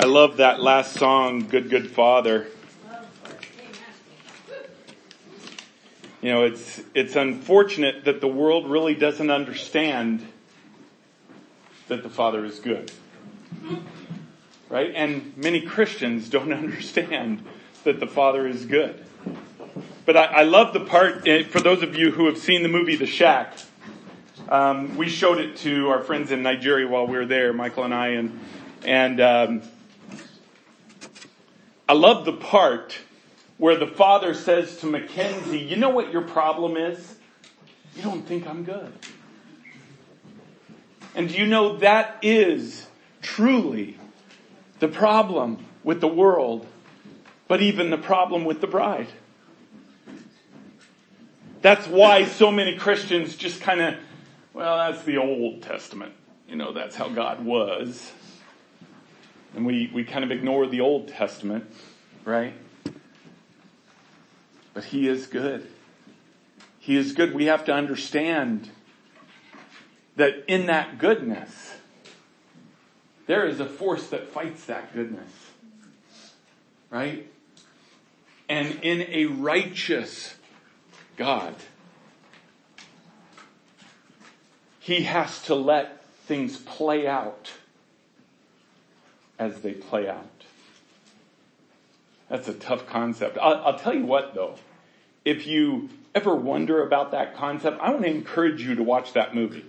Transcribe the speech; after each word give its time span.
I 0.00 0.04
love 0.04 0.36
that 0.36 0.60
last 0.60 0.92
song, 0.92 1.48
Good 1.48 1.70
Good 1.70 1.90
Father. 1.90 2.46
You 6.22 6.30
know, 6.30 6.44
it's, 6.44 6.80
it's 6.94 7.16
unfortunate 7.16 8.04
that 8.04 8.20
the 8.20 8.28
world 8.28 8.70
really 8.70 8.94
doesn't 8.94 9.28
understand 9.28 10.24
that 11.88 12.04
the 12.04 12.08
Father 12.08 12.44
is 12.44 12.60
good. 12.60 12.92
Right? 14.68 14.92
And 14.94 15.36
many 15.36 15.62
Christians 15.62 16.28
don't 16.28 16.52
understand 16.52 17.44
that 17.82 17.98
the 17.98 18.06
Father 18.06 18.46
is 18.46 18.66
good. 18.66 19.04
But 20.06 20.16
I, 20.16 20.24
I 20.26 20.42
love 20.44 20.74
the 20.74 20.84
part, 20.84 21.26
eh, 21.26 21.42
for 21.42 21.58
those 21.58 21.82
of 21.82 21.96
you 21.96 22.12
who 22.12 22.26
have 22.26 22.38
seen 22.38 22.62
the 22.62 22.68
movie 22.68 22.94
The 22.94 23.06
Shack, 23.06 23.58
um, 24.48 24.96
we 24.96 25.08
showed 25.08 25.38
it 25.38 25.56
to 25.56 25.88
our 25.88 26.04
friends 26.04 26.30
in 26.30 26.44
Nigeria 26.44 26.86
while 26.86 27.08
we 27.08 27.16
were 27.16 27.26
there, 27.26 27.52
Michael 27.52 27.82
and 27.82 27.92
I, 27.92 28.08
and, 28.10 28.40
and 28.84 29.20
um, 29.20 29.62
I 31.88 31.94
love 31.94 32.26
the 32.26 32.34
part 32.34 32.98
where 33.56 33.76
the 33.76 33.86
father 33.86 34.34
says 34.34 34.76
to 34.78 34.86
Mackenzie, 34.86 35.58
you 35.58 35.76
know 35.76 35.88
what 35.88 36.12
your 36.12 36.22
problem 36.22 36.76
is? 36.76 37.16
You 37.96 38.02
don't 38.02 38.22
think 38.22 38.46
I'm 38.46 38.64
good. 38.64 38.92
And 41.14 41.30
you 41.30 41.46
know 41.46 41.78
that 41.78 42.18
is 42.22 42.86
truly 43.22 43.96
the 44.78 44.88
problem 44.88 45.64
with 45.82 46.00
the 46.00 46.08
world, 46.08 46.66
but 47.48 47.62
even 47.62 47.90
the 47.90 47.98
problem 47.98 48.44
with 48.44 48.60
the 48.60 48.66
bride. 48.66 49.08
That's 51.62 51.88
why 51.88 52.26
so 52.26 52.52
many 52.52 52.76
Christians 52.76 53.34
just 53.34 53.62
kind 53.62 53.80
of, 53.80 53.94
well, 54.52 54.76
that's 54.76 55.04
the 55.04 55.16
Old 55.16 55.62
Testament. 55.62 56.12
You 56.48 56.56
know, 56.56 56.72
that's 56.72 56.94
how 56.94 57.08
God 57.08 57.44
was. 57.44 58.12
And 59.54 59.66
we, 59.66 59.90
we 59.92 60.04
kind 60.04 60.24
of 60.24 60.30
ignore 60.30 60.66
the 60.66 60.80
Old 60.80 61.08
Testament, 61.08 61.64
right? 62.24 62.54
But 64.74 64.84
He 64.84 65.08
is 65.08 65.26
good. 65.26 65.66
He 66.78 66.96
is 66.96 67.12
good. 67.12 67.34
We 67.34 67.46
have 67.46 67.64
to 67.66 67.72
understand 67.72 68.70
that 70.16 70.44
in 70.46 70.66
that 70.66 70.98
goodness, 70.98 71.74
there 73.26 73.46
is 73.46 73.60
a 73.60 73.66
force 73.66 74.08
that 74.08 74.28
fights 74.28 74.64
that 74.66 74.94
goodness. 74.94 75.30
Right? 76.90 77.30
And 78.48 78.78
in 78.82 79.02
a 79.02 79.26
righteous 79.26 80.34
God, 81.16 81.54
He 84.80 85.02
has 85.02 85.42
to 85.42 85.54
let 85.54 86.04
things 86.24 86.56
play 86.56 87.06
out 87.06 87.52
as 89.38 89.60
they 89.60 89.72
play 89.72 90.08
out. 90.08 90.26
That's 92.28 92.48
a 92.48 92.54
tough 92.54 92.86
concept. 92.86 93.38
I'll, 93.40 93.56
I'll, 93.64 93.78
tell 93.78 93.94
you 93.94 94.04
what 94.04 94.34
though. 94.34 94.56
If 95.24 95.46
you 95.46 95.88
ever 96.14 96.34
wonder 96.34 96.82
about 96.82 97.12
that 97.12 97.36
concept, 97.36 97.80
I 97.80 97.90
want 97.90 98.02
to 98.02 98.10
encourage 98.10 98.62
you 98.62 98.74
to 98.74 98.82
watch 98.82 99.14
that 99.14 99.34
movie. 99.34 99.64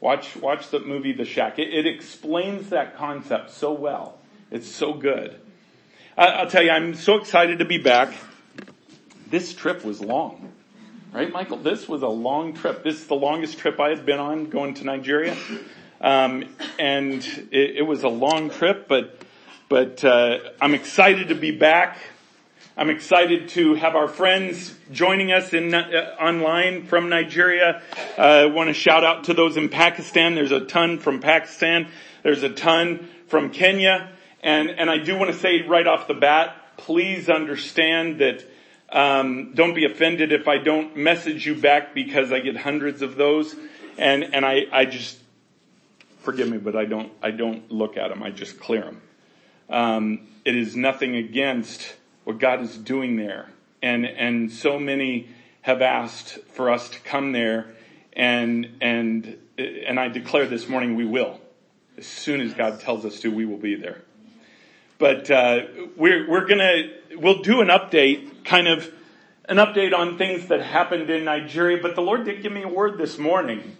Watch, 0.00 0.36
watch 0.36 0.68
the 0.70 0.80
movie 0.80 1.12
The 1.12 1.24
Shack. 1.24 1.58
It, 1.58 1.72
it 1.72 1.86
explains 1.86 2.70
that 2.70 2.96
concept 2.96 3.50
so 3.50 3.72
well. 3.72 4.18
It's 4.50 4.68
so 4.68 4.92
good. 4.92 5.40
I, 6.16 6.26
I'll 6.26 6.50
tell 6.50 6.62
you, 6.62 6.70
I'm 6.70 6.94
so 6.94 7.16
excited 7.16 7.58
to 7.58 7.64
be 7.64 7.78
back. 7.78 8.12
This 9.28 9.54
trip 9.54 9.84
was 9.84 10.00
long. 10.00 10.52
Right, 11.12 11.32
Michael? 11.32 11.56
This 11.56 11.88
was 11.88 12.02
a 12.02 12.08
long 12.08 12.52
trip. 12.52 12.84
This 12.84 12.96
is 12.96 13.06
the 13.06 13.14
longest 13.14 13.58
trip 13.58 13.80
I 13.80 13.88
have 13.90 14.04
been 14.04 14.18
on 14.18 14.50
going 14.50 14.74
to 14.74 14.84
Nigeria. 14.84 15.36
Um, 16.00 16.44
and 16.78 17.24
it, 17.50 17.76
it, 17.78 17.86
was 17.86 18.02
a 18.02 18.08
long 18.08 18.50
trip, 18.50 18.86
but, 18.88 19.22
but, 19.68 20.04
uh, 20.04 20.38
I'm 20.60 20.74
excited 20.74 21.28
to 21.28 21.34
be 21.34 21.52
back. 21.52 21.98
I'm 22.76 22.90
excited 22.90 23.48
to 23.50 23.74
have 23.74 23.94
our 23.94 24.06
friends 24.06 24.74
joining 24.92 25.32
us 25.32 25.54
in 25.54 25.72
uh, 25.72 26.14
online 26.20 26.84
from 26.84 27.08
Nigeria. 27.08 27.80
Uh, 28.18 28.20
I 28.20 28.46
want 28.46 28.68
to 28.68 28.74
shout 28.74 29.02
out 29.02 29.24
to 29.24 29.34
those 29.34 29.56
in 29.56 29.70
Pakistan. 29.70 30.34
There's 30.34 30.52
a 30.52 30.66
ton 30.66 30.98
from 30.98 31.20
Pakistan. 31.20 31.88
There's 32.22 32.42
a 32.42 32.50
ton 32.50 33.08
from 33.28 33.50
Kenya. 33.50 34.12
And, 34.42 34.68
and 34.68 34.90
I 34.90 34.98
do 34.98 35.16
want 35.16 35.32
to 35.32 35.38
say 35.38 35.62
right 35.62 35.86
off 35.86 36.06
the 36.06 36.14
bat, 36.14 36.54
please 36.76 37.30
understand 37.30 38.20
that 38.20 38.44
um, 38.90 39.52
don't 39.54 39.74
be 39.74 39.86
offended 39.86 40.32
if 40.32 40.46
I 40.46 40.58
don't 40.58 40.96
message 40.96 41.46
you 41.46 41.54
back 41.54 41.94
because 41.94 42.30
I 42.30 42.40
get 42.40 42.56
hundreds 42.56 43.00
of 43.00 43.16
those. 43.16 43.56
And, 43.96 44.34
and 44.34 44.44
I, 44.44 44.66
I 44.70 44.84
just, 44.84 45.18
forgive 46.26 46.50
me, 46.50 46.58
but 46.58 46.76
I 46.76 46.84
don't, 46.84 47.12
I 47.22 47.30
don't 47.30 47.70
look 47.70 47.96
at 47.96 48.08
them. 48.08 48.22
I 48.22 48.30
just 48.30 48.58
clear 48.58 48.82
them. 48.82 49.00
Um, 49.70 50.26
it 50.44 50.56
is 50.56 50.76
nothing 50.76 51.14
against 51.16 51.94
what 52.24 52.38
God 52.38 52.60
is 52.60 52.76
doing 52.76 53.16
there. 53.16 53.48
And, 53.80 54.04
and 54.04 54.50
so 54.50 54.78
many 54.78 55.28
have 55.62 55.80
asked 55.80 56.38
for 56.54 56.70
us 56.70 56.90
to 56.90 57.00
come 57.00 57.30
there 57.32 57.68
and, 58.12 58.76
and, 58.80 59.38
and 59.56 60.00
I 60.00 60.08
declare 60.08 60.46
this 60.46 60.68
morning 60.68 60.96
we 60.96 61.04
will. 61.04 61.40
As 61.96 62.06
soon 62.06 62.40
as 62.40 62.52
God 62.54 62.80
tells 62.80 63.04
us 63.04 63.20
to, 63.20 63.28
we 63.28 63.46
will 63.46 63.56
be 63.56 63.76
there. 63.76 64.02
But, 64.98 65.30
uh, 65.30 65.60
we're, 65.96 66.28
we're 66.28 66.46
gonna, 66.46 66.90
we'll 67.16 67.42
do 67.42 67.60
an 67.60 67.68
update, 67.68 68.44
kind 68.44 68.66
of 68.66 68.90
an 69.48 69.58
update 69.58 69.94
on 69.94 70.18
things 70.18 70.48
that 70.48 70.60
happened 70.60 71.08
in 71.08 71.24
Nigeria, 71.24 71.78
but 71.80 71.94
the 71.94 72.02
Lord 72.02 72.24
did 72.24 72.42
give 72.42 72.52
me 72.52 72.62
a 72.62 72.68
word 72.68 72.98
this 72.98 73.16
morning 73.16 73.76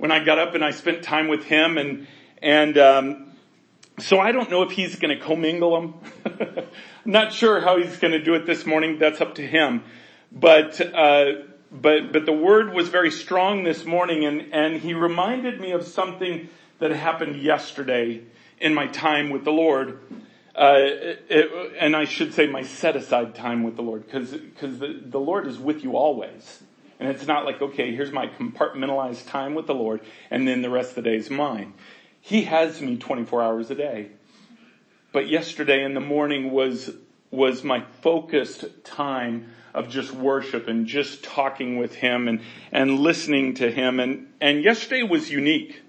when 0.00 0.10
I 0.10 0.24
got 0.24 0.38
up 0.38 0.54
and 0.54 0.64
I 0.64 0.70
spent 0.70 1.02
time 1.02 1.28
with 1.28 1.44
Him 1.44 1.78
and, 1.78 2.06
and, 2.42 2.78
um, 2.78 3.26
so 3.98 4.18
I 4.18 4.32
don't 4.32 4.50
know 4.50 4.62
if 4.62 4.70
he's 4.70 4.96
going 4.96 5.16
to 5.16 5.22
commingle 5.22 5.78
them. 5.78 6.66
Not 7.04 7.34
sure 7.34 7.60
how 7.60 7.76
he's 7.76 7.98
going 7.98 8.12
to 8.12 8.22
do 8.22 8.34
it 8.34 8.46
this 8.46 8.64
morning. 8.64 8.98
That's 8.98 9.20
up 9.20 9.34
to 9.34 9.46
him. 9.46 9.82
But 10.32 10.80
uh, 10.80 11.26
but 11.70 12.12
but 12.12 12.24
the 12.24 12.32
word 12.32 12.72
was 12.72 12.88
very 12.88 13.10
strong 13.10 13.64
this 13.64 13.84
morning, 13.84 14.24
and 14.24 14.54
and 14.54 14.80
he 14.80 14.94
reminded 14.94 15.60
me 15.60 15.72
of 15.72 15.86
something 15.86 16.48
that 16.78 16.92
happened 16.92 17.42
yesterday 17.42 18.22
in 18.58 18.74
my 18.74 18.86
time 18.86 19.30
with 19.30 19.44
the 19.44 19.52
Lord. 19.52 19.98
Uh, 20.54 20.76
it, 20.78 21.74
and 21.78 21.94
I 21.94 22.04
should 22.04 22.32
say 22.32 22.46
my 22.46 22.62
set 22.62 22.96
aside 22.96 23.34
time 23.34 23.62
with 23.62 23.76
the 23.76 23.82
Lord, 23.82 24.04
because 24.04 24.30
because 24.30 24.78
the, 24.78 25.00
the 25.04 25.20
Lord 25.20 25.46
is 25.46 25.58
with 25.58 25.82
you 25.82 25.96
always. 25.96 26.62
And 27.00 27.08
it's 27.08 27.26
not 27.26 27.46
like, 27.46 27.62
okay, 27.62 27.94
here's 27.94 28.12
my 28.12 28.26
compartmentalized 28.26 29.26
time 29.26 29.54
with 29.54 29.66
the 29.66 29.74
Lord, 29.74 30.02
and 30.30 30.46
then 30.46 30.60
the 30.60 30.68
rest 30.68 30.90
of 30.90 30.96
the 30.96 31.02
day 31.02 31.16
is 31.16 31.30
mine. 31.30 31.72
He 32.20 32.42
has 32.42 32.82
me 32.82 32.98
24 32.98 33.42
hours 33.42 33.70
a 33.70 33.74
day. 33.74 34.10
But 35.10 35.26
yesterday 35.26 35.82
in 35.82 35.94
the 35.94 36.00
morning 36.00 36.52
was, 36.52 36.90
was 37.30 37.64
my 37.64 37.84
focused 38.02 38.66
time 38.84 39.50
of 39.72 39.88
just 39.88 40.12
worship 40.12 40.68
and 40.68 40.86
just 40.86 41.24
talking 41.24 41.78
with 41.78 41.94
him 41.94 42.28
and, 42.28 42.40
and 42.70 42.98
listening 42.98 43.54
to 43.54 43.70
him. 43.70 43.98
And, 43.98 44.30
and 44.38 44.62
yesterday 44.62 45.02
was 45.02 45.30
unique 45.30 45.80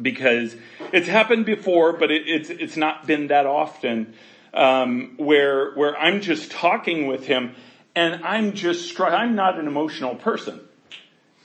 because 0.00 0.54
it's 0.92 1.08
happened 1.08 1.44
before, 1.44 1.92
but 1.92 2.12
it, 2.12 2.28
it's, 2.28 2.50
it's 2.50 2.76
not 2.76 3.08
been 3.08 3.26
that 3.28 3.46
often, 3.46 4.14
um, 4.52 5.14
where, 5.16 5.72
where 5.72 5.98
I'm 5.98 6.20
just 6.20 6.52
talking 6.52 7.08
with 7.08 7.26
him 7.26 7.56
and 7.94 8.24
I'm 8.24 8.52
just 8.52 8.88
struck, 8.88 9.12
I'm 9.12 9.34
not 9.34 9.58
an 9.58 9.66
emotional 9.66 10.14
person. 10.14 10.60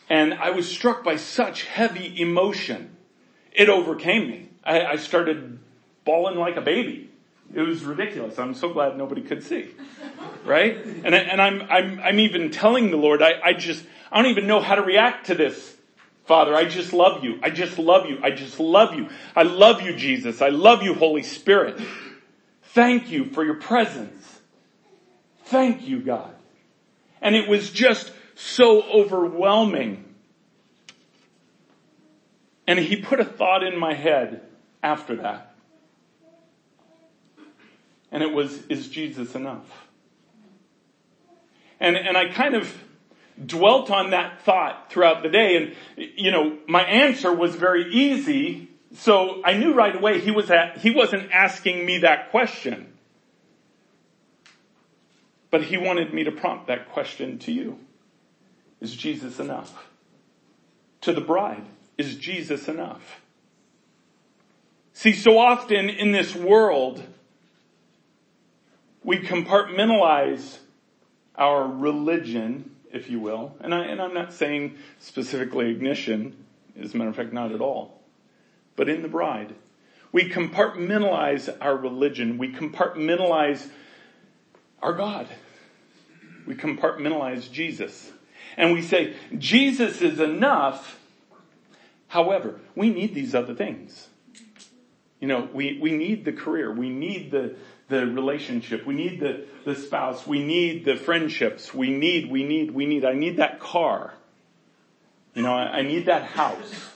And 0.10 0.34
I 0.34 0.50
was 0.50 0.70
struck 0.70 1.04
by 1.04 1.18
such 1.18 1.66
heavy 1.66 2.20
emotion 2.20 2.96
it 3.60 3.70
overcame 3.70 4.30
me. 4.30 4.50
I, 4.64 4.86
I 4.86 4.96
started 4.96 5.60
bawling 6.06 6.38
like 6.38 6.56
a 6.56 6.62
baby. 6.62 7.10
It 7.54 7.62
was 7.62 7.84
ridiculous. 7.84 8.38
I'm 8.38 8.54
so 8.54 8.72
glad 8.72 8.98
nobody 8.98 9.22
could 9.22 9.44
see. 9.44 9.70
Right? 10.46 10.78
And, 10.78 11.16
and 11.16 11.42
I'm, 11.42 11.64
I'm, 11.64 12.00
I'm 12.00 12.20
even 12.20 12.52
telling 12.52 12.92
the 12.92 12.98
Lord, 12.98 13.22
I, 13.22 13.34
I 13.44 13.54
just, 13.54 13.84
I 14.12 14.22
don't 14.22 14.32
even 14.32 14.48
know 14.48 14.62
how 14.62 14.76
to 14.76 14.82
react 14.82 15.28
to 15.28 15.36
this. 15.36 15.76
Father, 16.26 16.56
I 16.56 16.66
just 16.66 16.94
love 16.94 17.24
you. 17.24 17.40
I 17.42 17.50
just 17.50 17.80
love 17.80 18.06
you. 18.06 18.20
I 18.24 18.30
just 18.30 18.60
love 18.60 18.94
you. 18.94 19.10
I 19.36 19.44
love 19.44 19.82
you, 19.82 19.96
Jesus. 19.96 20.42
I 20.42 20.50
love 20.50 20.84
you, 20.84 20.94
Holy 20.94 21.24
Spirit. 21.24 21.82
Thank 22.62 23.10
you 23.10 23.26
for 23.26 23.44
your 23.44 23.56
presence. 23.56 24.40
Thank 25.46 25.88
you, 25.88 26.02
God. 26.02 26.36
And 27.22 27.36
it 27.36 27.48
was 27.48 27.70
just 27.70 28.12
so 28.36 28.82
overwhelming 28.84 30.10
and 32.70 32.78
he 32.78 32.98
put 32.98 33.20
a 33.20 33.26
thought 33.26 33.64
in 33.64 33.80
my 33.80 33.96
head 33.96 34.44
after 34.84 35.16
that. 35.16 35.56
And 38.12 38.22
it 38.22 38.32
was, 38.32 38.64
is 38.68 38.88
Jesus 38.90 39.34
enough? 39.34 39.66
And, 41.80 41.98
and 41.98 42.16
I 42.16 42.30
kind 42.30 42.54
of 42.54 42.72
dwelt 43.44 43.90
on 43.90 44.12
that 44.12 44.44
thought 44.44 44.92
throughout 44.92 45.24
the 45.24 45.30
day. 45.30 45.56
And, 45.56 46.14
you 46.16 46.30
know, 46.30 46.60
my 46.68 46.84
answer 46.84 47.34
was 47.34 47.56
very 47.56 47.92
easy. 47.92 48.70
So 48.94 49.42
I 49.44 49.56
knew 49.56 49.74
right 49.74 49.96
away 49.96 50.20
he 50.20 50.30
was 50.30 50.52
at, 50.52 50.78
he 50.78 50.92
wasn't 50.92 51.32
asking 51.32 51.84
me 51.84 51.98
that 52.00 52.30
question. 52.30 52.94
But 55.52 55.64
he 55.64 55.78
wanted 55.78 56.14
me 56.14 56.24
to 56.24 56.32
prompt 56.32 56.68
that 56.68 56.92
question 56.92 57.40
to 57.40 57.52
you. 57.52 57.80
Is 58.82 58.96
Jesus 58.96 59.40
enough? 59.40 59.90
To 61.02 61.14
the 61.14 61.22
bride. 61.22 61.66
Is 61.98 62.16
Jesus 62.16 62.68
enough? 62.68 63.22
See, 64.94 65.14
so 65.14 65.38
often 65.38 65.90
in 65.90 66.12
this 66.12 66.36
world, 66.36 67.04
we 69.04 69.20
compartmentalize 69.20 70.58
our 71.36 71.66
religion, 71.66 72.76
if 72.92 73.10
you 73.10 73.20
will, 73.20 73.56
and, 73.62 73.74
I, 73.74 73.86
and 73.86 74.02
I'm 74.02 74.14
not 74.14 74.34
saying 74.34 74.78
specifically 75.00 75.72
ignition, 75.72 76.46
as 76.80 76.94
a 76.94 76.98
matter 76.98 77.10
of 77.10 77.16
fact, 77.16 77.32
not 77.34 77.52
at 77.52 77.62
all, 77.62 78.02
but 78.76 78.90
in 78.90 79.02
the 79.02 79.08
bride. 79.08 79.56
We 80.12 80.30
compartmentalize 80.30 81.56
our 81.62 81.78
religion. 81.78 82.38
We 82.38 82.52
compartmentalize 82.52 83.70
our 84.82 84.94
God. 84.94 85.28
We 86.48 86.56
compartmentalize 86.56 87.52
Jesus. 87.52 88.12
And 88.58 88.74
we 88.74 88.82
say, 88.82 89.16
Jesus 89.38 90.02
is 90.02 90.20
enough. 90.20 91.00
However, 92.08 92.60
we 92.76 92.90
need 92.90 93.14
these 93.14 93.36
other 93.36 93.54
things. 93.54 94.08
You 95.20 95.28
know, 95.28 95.50
we, 95.54 95.78
we 95.82 95.92
need 95.92 96.26
the 96.26 96.32
career. 96.32 96.72
We 96.72 96.90
need 96.90 97.32
the, 97.32 97.56
the 97.90 98.06
relationship. 98.08 98.86
We 98.86 98.96
need 98.96 99.20
the, 99.20 99.46
the 99.66 99.76
spouse. 99.76 100.26
We 100.26 100.44
need 100.44 100.86
the 100.86 100.96
friendships. 100.96 101.74
We 101.74 101.90
need, 101.90 102.32
we 102.32 102.44
need, 102.44 102.72
we 102.72 102.86
need. 102.86 103.06
I 103.06 103.14
need 103.14 103.38
that 103.38 103.60
car. 103.60 104.14
You 105.34 105.44
know, 105.44 105.54
I, 105.54 105.80
I 105.80 105.82
need 105.84 106.06
that 106.08 106.24
house. 106.24 106.90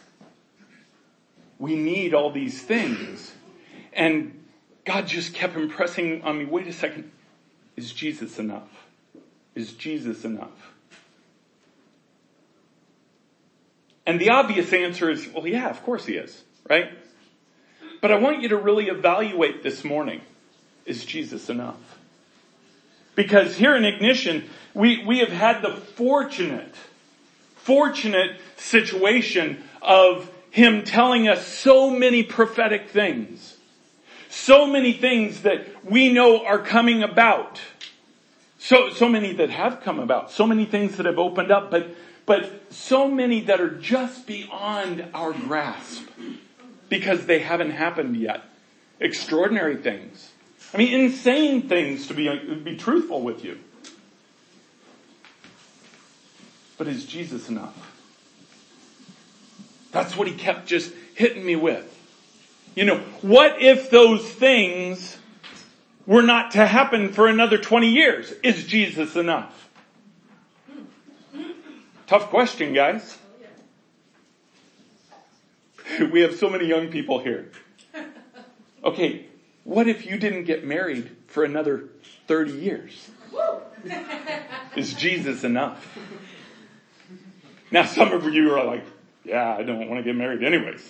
We 1.59 1.75
need 1.75 2.13
all 2.13 2.31
these 2.31 2.61
things. 2.61 3.33
And 3.91 4.43
God 4.85 5.07
just 5.07 5.33
kept 5.33 5.55
impressing 5.55 6.23
on 6.23 6.39
me, 6.39 6.45
wait 6.45 6.67
a 6.67 6.73
second, 6.73 7.11
is 7.75 7.91
Jesus 7.91 8.39
enough? 8.39 8.69
Is 9.55 9.73
Jesus 9.73 10.25
enough? 10.25 10.73
And 14.05 14.19
the 14.19 14.29
obvious 14.29 14.73
answer 14.73 15.09
is, 15.09 15.27
well, 15.33 15.47
yeah, 15.47 15.69
of 15.69 15.81
course 15.83 16.05
he 16.05 16.15
is, 16.15 16.43
right? 16.69 16.91
But 18.01 18.11
I 18.11 18.17
want 18.17 18.41
you 18.41 18.49
to 18.49 18.57
really 18.57 18.87
evaluate 18.87 19.63
this 19.63 19.83
morning. 19.83 20.21
Is 20.85 21.05
Jesus 21.05 21.49
enough? 21.49 21.77
Because 23.15 23.55
here 23.55 23.75
in 23.75 23.85
Ignition, 23.85 24.49
we, 24.73 25.05
we 25.05 25.19
have 25.19 25.29
had 25.29 25.61
the 25.61 25.71
fortunate, 25.71 26.75
fortunate 27.55 28.37
situation 28.57 29.63
of 29.81 30.29
him 30.51 30.83
telling 30.83 31.27
us 31.27 31.47
so 31.47 31.89
many 31.89 32.23
prophetic 32.23 32.89
things. 32.89 33.57
So 34.33 34.65
many 34.65 34.93
things 34.93 35.43
that 35.43 35.85
we 35.85 36.11
know 36.11 36.43
are 36.43 36.57
coming 36.57 37.03
about. 37.03 37.61
So, 38.57 38.89
so 38.89 39.07
many 39.07 39.31
that 39.33 39.51
have 39.51 39.81
come 39.81 39.99
about. 39.99 40.31
So 40.31 40.47
many 40.47 40.65
things 40.65 40.97
that 40.97 41.05
have 41.05 41.19
opened 41.19 41.51
up, 41.51 41.69
but, 41.69 41.95
but 42.25 42.73
so 42.73 43.07
many 43.07 43.41
that 43.41 43.61
are 43.61 43.69
just 43.69 44.25
beyond 44.25 45.05
our 45.13 45.33
grasp 45.33 46.03
because 46.89 47.27
they 47.27 47.39
haven't 47.39 47.69
happened 47.69 48.17
yet. 48.17 48.41
Extraordinary 48.99 49.77
things. 49.77 50.31
I 50.73 50.77
mean, 50.77 50.99
insane 50.99 51.69
things 51.69 52.07
to 52.07 52.15
be, 52.15 52.35
be 52.55 52.75
truthful 52.75 53.21
with 53.21 53.45
you. 53.45 53.59
But 56.79 56.87
is 56.87 57.05
Jesus 57.05 57.49
enough? 57.49 57.95
That's 59.91 60.17
what 60.17 60.27
he 60.27 60.33
kept 60.33 60.65
just 60.65 60.91
hitting 61.13 61.45
me 61.45 61.55
with. 61.55 61.92
You 62.75 62.85
know, 62.85 62.97
what 63.21 63.61
if 63.61 63.89
those 63.89 64.27
things 64.27 65.17
were 66.07 66.23
not 66.23 66.51
to 66.51 66.65
happen 66.65 67.13
for 67.13 67.27
another 67.27 67.57
20 67.57 67.89
years? 67.89 68.31
Is 68.43 68.65
Jesus 68.65 69.15
enough? 69.15 69.69
Tough 72.07 72.29
question, 72.29 72.73
guys. 72.73 73.17
we 76.11 76.21
have 76.21 76.35
so 76.35 76.49
many 76.49 76.65
young 76.65 76.89
people 76.89 77.19
here. 77.19 77.51
Okay, 78.83 79.27
what 79.63 79.87
if 79.87 80.05
you 80.05 80.17
didn't 80.17 80.43
get 80.43 80.65
married 80.65 81.15
for 81.27 81.43
another 81.43 81.89
30 82.27 82.53
years? 82.53 83.09
Is 84.75 84.93
Jesus 84.93 85.43
enough? 85.43 85.97
Now 87.71 87.85
some 87.85 88.11
of 88.11 88.25
you 88.33 88.53
are 88.53 88.65
like, 88.65 88.85
yeah, 89.23 89.55
I 89.55 89.63
don't 89.63 89.89
want 89.89 89.99
to 89.99 90.03
get 90.03 90.15
married 90.15 90.43
anyways. 90.43 90.81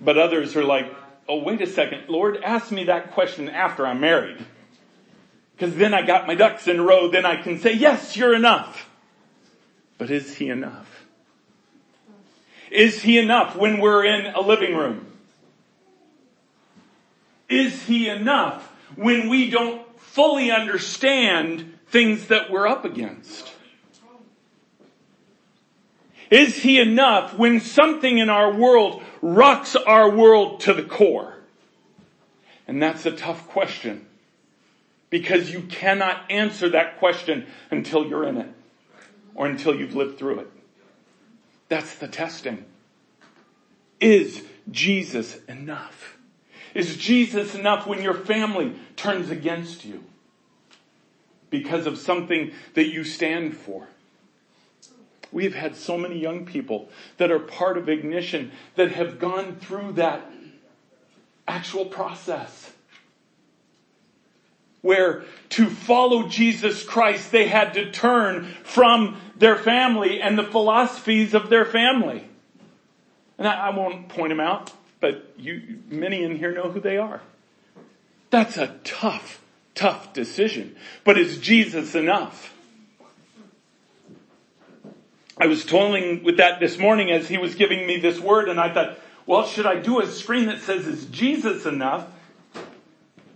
but 0.00 0.18
others 0.18 0.54
are 0.56 0.64
like, 0.64 0.92
oh, 1.28 1.42
wait 1.42 1.60
a 1.62 1.66
second. 1.66 2.08
Lord, 2.08 2.38
ask 2.42 2.70
me 2.70 2.84
that 2.84 3.12
question 3.12 3.48
after 3.48 3.86
I'm 3.86 4.00
married. 4.00 4.44
Because 5.56 5.74
then 5.74 5.94
I 5.94 6.02
got 6.02 6.26
my 6.26 6.34
ducks 6.34 6.68
in 6.68 6.78
a 6.78 6.82
row, 6.82 7.10
then 7.10 7.26
I 7.26 7.40
can 7.42 7.58
say, 7.58 7.72
yes, 7.72 8.16
you're 8.16 8.34
enough. 8.34 8.88
But 9.96 10.10
is 10.10 10.36
he 10.36 10.48
enough? 10.48 11.06
Is 12.70 13.02
he 13.02 13.18
enough 13.18 13.56
when 13.56 13.80
we're 13.80 14.04
in 14.04 14.26
a 14.34 14.40
living 14.40 14.76
room? 14.76 15.06
Is 17.48 17.82
he 17.84 18.08
enough 18.08 18.70
when 18.94 19.28
we 19.28 19.50
don't 19.50 19.82
fully 19.98 20.50
understand 20.50 21.78
things 21.88 22.28
that 22.28 22.50
we're 22.50 22.68
up 22.68 22.84
against? 22.84 23.52
Is 26.30 26.56
he 26.56 26.78
enough 26.78 27.34
when 27.34 27.60
something 27.60 28.18
in 28.18 28.28
our 28.28 28.52
world 28.52 29.02
rocks 29.22 29.76
our 29.76 30.10
world 30.10 30.60
to 30.60 30.74
the 30.74 30.82
core? 30.82 31.34
And 32.66 32.82
that's 32.82 33.06
a 33.06 33.10
tough 33.10 33.48
question 33.48 34.06
because 35.10 35.50
you 35.50 35.62
cannot 35.62 36.30
answer 36.30 36.68
that 36.70 36.98
question 36.98 37.46
until 37.70 38.06
you're 38.06 38.24
in 38.24 38.36
it 38.36 38.48
or 39.34 39.46
until 39.46 39.74
you've 39.74 39.94
lived 39.94 40.18
through 40.18 40.40
it. 40.40 40.50
That's 41.68 41.94
the 41.96 42.08
testing. 42.08 42.64
Is 44.00 44.44
Jesus 44.70 45.38
enough? 45.46 46.18
Is 46.74 46.96
Jesus 46.96 47.54
enough 47.54 47.86
when 47.86 48.02
your 48.02 48.14
family 48.14 48.74
turns 48.96 49.30
against 49.30 49.84
you 49.84 50.04
because 51.50 51.86
of 51.86 51.98
something 51.98 52.52
that 52.74 52.88
you 52.88 53.04
stand 53.04 53.56
for? 53.56 53.88
We've 55.30 55.54
had 55.54 55.76
so 55.76 55.98
many 55.98 56.18
young 56.18 56.46
people 56.46 56.88
that 57.18 57.30
are 57.30 57.38
part 57.38 57.76
of 57.76 57.88
Ignition 57.88 58.52
that 58.76 58.92
have 58.92 59.18
gone 59.18 59.56
through 59.56 59.92
that 59.92 60.30
actual 61.46 61.84
process. 61.84 62.72
Where 64.80 65.24
to 65.50 65.68
follow 65.68 66.28
Jesus 66.28 66.84
Christ, 66.84 67.32
they 67.32 67.48
had 67.48 67.74
to 67.74 67.90
turn 67.90 68.46
from 68.62 69.20
their 69.36 69.56
family 69.56 70.20
and 70.20 70.38
the 70.38 70.44
philosophies 70.44 71.34
of 71.34 71.50
their 71.50 71.64
family. 71.64 72.24
And 73.38 73.46
I, 73.46 73.68
I 73.68 73.70
won't 73.70 74.08
point 74.08 74.30
them 74.30 74.40
out, 74.40 74.72
but 75.00 75.32
you, 75.36 75.80
many 75.88 76.22
in 76.22 76.36
here 76.36 76.54
know 76.54 76.70
who 76.70 76.80
they 76.80 76.96
are. 76.96 77.20
That's 78.30 78.56
a 78.56 78.78
tough, 78.84 79.42
tough 79.74 80.12
decision. 80.12 80.76
But 81.04 81.18
is 81.18 81.38
Jesus 81.38 81.94
enough? 81.94 82.54
I 85.40 85.46
was 85.46 85.64
toiling 85.64 86.24
with 86.24 86.38
that 86.38 86.58
this 86.58 86.78
morning 86.78 87.12
as 87.12 87.28
he 87.28 87.38
was 87.38 87.54
giving 87.54 87.86
me 87.86 87.98
this 87.98 88.18
word 88.18 88.48
and 88.48 88.58
I 88.58 88.72
thought, 88.72 88.98
well, 89.24 89.46
should 89.46 89.66
I 89.66 89.76
do 89.76 90.00
a 90.00 90.06
screen 90.06 90.46
that 90.46 90.60
says, 90.60 90.86
is 90.86 91.06
Jesus 91.06 91.64
enough? 91.64 92.08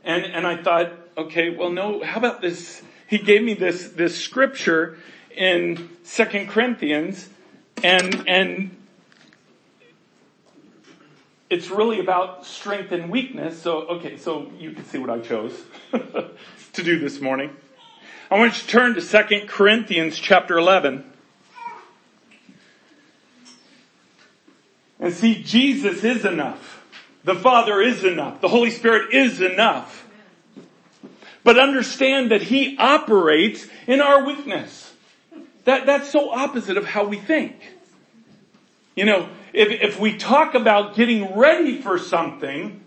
And, 0.04 0.24
and 0.24 0.46
I 0.46 0.60
thought, 0.60 0.92
okay, 1.16 1.50
well 1.50 1.70
no, 1.70 2.02
how 2.02 2.18
about 2.18 2.40
this? 2.40 2.82
He 3.06 3.18
gave 3.18 3.42
me 3.42 3.54
this, 3.54 3.90
this 3.90 4.18
scripture 4.18 4.98
in 5.36 5.90
Second 6.02 6.48
Corinthians 6.48 7.28
and, 7.84 8.28
and 8.28 8.76
it's 11.50 11.70
really 11.70 12.00
about 12.00 12.46
strength 12.46 12.90
and 12.90 13.10
weakness. 13.10 13.60
So, 13.60 13.82
okay, 13.82 14.16
so 14.16 14.50
you 14.58 14.72
can 14.72 14.84
see 14.86 14.98
what 14.98 15.10
I 15.10 15.20
chose 15.20 15.62
to 15.92 16.82
do 16.82 16.98
this 16.98 17.20
morning. 17.20 17.50
I 18.30 18.38
want 18.38 18.54
you 18.54 18.62
to 18.62 18.66
turn 18.66 18.94
to 18.94 19.02
Second 19.02 19.48
Corinthians 19.48 20.18
chapter 20.18 20.56
11. 20.58 21.11
And 25.02 25.12
see, 25.12 25.42
Jesus 25.42 26.04
is 26.04 26.24
enough. 26.24 26.80
The 27.24 27.34
Father 27.34 27.82
is 27.82 28.04
enough. 28.04 28.40
The 28.40 28.48
Holy 28.48 28.70
Spirit 28.70 29.12
is 29.12 29.40
enough. 29.40 30.08
But 31.42 31.58
understand 31.58 32.30
that 32.30 32.40
He 32.40 32.78
operates 32.78 33.66
in 33.88 34.00
our 34.00 34.24
weakness. 34.24 34.94
That, 35.64 35.86
that's 35.86 36.10
so 36.10 36.30
opposite 36.30 36.76
of 36.76 36.84
how 36.84 37.04
we 37.04 37.16
think. 37.16 37.56
You 38.94 39.06
know, 39.06 39.28
if, 39.52 39.70
if 39.70 39.98
we 39.98 40.16
talk 40.16 40.54
about 40.54 40.94
getting 40.94 41.36
ready 41.36 41.82
for 41.82 41.98
something, 41.98 42.80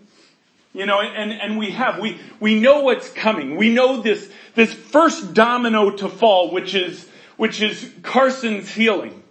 you 0.72 0.86
know, 0.86 1.00
and, 1.00 1.32
and 1.32 1.58
we 1.58 1.72
have, 1.72 1.98
we, 2.00 2.18
we 2.40 2.58
know 2.58 2.80
what's 2.80 3.10
coming. 3.10 3.56
We 3.56 3.74
know 3.74 4.00
this, 4.00 4.30
this 4.54 4.72
first 4.72 5.34
domino 5.34 5.90
to 5.90 6.08
fall, 6.08 6.50
which 6.50 6.74
is, 6.74 7.06
which 7.36 7.60
is 7.60 7.92
Carson's 8.02 8.70
healing. 8.70 9.22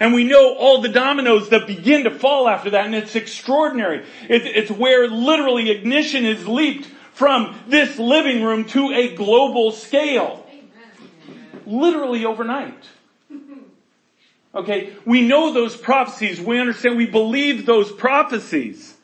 And 0.00 0.12
we 0.12 0.24
know 0.24 0.54
all 0.54 0.80
the 0.80 0.88
dominoes 0.88 1.48
that 1.48 1.66
begin 1.66 2.04
to 2.04 2.10
fall 2.10 2.48
after 2.48 2.70
that, 2.70 2.86
and 2.86 2.94
it's 2.94 3.14
extraordinary. 3.14 4.04
It's, 4.28 4.46
it's 4.46 4.70
where 4.70 5.08
literally 5.08 5.70
ignition 5.70 6.24
is 6.24 6.46
leaped 6.46 6.86
from 7.14 7.58
this 7.66 7.98
living 7.98 8.42
room 8.42 8.64
to 8.66 8.92
a 8.92 9.14
global 9.14 9.72
scale. 9.72 10.46
Literally 11.66 12.24
overnight. 12.24 12.84
Okay? 14.54 14.92
We 15.04 15.22
know 15.22 15.52
those 15.52 15.76
prophecies. 15.76 16.40
We 16.40 16.58
understand. 16.58 16.96
We 16.96 17.06
believe 17.06 17.66
those 17.66 17.90
prophecies. 17.92 18.94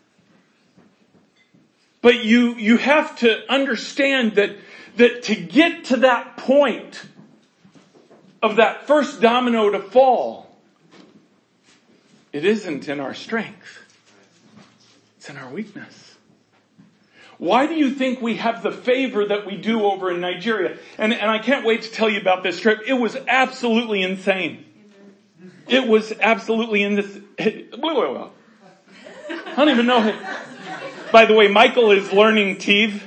But 2.02 2.24
you, 2.24 2.54
you 2.54 2.76
have 2.76 3.18
to 3.20 3.50
understand 3.50 4.34
that, 4.34 4.56
that 4.96 5.24
to 5.24 5.34
get 5.34 5.86
to 5.86 5.96
that 5.98 6.36
point 6.36 7.02
of 8.42 8.56
that 8.56 8.86
first 8.86 9.22
domino 9.22 9.70
to 9.70 9.80
fall, 9.80 10.43
it 12.34 12.44
isn't 12.44 12.88
in 12.88 12.98
our 12.98 13.14
strength. 13.14 13.78
It's 15.16 15.30
in 15.30 15.36
our 15.36 15.48
weakness. 15.48 16.16
Why 17.38 17.68
do 17.68 17.74
you 17.74 17.90
think 17.90 18.20
we 18.20 18.36
have 18.36 18.60
the 18.60 18.72
favor 18.72 19.24
that 19.24 19.46
we 19.46 19.56
do 19.56 19.84
over 19.84 20.10
in 20.10 20.20
Nigeria? 20.20 20.76
And, 20.98 21.12
and 21.12 21.30
I 21.30 21.38
can't 21.38 21.64
wait 21.64 21.82
to 21.82 21.92
tell 21.92 22.10
you 22.10 22.20
about 22.20 22.42
this 22.42 22.58
trip. 22.58 22.80
It 22.88 22.94
was 22.94 23.16
absolutely 23.28 24.02
insane. 24.02 24.64
It 25.68 25.86
was 25.86 26.12
absolutely 26.20 26.82
in 26.82 26.96
this. 26.96 27.18
I 27.38 27.66
don't 29.56 29.68
even 29.68 29.86
know. 29.86 30.20
By 31.12 31.26
the 31.26 31.34
way, 31.34 31.46
Michael 31.46 31.92
is 31.92 32.12
learning 32.12 32.58
Tiv, 32.58 33.00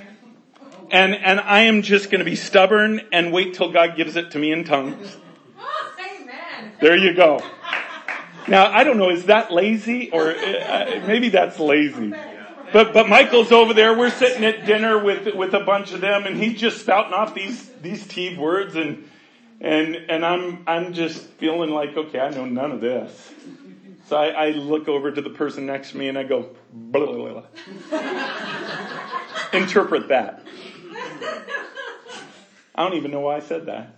and 0.89 1.13
and 1.13 1.41
I 1.41 1.63
am 1.63 1.81
just 1.81 2.09
going 2.09 2.19
to 2.19 2.25
be 2.25 2.37
stubborn 2.37 3.01
and 3.11 3.33
wait 3.33 3.55
till 3.55 3.73
God 3.73 3.97
gives 3.97 4.15
it 4.15 4.31
to 4.31 4.39
me 4.39 4.53
in 4.53 4.63
tongues. 4.63 5.17
Oh, 5.59 5.93
there 6.79 6.95
you 6.95 7.13
go. 7.13 7.41
Now 8.47 8.71
I 8.71 8.83
don't 8.83 8.97
know. 8.97 9.09
Is 9.09 9.25
that 9.25 9.51
lazy 9.51 10.09
or 10.11 10.31
uh, 10.31 11.03
maybe 11.05 11.29
that's 11.29 11.59
lazy? 11.59 12.13
But 12.73 12.93
but 12.93 13.07
Michael's 13.07 13.51
over 13.51 13.73
there. 13.73 13.97
We're 13.97 14.11
sitting 14.11 14.43
at 14.43 14.65
dinner 14.65 15.01
with 15.01 15.33
with 15.35 15.53
a 15.53 15.61
bunch 15.61 15.93
of 15.93 16.01
them, 16.01 16.25
and 16.25 16.37
he's 16.37 16.59
just 16.59 16.81
spouting 16.81 17.13
off 17.13 17.33
these 17.33 17.69
these 17.81 18.05
Tiv 18.07 18.37
words 18.37 18.75
and 18.75 19.07
and, 19.59 19.95
and 19.95 20.25
I'm, 20.25 20.63
I'm 20.67 20.93
just 20.93 21.19
feeling 21.19 21.71
like, 21.71 21.97
okay, 21.97 22.19
I 22.19 22.29
know 22.29 22.45
none 22.45 22.71
of 22.71 22.81
this. 22.81 23.33
So 24.05 24.15
I, 24.15 24.27
I 24.27 24.49
look 24.51 24.87
over 24.87 25.11
to 25.11 25.21
the 25.21 25.31
person 25.31 25.65
next 25.65 25.91
to 25.91 25.97
me 25.97 26.07
and 26.07 26.17
I 26.17 26.23
go, 26.23 26.55
blah, 26.71 27.05
blah, 27.05 27.43
blah. 27.91 27.99
Interpret 29.53 30.09
that. 30.09 30.43
I 32.75 32.83
don't 32.83 32.93
even 32.93 33.11
know 33.11 33.21
why 33.21 33.37
I 33.37 33.39
said 33.39 33.65
that. 33.65 33.95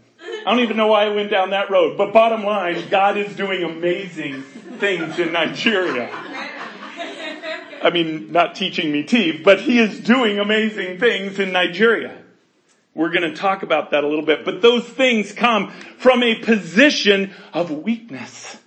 I 0.50 0.54
don't 0.54 0.64
even 0.64 0.78
know 0.78 0.88
why 0.88 1.06
I 1.06 1.10
went 1.10 1.30
down 1.30 1.52
that 1.52 1.70
road. 1.70 1.96
But 1.96 2.12
bottom 2.12 2.44
line, 2.44 2.90
God 2.90 3.18
is 3.18 3.36
doing 3.36 3.62
amazing 3.62 4.42
things 4.42 5.20
in 5.20 5.32
Nigeria. 5.32 6.10
I 7.84 7.92
mean, 7.94 8.32
not 8.32 8.56
teaching 8.56 8.92
me 8.92 9.04
Tiv, 9.04 9.44
but 9.44 9.62
He 9.62 9.78
is 9.78 10.00
doing 10.00 10.40
amazing 10.40 10.98
things 10.98 11.38
in 11.38 11.52
Nigeria. 11.52 12.18
We're 12.96 13.12
going 13.12 13.32
to 13.32 13.36
talk 13.36 13.62
about 13.62 13.92
that 13.92 14.04
a 14.04 14.08
little 14.08 14.26
bit, 14.26 14.44
but 14.44 14.64
those 14.64 14.84
things 14.86 15.34
come 15.34 15.70
from 16.00 16.24
a 16.24 16.34
position 16.34 17.32
of 17.54 17.70
weakness. 17.70 18.58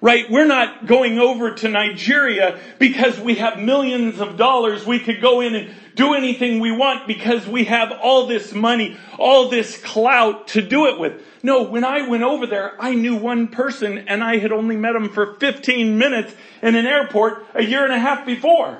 Right? 0.00 0.28
We're 0.28 0.48
not 0.48 0.86
going 0.88 1.20
over 1.20 1.54
to 1.54 1.68
Nigeria 1.68 2.58
because 2.80 3.16
we 3.20 3.36
have 3.36 3.60
millions 3.60 4.18
of 4.18 4.36
dollars. 4.36 4.84
We 4.84 4.98
could 4.98 5.20
go 5.20 5.40
in 5.40 5.54
and 5.54 5.74
do 5.94 6.14
anything 6.14 6.60
we 6.60 6.72
want 6.72 7.06
because 7.06 7.46
we 7.46 7.64
have 7.64 7.92
all 8.02 8.26
this 8.26 8.52
money, 8.52 8.96
all 9.18 9.48
this 9.48 9.78
clout 9.78 10.48
to 10.48 10.62
do 10.62 10.86
it 10.86 10.98
with. 10.98 11.22
No, 11.42 11.62
when 11.62 11.84
I 11.84 12.08
went 12.08 12.22
over 12.22 12.46
there, 12.46 12.80
I 12.80 12.94
knew 12.94 13.16
one 13.16 13.48
person 13.48 13.98
and 14.08 14.22
I 14.22 14.38
had 14.38 14.52
only 14.52 14.76
met 14.76 14.94
him 14.94 15.08
for 15.08 15.34
15 15.34 15.98
minutes 15.98 16.34
in 16.62 16.74
an 16.74 16.86
airport 16.86 17.44
a 17.54 17.62
year 17.62 17.84
and 17.84 17.92
a 17.92 17.98
half 17.98 18.24
before. 18.24 18.78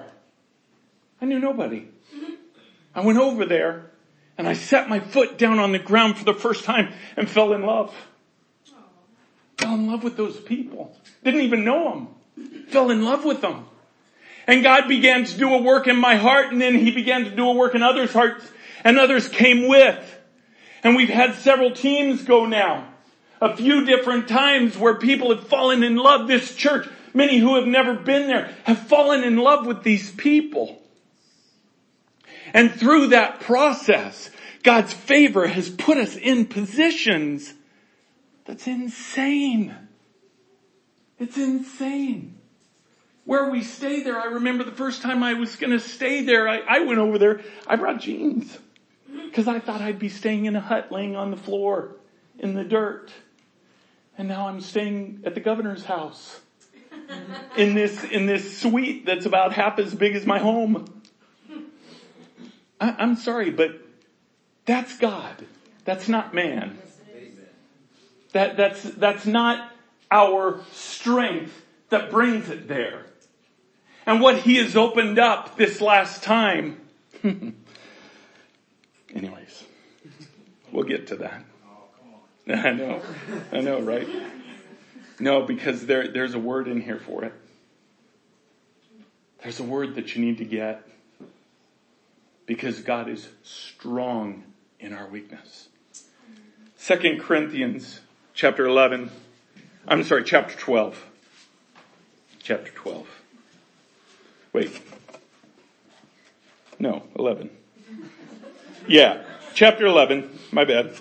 I 1.20 1.24
knew 1.26 1.38
nobody. 1.38 1.88
I 2.94 3.00
went 3.00 3.18
over 3.18 3.44
there 3.44 3.90
and 4.38 4.48
I 4.48 4.54
set 4.54 4.88
my 4.88 5.00
foot 5.00 5.38
down 5.38 5.58
on 5.58 5.72
the 5.72 5.78
ground 5.78 6.18
for 6.18 6.24
the 6.24 6.34
first 6.34 6.64
time 6.64 6.92
and 7.16 7.28
fell 7.28 7.52
in 7.52 7.62
love. 7.62 7.94
Fell 9.58 9.74
in 9.74 9.86
love 9.86 10.02
with 10.02 10.16
those 10.16 10.40
people. 10.40 10.96
Didn't 11.22 11.42
even 11.42 11.64
know 11.64 12.06
them. 12.36 12.66
Fell 12.68 12.90
in 12.90 13.04
love 13.04 13.24
with 13.24 13.40
them. 13.40 13.66
And 14.46 14.62
God 14.62 14.88
began 14.88 15.24
to 15.24 15.38
do 15.38 15.54
a 15.54 15.62
work 15.62 15.86
in 15.86 15.96
my 15.96 16.16
heart 16.16 16.52
and 16.52 16.60
then 16.60 16.74
He 16.74 16.90
began 16.90 17.24
to 17.24 17.30
do 17.30 17.48
a 17.48 17.54
work 17.54 17.74
in 17.74 17.82
others' 17.82 18.12
hearts 18.12 18.50
and 18.84 18.98
others 18.98 19.28
came 19.28 19.68
with. 19.68 20.20
And 20.82 20.96
we've 20.96 21.08
had 21.08 21.36
several 21.36 21.70
teams 21.70 22.24
go 22.24 22.46
now. 22.46 22.88
A 23.40 23.56
few 23.56 23.84
different 23.84 24.28
times 24.28 24.76
where 24.76 24.94
people 24.94 25.34
have 25.34 25.46
fallen 25.48 25.82
in 25.82 25.96
love. 25.96 26.28
This 26.28 26.54
church, 26.54 26.88
many 27.12 27.38
who 27.38 27.56
have 27.56 27.66
never 27.66 27.94
been 27.94 28.28
there, 28.28 28.54
have 28.64 28.78
fallen 28.78 29.24
in 29.24 29.36
love 29.36 29.66
with 29.66 29.82
these 29.82 30.10
people. 30.12 30.80
And 32.54 32.70
through 32.70 33.08
that 33.08 33.40
process, 33.40 34.30
God's 34.62 34.92
favor 34.92 35.46
has 35.46 35.70
put 35.70 35.98
us 35.98 36.16
in 36.16 36.46
positions 36.46 37.54
that's 38.44 38.66
insane. 38.66 39.74
It's 41.18 41.36
insane. 41.36 42.38
Where 43.24 43.48
we 43.48 43.62
stay 43.62 44.02
there, 44.02 44.20
I 44.20 44.26
remember 44.26 44.64
the 44.64 44.72
first 44.72 45.02
time 45.02 45.22
I 45.22 45.34
was 45.34 45.56
gonna 45.56 45.78
stay 45.78 46.24
there, 46.24 46.48
I, 46.48 46.58
I 46.68 46.80
went 46.80 46.98
over 46.98 47.18
there, 47.18 47.40
I 47.66 47.76
brought 47.76 48.00
jeans. 48.00 48.58
Cause 49.32 49.46
I 49.48 49.60
thought 49.60 49.80
I'd 49.80 49.98
be 49.98 50.08
staying 50.08 50.46
in 50.46 50.56
a 50.56 50.60
hut 50.60 50.90
laying 50.90 51.16
on 51.16 51.30
the 51.30 51.36
floor 51.36 51.96
in 52.38 52.54
the 52.54 52.64
dirt. 52.64 53.10
And 54.18 54.28
now 54.28 54.48
I'm 54.48 54.60
staying 54.60 55.22
at 55.24 55.34
the 55.34 55.40
governor's 55.40 55.84
house. 55.84 56.40
In 57.56 57.74
this, 57.74 58.04
in 58.04 58.26
this 58.26 58.58
suite 58.58 59.06
that's 59.06 59.26
about 59.26 59.52
half 59.52 59.78
as 59.78 59.94
big 59.94 60.14
as 60.14 60.26
my 60.26 60.38
home. 60.38 61.02
I, 62.80 62.94
I'm 62.98 63.16
sorry, 63.16 63.50
but 63.50 63.80
that's 64.64 64.98
God. 64.98 65.46
That's 65.84 66.08
not 66.08 66.34
man. 66.34 66.78
That, 68.32 68.56
that's, 68.56 68.82
that's 68.82 69.26
not 69.26 69.70
our 70.10 70.60
strength 70.72 71.62
that 71.90 72.10
brings 72.10 72.48
it 72.48 72.68
there. 72.68 73.06
And 74.06 74.20
what 74.20 74.38
he 74.38 74.56
has 74.56 74.76
opened 74.76 75.18
up 75.18 75.56
this 75.56 75.80
last 75.80 76.22
time. 76.22 76.80
Anyways, 79.14 79.64
we'll 80.72 80.84
get 80.84 81.08
to 81.08 81.16
that. 81.16 81.44
I 82.48 82.72
know. 82.72 83.00
I 83.52 83.60
know, 83.60 83.80
right? 83.80 84.08
No, 85.20 85.42
because 85.42 85.86
there, 85.86 86.08
there's 86.08 86.34
a 86.34 86.38
word 86.38 86.66
in 86.66 86.80
here 86.80 86.98
for 86.98 87.24
it. 87.24 87.32
There's 89.42 89.60
a 89.60 89.64
word 89.64 89.94
that 89.96 90.14
you 90.16 90.24
need 90.24 90.38
to 90.38 90.44
get 90.44 90.86
because 92.46 92.80
God 92.80 93.08
is 93.08 93.28
strong 93.42 94.44
in 94.80 94.92
our 94.92 95.08
weakness. 95.08 95.68
Second 96.76 97.20
Corinthians 97.20 98.00
chapter 98.34 98.66
11. 98.66 99.10
I'm 99.86 100.02
sorry, 100.02 100.24
chapter 100.24 100.56
12. 100.56 101.06
Chapter 102.42 102.72
12. 102.72 103.21
Wait. 104.52 104.70
No, 106.78 107.04
11. 107.18 107.48
Yeah, 108.86 109.22
chapter 109.54 109.86
11. 109.86 110.38
My 110.50 110.64
bad. 110.64 110.94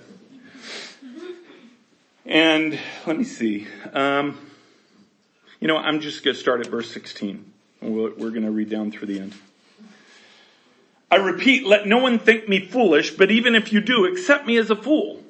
And 2.26 2.80
let 3.06 3.18
me 3.18 3.26
see. 3.26 3.68
Um, 3.92 4.40
you 5.60 5.68
know, 5.68 5.76
I'm 5.76 6.00
just 6.00 6.24
going 6.24 6.34
to 6.34 6.40
start 6.40 6.62
at 6.62 6.68
verse 6.68 6.90
16. 6.92 7.52
We're 7.82 8.10
going 8.10 8.44
to 8.44 8.52
read 8.52 8.70
down 8.70 8.90
through 8.90 9.08
the 9.08 9.20
end. 9.20 9.34
I 11.10 11.18
repeat, 11.18 11.66
let 11.66 11.86
no 11.86 11.98
one 11.98 12.20
think 12.20 12.48
me 12.48 12.66
foolish, 12.66 13.12
but 13.12 13.32
even 13.32 13.54
if 13.54 13.74
you 13.74 13.82
do, 13.82 14.06
accept 14.06 14.48
me 14.48 14.56
as 14.56 14.70
a 14.70 14.78
fool, 14.78 15.22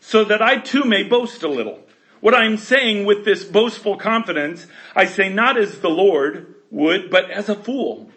so 0.00 0.24
that 0.24 0.42
I 0.42 0.56
too 0.56 0.82
may 0.82 1.04
boast 1.04 1.44
a 1.44 1.48
little. 1.48 1.78
What 2.18 2.34
I'm 2.34 2.56
saying 2.56 3.06
with 3.06 3.24
this 3.24 3.44
boastful 3.44 3.96
confidence, 3.96 4.66
I 4.96 5.04
say 5.04 5.28
not 5.28 5.56
as 5.56 5.78
the 5.78 5.88
Lord 5.88 6.56
would, 6.70 7.10
but 7.10 7.30
as 7.30 7.48
a 7.48 7.54
fool. 7.54 8.10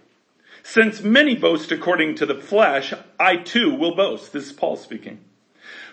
Since 0.63 1.01
many 1.01 1.35
boast 1.35 1.71
according 1.71 2.15
to 2.15 2.25
the 2.25 2.35
flesh, 2.35 2.93
I 3.19 3.37
too 3.37 3.75
will 3.75 3.95
boast. 3.95 4.31
This 4.31 4.45
is 4.47 4.53
Paul 4.53 4.77
speaking. 4.77 5.19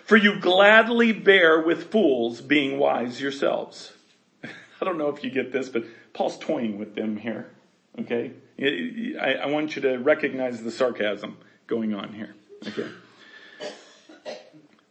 For 0.05 0.15
you 0.17 0.39
gladly 0.39 1.11
bear 1.11 1.59
with 1.59 1.91
fools, 1.91 2.41
being 2.41 2.79
wise 2.79 3.21
yourselves. 3.21 3.93
I 4.43 4.85
don't 4.85 4.97
know 4.97 5.09
if 5.09 5.23
you 5.23 5.29
get 5.29 5.51
this, 5.51 5.69
but 5.69 5.83
Paul's 6.13 6.37
toying 6.37 6.79
with 6.79 6.95
them 6.95 7.17
here. 7.17 7.51
Okay? 7.99 8.31
I, 8.61 9.47
want 9.47 9.75
you 9.75 9.81
to 9.83 9.97
recognize 9.97 10.61
the 10.61 10.71
sarcasm 10.71 11.37
going 11.67 11.93
on 11.93 12.13
here. 12.13 12.35
Okay. 12.67 12.87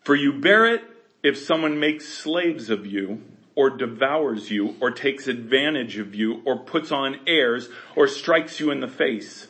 For 0.04 0.14
you 0.14 0.40
bear 0.40 0.66
it 0.74 0.82
if 1.22 1.38
someone 1.38 1.78
makes 1.78 2.08
slaves 2.08 2.70
of 2.70 2.86
you, 2.86 3.22
or 3.54 3.70
devours 3.70 4.50
you, 4.50 4.76
or 4.80 4.90
takes 4.90 5.26
advantage 5.26 5.98
of 5.98 6.14
you, 6.14 6.42
or 6.44 6.58
puts 6.58 6.92
on 6.92 7.20
airs, 7.26 7.68
or 7.96 8.06
strikes 8.06 8.60
you 8.60 8.70
in 8.70 8.80
the 8.80 8.88
face. 8.88 9.48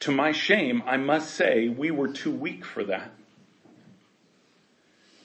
To 0.00 0.10
my 0.10 0.32
shame, 0.32 0.82
I 0.86 0.96
must 0.96 1.34
say 1.34 1.68
we 1.68 1.90
were 1.90 2.08
too 2.08 2.30
weak 2.30 2.64
for 2.64 2.84
that. 2.84 3.12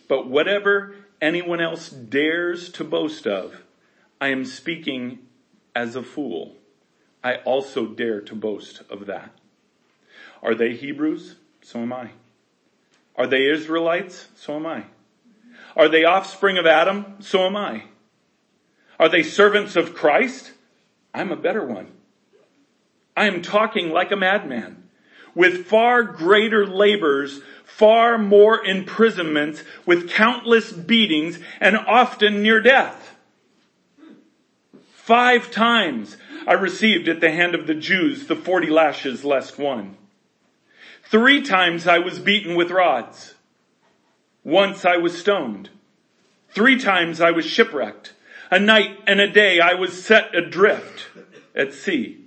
But 0.08 0.28
whatever 0.28 0.96
anyone 1.22 1.62
else 1.62 1.90
dares 1.90 2.70
to 2.72 2.84
boast 2.84 3.28
of, 3.28 3.64
I 4.20 4.30
am 4.30 4.46
speaking 4.46 5.20
as 5.76 5.96
a 5.96 6.04
fool. 6.04 6.56
I 7.24 7.36
also 7.38 7.86
dare 7.86 8.22
to 8.22 8.36
boast 8.36 8.82
of 8.90 9.06
that. 9.06 9.32
Are 10.42 10.56
they 10.56 10.74
Hebrews? 10.74 11.36
So 11.62 11.80
am 11.80 11.94
I. 11.94 12.12
Are 13.16 13.28
they 13.28 13.50
Israelites? 13.50 14.30
So 14.36 14.56
am 14.56 14.66
I. 14.66 14.86
Are 15.76 15.90
they 15.90 16.04
offspring 16.04 16.58
of 16.58 16.66
Adam? 16.66 17.18
So 17.20 17.46
am 17.46 17.56
I. 17.56 17.84
Are 19.00 19.10
they 19.10 19.24
servants 19.24 19.76
of 19.76 19.96
Christ? 19.96 20.52
I'm 21.14 21.32
a 21.32 21.36
better 21.36 21.66
one. 21.66 21.92
I 23.16 23.28
am 23.28 23.42
talking 23.42 23.90
like 23.90 24.12
a 24.12 24.16
madman 24.16 24.90
with 25.36 25.66
far 25.66 26.04
greater 26.04 26.66
labors, 26.66 27.42
far 27.66 28.18
more 28.18 28.64
imprisonments, 28.66 29.64
with 29.86 30.10
countless 30.10 30.72
beatings, 30.72 31.40
and 31.60 31.78
often 31.78 32.44
near 32.44 32.62
death. 32.62 33.16
Five 34.92 35.52
times 35.52 36.18
I 36.48 36.54
received 36.54 37.08
at 37.08 37.22
the 37.22 37.32
hand 37.32 37.56
of 37.56 37.68
the 37.68 37.74
Jews 37.74 38.28
the 38.28 38.36
forty 38.36 38.70
lashes 38.70 39.26
less 39.26 39.58
one. 39.58 39.98
Three 41.04 41.42
times 41.42 41.88
I 41.88 42.00
was 42.00 42.20
beaten 42.20 42.56
with 42.56 42.72
rods. 42.72 43.34
Once 44.44 44.86
I 44.86 44.98
was 44.98 45.18
stoned. 45.18 45.70
Three 46.50 46.80
times 46.80 47.22
I 47.22 47.32
was 47.32 47.46
shipwrecked. 47.46 48.14
A 48.50 48.60
night 48.60 49.00
and 49.08 49.22
a 49.22 49.32
day 49.32 49.60
I 49.60 49.76
was 49.76 50.04
set 50.04 50.36
adrift 50.36 51.08
at 51.56 51.74
sea. 51.74 52.18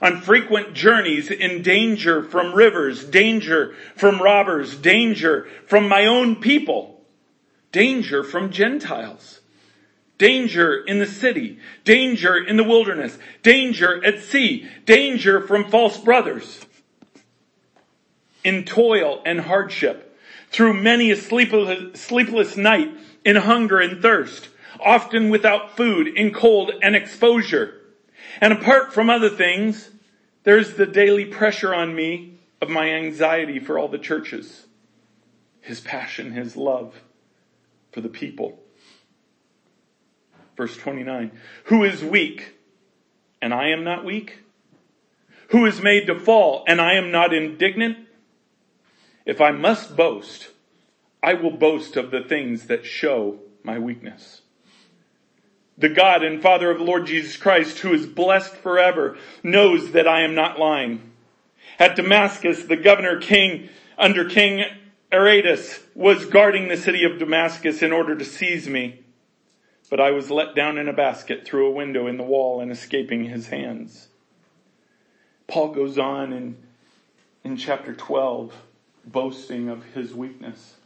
On 0.00 0.20
frequent 0.20 0.74
journeys 0.74 1.30
in 1.30 1.62
danger 1.62 2.22
from 2.22 2.54
rivers, 2.54 3.04
danger 3.04 3.74
from 3.96 4.20
robbers, 4.20 4.76
danger 4.76 5.48
from 5.66 5.88
my 5.88 6.06
own 6.06 6.36
people, 6.36 7.02
danger 7.72 8.22
from 8.22 8.50
Gentiles, 8.50 9.40
danger 10.18 10.84
in 10.84 10.98
the 10.98 11.06
city, 11.06 11.58
danger 11.84 12.36
in 12.36 12.56
the 12.56 12.64
wilderness, 12.64 13.18
danger 13.42 14.04
at 14.04 14.20
sea, 14.20 14.68
danger 14.84 15.40
from 15.40 15.70
false 15.70 15.98
brothers, 15.98 16.60
in 18.44 18.64
toil 18.64 19.20
and 19.24 19.40
hardship, 19.40 20.07
through 20.50 20.74
many 20.74 21.10
a 21.10 21.16
sleepless, 21.16 22.56
night, 22.56 22.90
in 23.24 23.36
hunger 23.36 23.78
and 23.80 24.00
thirst, 24.00 24.48
often 24.80 25.28
without 25.28 25.76
food, 25.76 26.06
in 26.08 26.32
cold 26.32 26.72
and 26.82 26.96
exposure, 26.96 27.80
and 28.40 28.52
apart 28.52 28.92
from 28.92 29.10
other 29.10 29.28
things, 29.28 29.90
there's 30.44 30.74
the 30.74 30.86
daily 30.86 31.24
pressure 31.24 31.74
on 31.74 31.94
me 31.94 32.38
of 32.60 32.68
my 32.68 32.90
anxiety 32.90 33.58
for 33.58 33.78
all 33.78 33.88
the 33.88 33.98
churches. 33.98 34.66
His 35.60 35.80
passion, 35.80 36.32
his 36.32 36.56
love 36.56 37.02
for 37.92 38.00
the 38.00 38.08
people. 38.08 38.60
Verse 40.56 40.76
29. 40.76 41.32
Who 41.64 41.84
is 41.84 42.02
weak 42.02 42.54
and 43.42 43.52
I 43.52 43.68
am 43.68 43.84
not 43.84 44.04
weak? 44.04 44.38
Who 45.50 45.66
is 45.66 45.80
made 45.80 46.06
to 46.06 46.18
fall 46.18 46.64
and 46.66 46.80
I 46.80 46.94
am 46.94 47.10
not 47.10 47.34
indignant? 47.34 48.07
If 49.28 49.42
I 49.42 49.50
must 49.52 49.94
boast, 49.94 50.48
I 51.22 51.34
will 51.34 51.50
boast 51.50 51.96
of 51.96 52.10
the 52.10 52.22
things 52.22 52.66
that 52.66 52.86
show 52.86 53.38
my 53.62 53.78
weakness 53.78 54.40
the 55.76 55.88
God 55.88 56.24
and 56.24 56.42
Father 56.42 56.70
of 56.70 56.78
the 56.78 56.84
Lord 56.84 57.06
Jesus 57.06 57.36
Christ, 57.36 57.78
who 57.78 57.94
is 57.94 58.04
blessed 58.04 58.56
forever, 58.56 59.16
knows 59.44 59.92
that 59.92 60.08
I 60.08 60.22
am 60.22 60.34
not 60.34 60.58
lying. 60.58 61.12
At 61.78 61.94
Damascus, 61.94 62.64
the 62.64 62.76
governor 62.76 63.20
king 63.20 63.68
under 63.96 64.24
King 64.24 64.64
Aretas 65.12 65.78
was 65.94 66.26
guarding 66.26 66.66
the 66.66 66.76
city 66.76 67.04
of 67.04 67.20
Damascus 67.20 67.80
in 67.80 67.92
order 67.92 68.16
to 68.16 68.24
seize 68.24 68.68
me. 68.68 69.04
But 69.88 70.00
I 70.00 70.10
was 70.10 70.32
let 70.32 70.56
down 70.56 70.78
in 70.78 70.88
a 70.88 70.92
basket 70.92 71.46
through 71.46 71.68
a 71.68 71.74
window 71.74 72.08
in 72.08 72.16
the 72.16 72.24
wall 72.24 72.60
and 72.60 72.72
escaping 72.72 73.26
his 73.26 73.46
hands. 73.46 74.08
Paul 75.46 75.68
goes 75.68 75.96
on 75.96 76.32
in, 76.32 76.56
in 77.44 77.56
chapter 77.56 77.94
12, 77.94 78.52
boasting 79.12 79.68
of 79.68 79.84
his 79.94 80.14
weakness. 80.14 80.76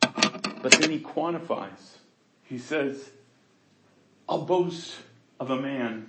But 0.00 0.72
then 0.72 0.90
he 0.90 0.98
quantifies 0.98 1.98
he 2.44 2.58
says, 2.58 3.10
I'll 4.28 4.42
boast 4.42 4.96
of 5.40 5.50
a 5.50 5.60
man 5.60 6.08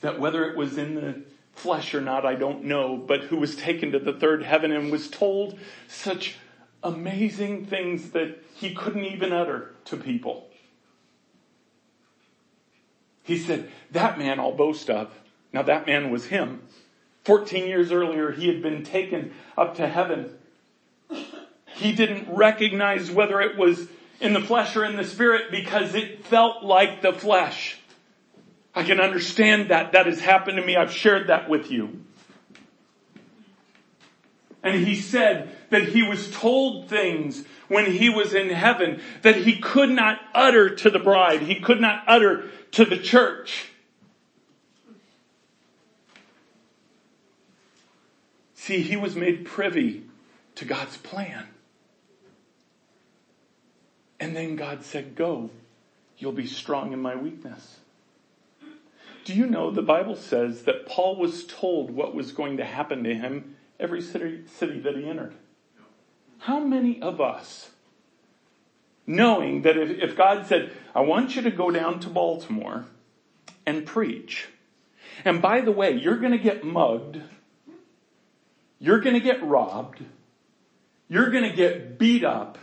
that 0.00 0.20
whether 0.20 0.44
it 0.44 0.56
was 0.56 0.76
in 0.76 0.94
the 0.94 1.22
flesh 1.52 1.94
or 1.94 2.00
not, 2.00 2.24
I 2.26 2.34
don't 2.34 2.64
know, 2.64 2.96
but 2.96 3.22
who 3.22 3.36
was 3.36 3.56
taken 3.56 3.92
to 3.92 3.98
the 3.98 4.12
third 4.12 4.42
heaven 4.42 4.72
and 4.72 4.90
was 4.90 5.08
told 5.08 5.58
such 5.88 6.36
amazing 6.82 7.66
things 7.66 8.10
that 8.10 8.42
he 8.54 8.74
couldn't 8.74 9.04
even 9.04 9.32
utter 9.32 9.74
to 9.86 9.96
people. 9.96 10.48
He 13.22 13.38
said, 13.38 13.70
that 13.92 14.18
man 14.18 14.40
I'll 14.40 14.52
boast 14.52 14.90
of. 14.90 15.12
Now 15.52 15.62
that 15.62 15.86
man 15.86 16.10
was 16.10 16.26
him. 16.26 16.62
14 17.24 17.66
years 17.66 17.92
earlier, 17.92 18.30
he 18.30 18.48
had 18.48 18.62
been 18.62 18.82
taken 18.84 19.32
up 19.56 19.76
to 19.76 19.86
heaven. 19.86 20.34
He 21.74 21.92
didn't 21.92 22.34
recognize 22.34 23.10
whether 23.10 23.40
it 23.40 23.56
was 23.56 23.88
in 24.20 24.32
the 24.32 24.40
flesh 24.40 24.76
or 24.76 24.84
in 24.84 24.96
the 24.96 25.04
spirit 25.04 25.50
because 25.50 25.94
it 25.94 26.24
felt 26.26 26.62
like 26.62 27.02
the 27.02 27.12
flesh. 27.12 27.78
I 28.74 28.84
can 28.84 29.00
understand 29.00 29.70
that. 29.70 29.92
That 29.92 30.06
has 30.06 30.20
happened 30.20 30.56
to 30.58 30.64
me. 30.64 30.76
I've 30.76 30.92
shared 30.92 31.28
that 31.28 31.48
with 31.48 31.70
you. 31.70 32.04
And 34.62 34.86
he 34.86 34.94
said 34.94 35.56
that 35.70 35.88
he 35.88 36.02
was 36.02 36.30
told 36.30 36.88
things 36.88 37.44
when 37.68 37.90
he 37.90 38.10
was 38.10 38.34
in 38.34 38.50
heaven 38.50 39.00
that 39.22 39.36
he 39.36 39.58
could 39.58 39.90
not 39.90 40.18
utter 40.34 40.74
to 40.76 40.90
the 40.90 40.98
bride. 40.98 41.40
He 41.42 41.60
could 41.60 41.80
not 41.80 42.04
utter 42.06 42.50
to 42.72 42.84
the 42.84 42.98
church. 42.98 43.69
See, 48.60 48.82
he 48.82 48.94
was 48.94 49.16
made 49.16 49.46
privy 49.46 50.02
to 50.56 50.66
God's 50.66 50.98
plan. 50.98 51.46
And 54.20 54.36
then 54.36 54.54
God 54.54 54.84
said, 54.84 55.14
go. 55.14 55.48
You'll 56.18 56.32
be 56.32 56.46
strong 56.46 56.92
in 56.92 57.00
my 57.00 57.16
weakness. 57.16 57.78
Do 59.24 59.32
you 59.32 59.46
know 59.46 59.70
the 59.70 59.80
Bible 59.80 60.14
says 60.14 60.64
that 60.64 60.84
Paul 60.84 61.16
was 61.16 61.46
told 61.46 61.90
what 61.90 62.14
was 62.14 62.32
going 62.32 62.58
to 62.58 62.64
happen 62.66 63.02
to 63.04 63.14
him 63.14 63.56
every 63.80 64.02
city, 64.02 64.42
city 64.58 64.78
that 64.80 64.94
he 64.94 65.08
entered? 65.08 65.32
How 66.40 66.58
many 66.60 67.00
of 67.00 67.18
us, 67.18 67.70
knowing 69.06 69.62
that 69.62 69.78
if, 69.78 69.88
if 69.88 70.14
God 70.18 70.46
said, 70.46 70.70
I 70.94 71.00
want 71.00 71.34
you 71.34 71.40
to 71.40 71.50
go 71.50 71.70
down 71.70 71.98
to 72.00 72.10
Baltimore 72.10 72.84
and 73.64 73.86
preach, 73.86 74.48
and 75.24 75.40
by 75.40 75.62
the 75.62 75.72
way, 75.72 75.92
you're 75.92 76.18
going 76.18 76.32
to 76.32 76.38
get 76.38 76.62
mugged, 76.62 77.22
you're 78.80 79.00
to 79.14 79.20
get 79.20 79.46
robbed, 79.46 80.02
you're 81.08 81.30
to 81.44 81.54
get 81.54 81.98
beat 81.98 82.24
up, 82.24 82.58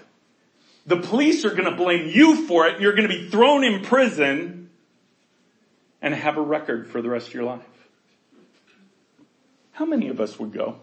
the 0.86 0.98
police 0.98 1.46
are 1.46 1.54
to 1.70 1.76
blame 1.76 2.08
you 2.08 2.48
for 2.48 2.66
it. 2.68 2.82
You're 2.82 2.94
to 3.08 3.14
be 3.14 3.30
thrown 3.30 3.64
in 3.64 3.84
prison 3.84 4.70
and 6.02 6.14
have 6.14 6.38
a 6.38 6.42
record 6.42 6.88
for 6.88 7.02
the 7.02 7.10
rest 7.10 7.28
of 7.28 7.34
your 7.34 7.44
life. 7.44 7.62
How 9.74 9.86
many 9.86 10.08
of 10.08 10.20
us 10.20 10.40
would 10.40 10.54
go? 10.54 10.80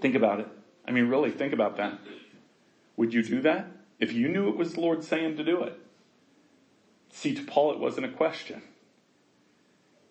Think 0.00 0.16
about 0.16 0.40
it. 0.40 0.48
I 0.86 0.90
mean, 0.90 1.06
really 1.06 1.30
think 1.30 1.52
about 1.52 1.76
that. 1.76 1.98
Would 2.96 3.14
you 3.14 3.22
do 3.22 3.40
that 3.42 3.68
if 4.00 4.12
you 4.12 4.28
knew 4.28 4.48
it 4.48 4.56
was 4.56 4.74
the 4.74 4.80
Lord 4.80 5.04
saying 5.04 5.36
to 5.36 5.44
do 5.44 5.62
it? 5.62 5.78
See, 7.12 7.34
to 7.34 7.42
Paul, 7.42 7.72
it 7.72 7.78
wasn't 7.78 8.06
a 8.06 8.10
question. 8.10 8.62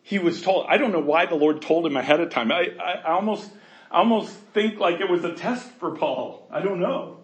He 0.03 0.19
was 0.19 0.41
told, 0.41 0.65
I 0.67 0.77
don't 0.77 0.91
know 0.91 0.99
why 0.99 1.25
the 1.25 1.35
Lord 1.35 1.61
told 1.61 1.85
him 1.85 1.95
ahead 1.95 2.19
of 2.19 2.29
time. 2.29 2.51
I, 2.51 2.69
I, 2.79 3.13
almost, 3.13 3.49
almost 3.89 4.33
think 4.53 4.79
like 4.79 4.99
it 4.99 5.09
was 5.09 5.23
a 5.23 5.33
test 5.33 5.69
for 5.73 5.95
Paul. 5.95 6.47
I 6.51 6.61
don't 6.61 6.79
know. 6.79 7.17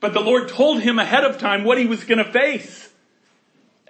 But 0.00 0.14
the 0.14 0.20
Lord 0.20 0.48
told 0.48 0.80
him 0.80 0.98
ahead 0.98 1.24
of 1.24 1.38
time 1.38 1.64
what 1.64 1.78
he 1.78 1.86
was 1.86 2.04
going 2.04 2.18
to 2.18 2.32
face. 2.32 2.88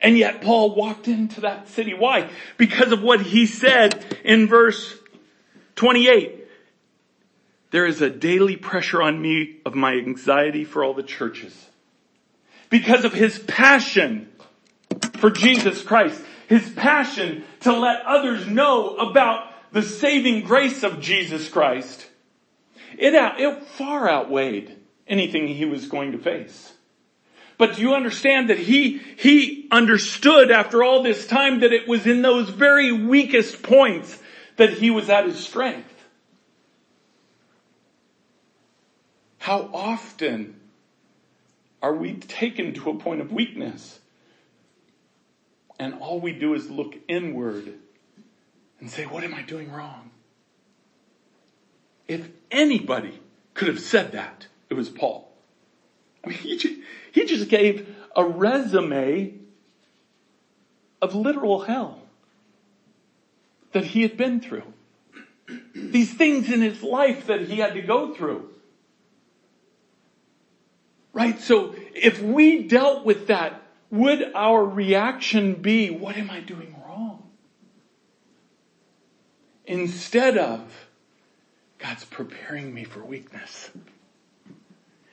And 0.02 0.18
yet 0.18 0.40
Paul 0.42 0.74
walked 0.74 1.08
into 1.08 1.42
that 1.42 1.68
city. 1.68 1.94
Why? 1.94 2.30
Because 2.56 2.90
of 2.90 3.02
what 3.02 3.20
he 3.20 3.46
said 3.46 4.04
in 4.24 4.48
verse 4.48 4.98
28. 5.76 6.46
There 7.70 7.86
is 7.86 8.02
a 8.02 8.10
daily 8.10 8.56
pressure 8.56 9.00
on 9.00 9.20
me 9.20 9.58
of 9.64 9.74
my 9.74 9.92
anxiety 9.92 10.64
for 10.64 10.82
all 10.82 10.94
the 10.94 11.02
churches. 11.02 11.68
Because 12.70 13.04
of 13.04 13.12
his 13.12 13.38
passion 13.38 14.30
for 15.18 15.30
Jesus 15.30 15.82
Christ. 15.82 16.20
His 16.48 16.68
passion 16.70 17.44
to 17.60 17.72
let 17.72 18.04
others 18.06 18.46
know 18.46 18.96
about 18.96 19.46
the 19.72 19.82
saving 19.82 20.42
grace 20.42 20.82
of 20.82 21.00
Jesus 21.00 21.48
Christ. 21.48 22.06
It, 22.98 23.14
it 23.14 23.66
far 23.78 24.08
outweighed 24.08 24.76
anything 25.06 25.46
he 25.48 25.64
was 25.64 25.86
going 25.86 26.12
to 26.12 26.18
face. 26.18 26.72
But 27.58 27.76
do 27.76 27.82
you 27.82 27.94
understand 27.94 28.48
that 28.48 28.58
he, 28.58 28.98
he 29.18 29.68
understood 29.70 30.50
after 30.50 30.82
all 30.82 31.02
this 31.02 31.26
time 31.26 31.60
that 31.60 31.72
it 31.72 31.86
was 31.86 32.06
in 32.06 32.22
those 32.22 32.48
very 32.48 32.90
weakest 32.90 33.62
points 33.62 34.18
that 34.56 34.72
he 34.72 34.90
was 34.90 35.10
at 35.10 35.26
his 35.26 35.38
strength? 35.38 35.86
How 39.38 39.68
often 39.72 40.58
are 41.82 41.94
we 41.94 42.14
taken 42.14 42.74
to 42.74 42.90
a 42.90 42.94
point 42.94 43.20
of 43.20 43.32
weakness 43.32 43.99
and 45.80 45.94
all 45.94 46.20
we 46.20 46.32
do 46.32 46.52
is 46.52 46.70
look 46.70 46.94
inward 47.08 47.72
and 48.80 48.90
say, 48.90 49.06
what 49.06 49.24
am 49.24 49.32
I 49.32 49.40
doing 49.40 49.72
wrong? 49.72 50.10
If 52.06 52.28
anybody 52.50 53.18
could 53.54 53.68
have 53.68 53.80
said 53.80 54.12
that, 54.12 54.46
it 54.68 54.74
was 54.74 54.90
Paul. 54.90 55.32
I 56.22 56.28
mean, 56.28 56.38
he 56.38 56.58
just, 56.58 56.74
he 57.12 57.24
just 57.24 57.48
gave 57.48 57.96
a 58.14 58.22
resume 58.22 59.32
of 61.00 61.14
literal 61.14 61.60
hell 61.60 62.02
that 63.72 63.86
he 63.86 64.02
had 64.02 64.18
been 64.18 64.40
through. 64.40 64.74
These 65.74 66.12
things 66.12 66.52
in 66.52 66.60
his 66.60 66.82
life 66.82 67.26
that 67.28 67.48
he 67.48 67.56
had 67.56 67.72
to 67.72 67.80
go 67.80 68.14
through. 68.14 68.50
Right? 71.14 71.40
So 71.40 71.74
if 71.94 72.20
we 72.20 72.64
dealt 72.64 73.06
with 73.06 73.28
that, 73.28 73.59
would 73.90 74.32
our 74.34 74.64
reaction 74.64 75.54
be, 75.54 75.90
what 75.90 76.16
am 76.16 76.30
I 76.30 76.40
doing 76.40 76.74
wrong? 76.86 77.30
Instead 79.66 80.38
of, 80.38 80.86
God's 81.78 82.04
preparing 82.04 82.74
me 82.74 82.84
for 82.84 83.00
weakness. 83.00 83.70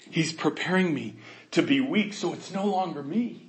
He's 0.10 0.34
preparing 0.34 0.94
me 0.94 1.16
to 1.52 1.62
be 1.62 1.80
weak 1.82 2.14
so 2.14 2.34
it's 2.34 2.52
no 2.52 2.66
longer 2.66 3.02
me. 3.02 3.44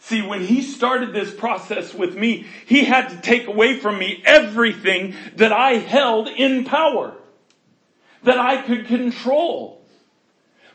See, 0.00 0.20
when 0.20 0.42
he 0.42 0.60
started 0.60 1.14
this 1.14 1.32
process 1.32 1.94
with 1.94 2.14
me, 2.14 2.46
he 2.66 2.84
had 2.84 3.08
to 3.08 3.20
take 3.22 3.46
away 3.46 3.78
from 3.78 3.98
me 3.98 4.22
everything 4.26 5.14
that 5.36 5.50
I 5.50 5.74
held 5.74 6.28
in 6.28 6.64
power, 6.64 7.14
that 8.22 8.38
I 8.38 8.60
could 8.60 8.86
control. 8.86 9.82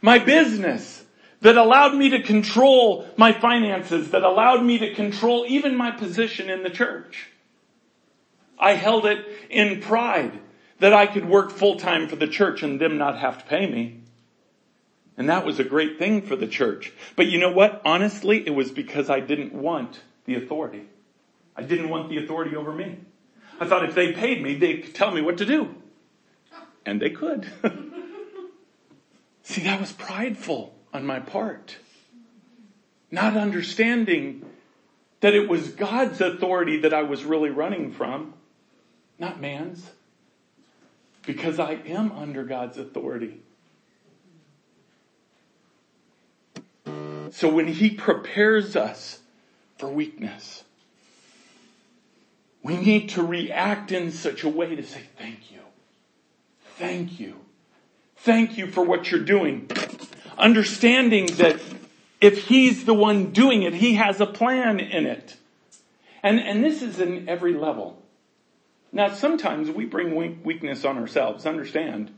My 0.01 0.17
business, 0.17 0.98
that 1.41 1.57
allowed 1.57 1.95
me 1.95 2.09
to 2.09 2.21
control 2.21 3.07
my 3.15 3.31
finances, 3.31 4.11
that 4.11 4.23
allowed 4.23 4.63
me 4.63 4.77
to 4.79 4.93
control 4.93 5.45
even 5.47 5.75
my 5.75 5.91
position 5.91 6.49
in 6.49 6.63
the 6.63 6.69
church. 6.69 7.29
I 8.57 8.73
held 8.73 9.05
it 9.05 9.25
in 9.49 9.81
pride 9.81 10.37
that 10.79 10.93
I 10.93 11.07
could 11.07 11.27
work 11.27 11.51
full 11.51 11.77
time 11.77 12.07
for 12.07 12.15
the 12.15 12.27
church 12.27 12.61
and 12.61 12.79
them 12.79 12.97
not 12.97 13.17
have 13.19 13.37
to 13.39 13.45
pay 13.45 13.65
me. 13.65 14.01
And 15.17 15.29
that 15.29 15.45
was 15.45 15.59
a 15.59 15.63
great 15.63 15.97
thing 15.99 16.21
for 16.21 16.35
the 16.35 16.47
church. 16.47 16.93
But 17.15 17.27
you 17.27 17.39
know 17.39 17.51
what? 17.51 17.81
Honestly, 17.85 18.45
it 18.45 18.51
was 18.51 18.71
because 18.71 19.09
I 19.09 19.19
didn't 19.19 19.53
want 19.53 20.01
the 20.25 20.35
authority. 20.35 20.83
I 21.55 21.63
didn't 21.63 21.89
want 21.89 22.09
the 22.09 22.23
authority 22.23 22.55
over 22.55 22.71
me. 22.71 22.99
I 23.59 23.65
thought 23.65 23.83
if 23.83 23.95
they 23.95 24.13
paid 24.13 24.41
me, 24.41 24.55
they 24.55 24.77
could 24.77 24.95
tell 24.95 25.11
me 25.11 25.21
what 25.21 25.37
to 25.39 25.45
do. 25.45 25.75
And 26.85 27.01
they 27.01 27.09
could. 27.09 27.51
See, 29.43 29.63
that 29.63 29.81
was 29.81 29.91
prideful 29.91 30.73
on 30.93 31.05
my 31.05 31.19
part. 31.19 31.77
Not 33.11 33.37
understanding 33.37 34.45
that 35.21 35.33
it 35.33 35.49
was 35.49 35.69
God's 35.69 36.21
authority 36.21 36.79
that 36.81 36.93
I 36.93 37.03
was 37.03 37.23
really 37.23 37.49
running 37.49 37.91
from, 37.91 38.33
not 39.17 39.41
man's. 39.41 39.89
Because 41.25 41.59
I 41.59 41.73
am 41.85 42.11
under 42.13 42.43
God's 42.43 42.77
authority. 42.77 43.41
So 47.31 47.49
when 47.53 47.67
He 47.67 47.91
prepares 47.91 48.75
us 48.75 49.19
for 49.77 49.89
weakness, 49.89 50.63
we 52.63 52.77
need 52.77 53.09
to 53.09 53.23
react 53.23 53.91
in 53.91 54.11
such 54.11 54.43
a 54.43 54.49
way 54.49 54.75
to 54.75 54.83
say, 54.83 55.03
thank 55.17 55.51
you. 55.51 55.59
Thank 56.77 57.19
you. 57.19 57.35
Thank 58.17 58.57
you 58.57 58.67
for 58.67 58.83
what 58.83 59.11
you're 59.11 59.23
doing. 59.23 59.69
Understanding 60.39 61.27
that 61.37 61.59
if 62.21 62.47
He's 62.47 62.85
the 62.85 62.93
one 62.93 63.31
doing 63.31 63.63
it, 63.63 63.73
He 63.73 63.95
has 63.95 64.19
a 64.19 64.25
plan 64.25 64.79
in 64.79 65.05
it. 65.05 65.37
And, 66.23 66.39
and 66.39 66.63
this 66.63 66.81
is 66.81 66.99
in 66.99 67.29
every 67.29 67.53
level. 67.53 68.01
Now 68.91 69.13
sometimes 69.13 69.69
we 69.69 69.85
bring 69.85 70.43
weakness 70.43 70.83
on 70.83 70.97
ourselves, 70.97 71.45
understand. 71.45 72.11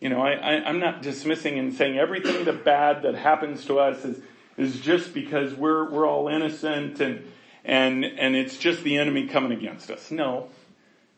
You 0.00 0.08
know, 0.08 0.20
I, 0.20 0.32
I, 0.32 0.68
am 0.68 0.80
not 0.80 1.02
dismissing 1.02 1.58
and 1.58 1.72
saying 1.72 1.98
everything 1.98 2.44
the 2.44 2.52
bad 2.52 3.02
that 3.02 3.14
happens 3.14 3.64
to 3.66 3.78
us 3.78 4.04
is, 4.04 4.20
is 4.56 4.80
just 4.80 5.14
because 5.14 5.54
we're, 5.54 5.88
we're 5.90 6.06
all 6.06 6.28
innocent 6.28 7.00
and, 7.00 7.30
and, 7.64 8.04
and 8.04 8.34
it's 8.34 8.56
just 8.56 8.82
the 8.82 8.96
enemy 8.96 9.28
coming 9.28 9.52
against 9.52 9.90
us. 9.90 10.10
No. 10.10 10.48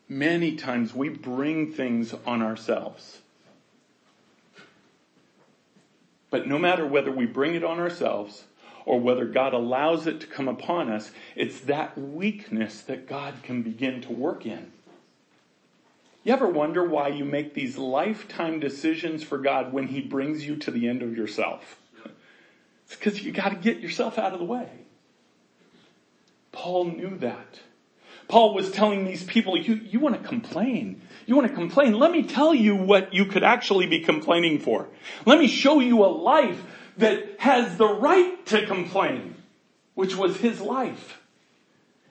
Many 0.07 0.55
times 0.55 0.93
we 0.93 1.09
bring 1.09 1.73
things 1.73 2.13
on 2.27 2.43
ourselves. 2.43 3.21
But 6.35 6.47
no 6.47 6.59
matter 6.59 6.85
whether 6.85 7.13
we 7.13 7.25
bring 7.25 7.55
it 7.55 7.63
on 7.63 7.79
ourselves 7.79 8.43
or 8.85 8.99
whether 8.99 9.23
God 9.23 9.53
allows 9.53 10.05
it 10.05 10.19
to 10.19 10.27
come 10.27 10.49
upon 10.49 10.91
us, 10.91 11.11
it's 11.33 11.61
that 11.61 11.97
weakness 11.97 12.81
that 12.81 13.07
God 13.07 13.35
can 13.41 13.61
begin 13.61 14.01
to 14.01 14.11
work 14.11 14.45
in. 14.45 14.73
You 16.25 16.33
ever 16.33 16.49
wonder 16.49 16.83
why 16.83 17.07
you 17.07 17.23
make 17.23 17.53
these 17.53 17.77
lifetime 17.77 18.59
decisions 18.59 19.23
for 19.23 19.37
God 19.37 19.71
when 19.71 19.87
He 19.87 20.01
brings 20.01 20.45
you 20.45 20.57
to 20.57 20.71
the 20.71 20.89
end 20.89 21.01
of 21.03 21.15
yourself? 21.15 21.77
It's 22.85 22.97
because 22.97 23.23
you 23.23 23.31
gotta 23.31 23.55
get 23.55 23.79
yourself 23.79 24.19
out 24.19 24.33
of 24.33 24.39
the 24.39 24.45
way. 24.45 24.67
Paul 26.51 26.83
knew 26.83 27.17
that. 27.19 27.61
Paul 28.27 28.53
was 28.53 28.71
telling 28.71 29.05
these 29.05 29.23
people, 29.23 29.57
you, 29.57 29.75
you 29.75 30.01
want 30.01 30.21
to 30.21 30.27
complain. 30.27 31.01
You 31.25 31.35
want 31.35 31.47
to 31.47 31.53
complain. 31.53 31.93
Let 31.93 32.11
me 32.11 32.23
tell 32.23 32.53
you 32.53 32.75
what 32.75 33.13
you 33.13 33.25
could 33.25 33.43
actually 33.43 33.87
be 33.87 33.99
complaining 33.99 34.59
for. 34.59 34.87
Let 35.25 35.39
me 35.39 35.47
show 35.47 35.79
you 35.79 36.03
a 36.03 36.07
life 36.07 36.61
that 36.97 37.39
has 37.39 37.77
the 37.77 37.87
right 37.87 38.45
to 38.47 38.65
complain, 38.65 39.35
which 39.95 40.15
was 40.15 40.37
his 40.37 40.61
life. 40.61 41.21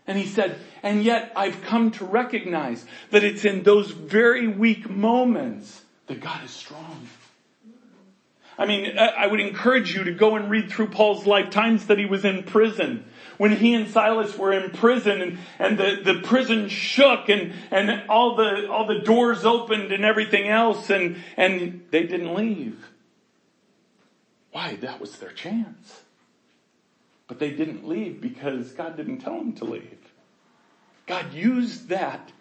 And 0.07 0.19
he 0.19 0.27
said, 0.27 0.59
and 0.83 1.03
yet 1.03 1.33
I've 1.35 1.63
come 1.63 1.91
to 1.93 2.05
recognize 2.05 2.85
that 3.11 3.25
it's 3.25 3.45
in 3.45 3.63
those 3.63 3.91
very 3.91 4.47
weak 4.47 4.91
moments 4.91 5.83
that 6.07 6.21
God 6.21 6.45
is 6.45 6.51
strong. 6.51 7.09
I 8.59 8.67
mean, 8.67 8.99
I 8.99 9.27
would 9.27 9.41
encourage 9.41 9.95
you 9.95 10.05
to 10.05 10.13
go 10.13 10.37
and 10.37 10.51
read 10.51 10.71
through 10.71 10.89
Paul's 10.89 11.27
life, 11.27 11.51
times 11.51 11.87
that 11.87 11.99
he 11.99 12.05
was 12.05 12.25
in 12.25 12.45
prison, 12.45 13.05
when 13.39 13.57
he 13.57 13.75
and 13.75 13.89
Silas 13.89 14.37
were 14.37 14.53
in 14.53 14.71
prison 14.71 15.21
and, 15.21 15.39
and 15.59 15.79
the, 15.79 16.01
the 16.05 16.21
prison 16.21 16.69
shook 16.69 17.29
and, 17.29 17.53
and 17.71 18.09
all 18.09 18.37
the, 18.37 18.71
all 18.71 18.87
the 18.87 19.01
doors 19.01 19.45
opened 19.45 19.93
and 19.93 20.05
everything 20.05 20.49
else 20.49 20.91
and, 20.91 21.17
and 21.37 21.85
they 21.91 22.05
didn't 22.05 22.35
leave. 22.35 22.87
Why? 24.53 24.77
That 24.77 25.01
was 25.01 25.17
their 25.17 25.33
chance. 25.33 26.03
But 27.27 27.39
they 27.39 27.51
didn't 27.51 27.89
leave 27.89 28.21
because 28.21 28.73
God 28.73 28.97
didn't 28.97 29.19
tell 29.19 29.39
them 29.39 29.55
to 29.55 29.65
leave. 29.65 29.99
God 31.07 31.33
used 31.33 31.89
that 31.89 32.33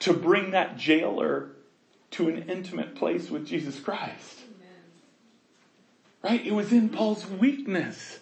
to 0.00 0.12
bring 0.12 0.50
that 0.50 0.76
jailer 0.76 1.50
to 2.12 2.28
an 2.28 2.48
intimate 2.48 2.94
place 2.94 3.30
with 3.30 3.46
Jesus 3.46 3.78
Christ. 3.78 4.38
Right? 6.22 6.44
It 6.44 6.52
was 6.52 6.72
in 6.72 6.90
Paul's 6.90 7.26
weakness 7.26 8.19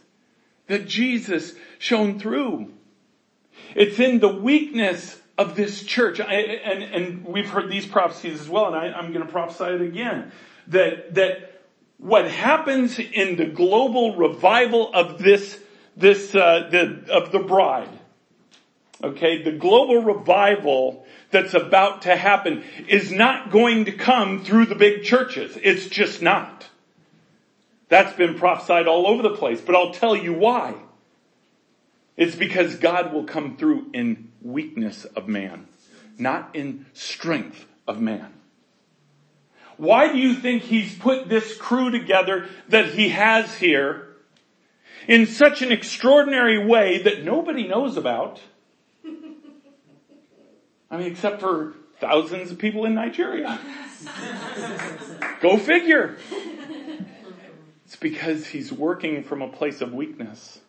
that 0.68 0.86
Jesus 0.86 1.54
shone 1.78 2.18
through. 2.18 2.72
It's 3.74 3.98
in 3.98 4.20
the 4.20 4.28
weakness 4.28 5.20
of 5.36 5.56
this 5.56 5.82
church. 5.82 6.20
I, 6.20 6.34
and, 6.34 6.82
and 6.82 7.24
we've 7.24 7.48
heard 7.48 7.70
these 7.70 7.86
prophecies 7.86 8.40
as 8.40 8.48
well, 8.48 8.66
and 8.66 8.76
I, 8.76 8.92
I'm 8.92 9.12
going 9.12 9.24
to 9.24 9.30
prophesy 9.30 9.64
it 9.64 9.80
again. 9.80 10.32
That, 10.68 11.14
that 11.14 11.62
what 11.98 12.30
happens 12.30 12.98
in 12.98 13.36
the 13.36 13.46
global 13.46 14.16
revival 14.16 14.92
of 14.94 15.18
this, 15.18 15.58
this, 15.96 16.34
uh, 16.34 16.68
the, 16.70 17.12
of 17.12 17.32
the 17.32 17.40
bride, 17.40 17.88
okay, 19.02 19.42
the 19.42 19.52
global 19.52 20.02
revival 20.02 21.06
that's 21.30 21.54
about 21.54 22.02
to 22.02 22.16
happen 22.16 22.64
is 22.88 23.12
not 23.12 23.50
going 23.50 23.86
to 23.86 23.92
come 23.92 24.44
through 24.44 24.66
the 24.66 24.74
big 24.74 25.04
churches. 25.04 25.58
It's 25.62 25.86
just 25.86 26.22
not. 26.22 26.67
That's 27.88 28.14
been 28.14 28.34
prophesied 28.38 28.86
all 28.86 29.06
over 29.06 29.22
the 29.22 29.34
place, 29.34 29.60
but 29.60 29.74
I'll 29.74 29.92
tell 29.92 30.14
you 30.14 30.32
why. 30.34 30.74
It's 32.16 32.34
because 32.34 32.74
God 32.74 33.12
will 33.12 33.24
come 33.24 33.56
through 33.56 33.90
in 33.94 34.32
weakness 34.42 35.04
of 35.04 35.28
man, 35.28 35.68
not 36.18 36.50
in 36.54 36.86
strength 36.92 37.64
of 37.86 38.00
man. 38.00 38.32
Why 39.76 40.12
do 40.12 40.18
you 40.18 40.34
think 40.34 40.64
he's 40.64 40.94
put 40.98 41.28
this 41.28 41.56
crew 41.56 41.90
together 41.90 42.48
that 42.68 42.94
he 42.94 43.10
has 43.10 43.54
here 43.54 44.08
in 45.06 45.26
such 45.26 45.62
an 45.62 45.70
extraordinary 45.70 46.66
way 46.66 47.00
that 47.02 47.24
nobody 47.24 47.68
knows 47.68 47.96
about? 47.96 48.40
I 50.90 50.96
mean, 50.96 51.12
except 51.12 51.40
for 51.40 51.74
thousands 52.00 52.50
of 52.50 52.58
people 52.58 52.84
in 52.84 52.94
Nigeria. 52.94 53.60
Go 55.40 55.56
figure. 55.56 56.16
It's 57.88 57.96
because 57.96 58.46
he's 58.46 58.70
working 58.70 59.24
from 59.24 59.40
a 59.40 59.48
place 59.48 59.80
of 59.80 59.94
weakness. 59.94 60.60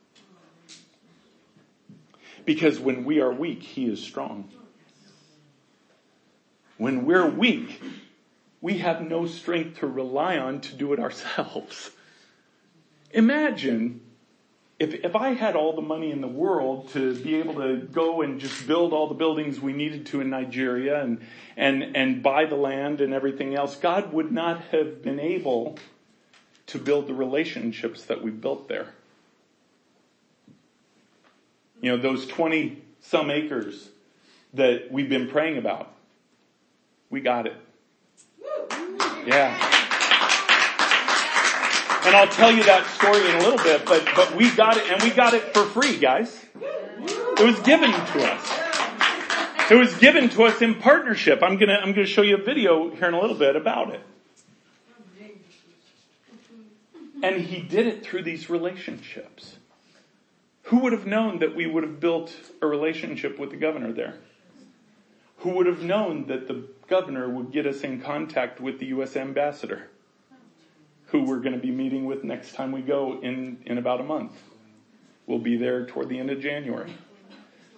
Because 2.46 2.80
when 2.80 3.04
we 3.04 3.20
are 3.20 3.30
weak, 3.30 3.62
he 3.62 3.88
is 3.88 4.02
strong. 4.02 4.50
When 6.78 7.06
we're 7.06 7.30
weak, 7.30 7.82
we 8.62 8.78
have 8.78 9.02
no 9.02 9.28
strength 9.28 9.80
to 9.80 9.88
rely 9.88 10.38
on 10.38 10.62
to 10.62 10.76
do 10.76 10.94
it 10.94 11.00
ourselves. 11.02 11.92
Imagine 13.12 14.00
if, 14.80 14.94
if 14.94 15.14
I 15.14 15.34
had 15.34 15.58
all 15.58 15.76
the 15.76 15.82
money 15.82 16.12
in 16.12 16.22
the 16.22 16.28
world 16.30 16.88
to 16.94 17.14
be 17.16 17.36
able 17.36 17.56
to 17.56 17.86
go 17.86 18.22
and 18.22 18.40
just 18.40 18.66
build 18.66 18.94
all 18.94 19.10
the 19.10 19.14
buildings 19.14 19.60
we 19.60 19.74
needed 19.74 20.06
to 20.06 20.22
in 20.22 20.30
Nigeria 20.30 21.04
and, 21.04 21.20
and, 21.58 21.98
and 21.98 22.24
buy 22.24 22.46
the 22.46 22.56
land 22.56 23.02
and 23.02 23.14
everything 23.14 23.56
else, 23.56 23.76
God 23.76 24.14
would 24.14 24.32
not 24.32 24.62
have 24.72 25.04
been 25.04 25.20
able 25.20 25.78
to 26.70 26.78
build 26.78 27.08
the 27.08 27.14
relationships 27.14 28.04
that 28.06 28.22
we 28.22 28.30
built 28.30 28.68
there. 28.68 28.94
You 31.82 31.92
know, 31.92 31.98
those 31.98 32.28
20 32.28 32.82
some 33.02 33.32
acres 33.32 33.90
that 34.54 34.92
we've 34.92 35.10
been 35.10 35.28
praying 35.28 35.58
about. 35.58 35.92
We 37.10 37.22
got 37.22 37.48
it. 37.48 37.56
Yeah. 39.26 39.54
And 42.06 42.16
I'll 42.16 42.28
tell 42.28 42.52
you 42.52 42.64
that 42.64 42.86
story 42.88 43.28
in 43.28 43.36
a 43.36 43.40
little 43.40 43.64
bit, 43.64 43.86
but, 43.86 44.08
but 44.16 44.36
we 44.36 44.52
got 44.52 44.78
it, 44.78 44.92
and 44.92 45.02
we 45.02 45.10
got 45.10 45.34
it 45.34 45.54
for 45.54 45.64
free, 45.66 45.98
guys. 45.98 46.46
It 46.56 47.46
was 47.46 47.60
given 47.62 47.92
to 47.92 48.32
us. 48.32 49.72
It 49.72 49.76
was 49.76 49.96
given 49.98 50.30
to 50.30 50.44
us 50.44 50.62
in 50.62 50.76
partnership. 50.76 51.42
I'm 51.42 51.58
gonna, 51.58 51.80
I'm 51.82 51.94
gonna 51.94 52.08
show 52.08 52.22
you 52.22 52.38
a 52.38 52.44
video 52.44 52.90
here 52.92 53.08
in 53.08 53.14
a 53.14 53.20
little 53.20 53.36
bit 53.36 53.56
about 53.56 53.94
it. 53.94 54.02
And 57.22 57.42
he 57.42 57.62
did 57.62 57.88
it 57.88 58.04
through 58.04 58.24
these 58.24 58.50
relationships. 58.50 59.58
Who 60.64 60.80
would 60.80 60.94
have 60.94 61.08
known 61.08 61.40
that 61.40 61.56
we 61.56 61.66
would 61.66 61.84
have 61.84 62.00
built 62.00 62.34
a 62.62 62.68
relationship 62.68 63.40
with 63.40 63.50
the 63.50 63.58
governor 63.58 63.92
there? 63.92 64.16
Who 65.38 65.52
would 65.52 65.66
have 65.66 65.82
known 65.82 66.28
that 66.28 66.48
the 66.48 66.68
governor 66.88 67.30
would 67.30 67.52
get 67.52 67.66
us 67.66 67.82
in 67.82 68.02
contact 68.02 68.60
with 68.60 68.80
the 68.80 68.88
U.S. 68.88 69.16
ambassador, 69.16 69.90
who 71.08 71.24
we're 71.24 71.40
going 71.40 71.54
to 71.54 71.60
be 71.60 71.72
meeting 71.72 72.06
with 72.06 72.24
next 72.24 72.54
time 72.54 72.72
we 72.72 72.82
go 72.82 73.20
in, 73.22 73.64
in 73.66 73.78
about 73.78 74.00
a 74.02 74.04
month? 74.04 74.34
We'll 75.26 75.40
be 75.40 75.58
there 75.58 75.86
toward 75.86 76.10
the 76.10 76.20
end 76.20 76.30
of 76.30 76.42
January. 76.42 76.94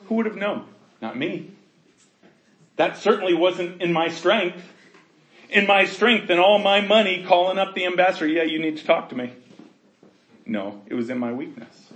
Who 0.06 0.16
would 0.16 0.26
have 0.26 0.36
known? 0.36 0.66
Not 1.02 1.18
me. 1.18 1.52
That 2.76 2.98
certainly 2.98 3.34
wasn't 3.34 3.82
in 3.82 3.94
my 3.94 4.10
strength. 4.10 4.64
In 5.52 5.68
my 5.68 5.86
strength 5.86 6.30
and 6.30 6.40
all 6.40 6.60
my 6.60 6.82
money 6.82 7.24
calling 7.24 7.60
up 7.60 7.76
the 7.76 7.86
ambassador, 7.86 8.26
yeah, 8.26 8.44
you 8.44 8.60
need 8.60 8.78
to 8.78 8.86
talk 8.86 9.10
to 9.10 9.16
me. 9.16 9.34
No, 10.46 10.82
it 10.88 10.96
was 10.96 11.10
in 11.10 11.20
my 11.20 11.34
weakness. 11.34 11.92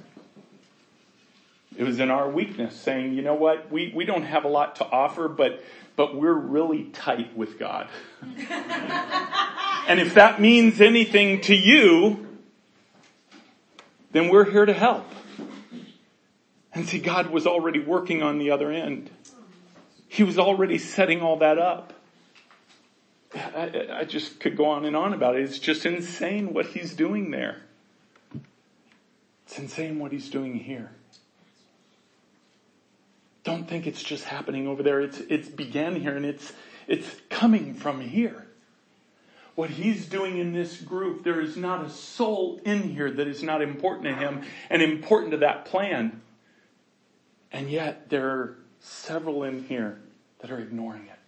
It 1.78 1.84
was 1.84 2.00
in 2.00 2.10
our 2.10 2.30
weakness 2.30 2.76
saying, 2.76 3.14
you 3.14 3.22
know 3.22 3.34
what, 3.34 3.72
we, 3.72 3.92
we 3.94 4.06
don't 4.06 4.24
have 4.24 4.46
a 4.46 4.48
lot 4.48 4.78
to 4.78 4.86
offer, 4.86 5.28
but, 5.28 5.64
but 5.96 6.16
we're 6.16 6.34
really 6.34 6.86
tight 6.86 7.36
with 7.36 7.58
God. 7.58 7.90
and 8.22 10.00
if 10.00 10.14
that 10.14 10.40
means 10.40 10.80
anything 10.80 11.42
to 11.42 11.56
you, 11.56 12.28
then 14.12 14.30
we're 14.30 14.50
here 14.50 14.66
to 14.66 14.74
help. 14.74 15.10
And 16.74 16.86
see, 16.86 17.00
God 17.00 17.30
was 17.30 17.48
already 17.48 17.80
working 17.80 18.22
on 18.22 18.38
the 18.38 18.52
other 18.52 18.72
end. 18.72 19.10
He 20.08 20.24
was 20.24 20.38
already 20.38 20.78
setting 20.78 21.22
all 21.22 21.40
that 21.40 21.58
up. 21.58 21.92
I, 23.56 24.00
I, 24.00 24.04
just 24.04 24.40
could 24.42 24.58
go 24.58 24.66
on 24.66 24.84
and 24.84 24.96
on 24.96 25.14
about 25.14 25.38
it. 25.38 25.44
It's 25.44 25.60
just 25.60 25.86
insane 25.86 26.54
what 26.54 26.68
he's 26.68 26.94
doing 26.94 27.32
there. 27.32 27.62
It's 29.46 29.58
insane 29.58 29.98
what 29.98 30.12
he's 30.12 30.30
doing 30.30 30.56
here. 30.56 30.92
Don't 33.46 33.68
think 33.68 33.88
it's 33.88 34.04
just 34.04 34.26
happening 34.26 34.68
over 34.68 34.84
there. 34.84 35.00
It's, 35.00 35.20
it's 35.30 35.48
began 35.48 35.96
here 35.96 36.18
and 36.18 36.26
it's, 36.26 36.52
it's 36.88 37.16
coming 37.30 37.76
from 37.76 38.02
here. 38.02 38.48
What 39.54 39.70
he's 39.70 40.08
doing 40.08 40.38
in 40.38 40.52
this 40.52 40.82
group, 40.82 41.24
there 41.24 41.40
is 41.40 41.56
not 41.56 41.86
a 41.86 41.90
soul 41.90 42.60
in 42.66 42.84
here 42.84 43.10
that 43.10 43.28
is 43.28 43.42
not 43.42 43.62
important 43.62 44.06
to 44.06 44.16
him 44.16 44.42
and 44.70 44.82
important 44.82 45.32
to 45.32 45.38
that 45.38 45.66
plan. 45.66 46.22
And 47.54 47.70
yet 47.70 48.10
there 48.10 48.28
are 48.28 48.58
several 48.82 49.44
in 49.44 49.64
here 49.64 50.02
that 50.40 50.52
are 50.52 50.60
ignoring 50.60 51.04
it. 51.06 51.25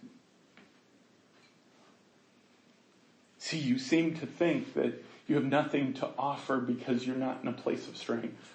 See, 3.48 3.56
you 3.56 3.78
seem 3.78 4.14
to 4.16 4.26
think 4.26 4.74
that 4.74 5.02
you 5.26 5.36
have 5.36 5.44
nothing 5.46 5.94
to 5.94 6.10
offer 6.18 6.58
because 6.58 7.06
you're 7.06 7.16
not 7.16 7.38
in 7.40 7.48
a 7.48 7.52
place 7.54 7.88
of 7.88 7.96
strength. 7.96 8.54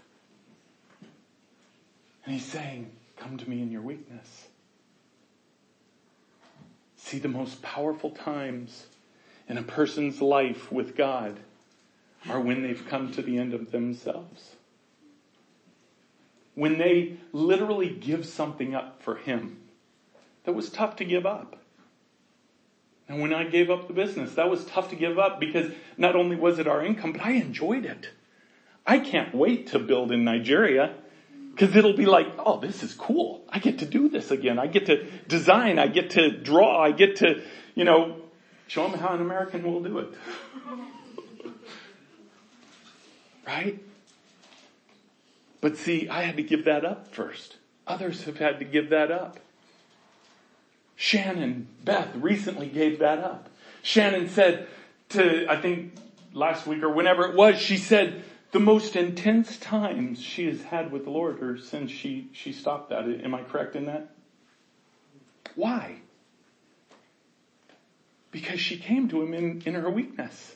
And 2.23 2.36
he's 2.36 2.45
saying, 2.45 2.91
Come 3.17 3.38
to 3.38 3.49
me 3.49 3.63
in 3.63 3.71
your 3.71 3.82
weakness. 3.82 4.49
See, 6.95 7.17
the 7.17 7.27
most 7.27 7.63
powerful 7.63 8.12
times 8.12 8.86
in 9.49 9.58
a 9.58 9.63
person's 9.63 10.21
life 10.21 10.71
with 10.71 10.95
God 10.95 11.39
are 12.29 12.39
when 12.39 12.62
they've 12.62 12.88
come 12.88 13.12
to 13.13 13.23
the 13.23 13.39
end 13.39 13.56
of 13.56 13.71
themselves. 13.71 14.58
When 16.53 16.77
they 16.77 17.17
literally 17.32 17.89
give 17.89 18.27
something 18.27 18.75
up 18.75 19.01
for 19.01 19.15
Him 19.15 19.58
that 20.43 20.53
was 20.53 20.69
tough 20.69 20.97
to 20.97 21.03
give 21.03 21.25
up. 21.25 21.62
And 23.07 23.21
when 23.21 23.33
I 23.33 23.43
gave 23.43 23.69
up 23.69 23.87
the 23.87 23.93
business, 23.93 24.35
that 24.35 24.49
was 24.49 24.65
tough 24.65 24.89
to 24.89 24.95
give 24.95 25.19
up 25.19 25.39
because 25.39 25.71
not 25.97 26.15
only 26.15 26.35
was 26.35 26.59
it 26.59 26.67
our 26.67 26.83
income, 26.83 27.11
but 27.13 27.21
I 27.21 27.31
enjoyed 27.31 27.85
it. 27.85 28.09
I 28.85 28.99
can't 28.99 29.33
wait 29.33 29.67
to 29.67 29.79
build 29.79 30.11
in 30.11 30.23
Nigeria 30.23 30.93
because 31.51 31.75
it'll 31.75 31.95
be 31.95 32.05
like, 32.05 32.27
oh, 32.39 32.59
this 32.59 32.81
is 32.83 32.93
cool. 32.93 33.43
I 33.49 33.59
get 33.59 33.79
to 33.79 33.85
do 33.85 34.09
this 34.09 34.31
again. 34.31 34.57
I 34.57 34.67
get 34.67 34.87
to 34.87 35.05
design. 35.27 35.79
I 35.79 35.87
get 35.87 36.11
to 36.11 36.31
draw. 36.31 36.81
I 36.81 36.91
get 36.91 37.17
to, 37.17 37.41
you 37.75 37.83
know, 37.83 38.21
show 38.67 38.87
them 38.87 38.99
how 38.99 39.13
an 39.13 39.21
American 39.21 39.63
will 39.63 39.81
do 39.81 39.99
it. 39.99 40.07
right? 43.47 43.79
But 45.61 45.77
see, 45.77 46.09
I 46.09 46.23
had 46.23 46.37
to 46.37 46.43
give 46.43 46.65
that 46.65 46.83
up 46.83 47.13
first. 47.13 47.57
Others 47.85 48.23
have 48.23 48.37
had 48.37 48.59
to 48.59 48.65
give 48.65 48.89
that 48.89 49.11
up. 49.11 49.39
Shannon, 50.95 51.67
Beth 51.84 52.15
recently 52.15 52.67
gave 52.67 52.99
that 52.99 53.19
up. 53.19 53.49
Shannon 53.82 54.29
said 54.29 54.67
to, 55.10 55.45
I 55.49 55.60
think 55.60 55.93
last 56.34 56.65
week 56.65 56.84
or 56.84 56.89
whenever 56.89 57.25
it 57.25 57.36
was, 57.36 57.60
she 57.60 57.77
said, 57.77 58.23
the 58.51 58.60
most 58.60 58.95
intense 58.95 59.58
times 59.58 60.21
she 60.21 60.45
has 60.45 60.62
had 60.62 60.91
with 60.91 61.06
the 61.06 61.10
Lord 61.10 61.41
or 61.41 61.58
since 61.58 61.91
she, 61.91 62.29
she 62.34 62.53
stopped 62.53 62.89
that. 62.89 63.06
Am 63.06 63.34
I 63.34 63.41
correct 63.43 63.75
in 63.75 63.86
that? 63.86 64.12
Why? 65.56 65.97
Because 68.32 68.60
she 68.60 68.77
came 68.77 69.10
to 69.10 69.21
him 69.21 69.34
in, 69.34 69.63
in 69.65 69.73
her 69.73 69.89
weakness. 69.89 70.56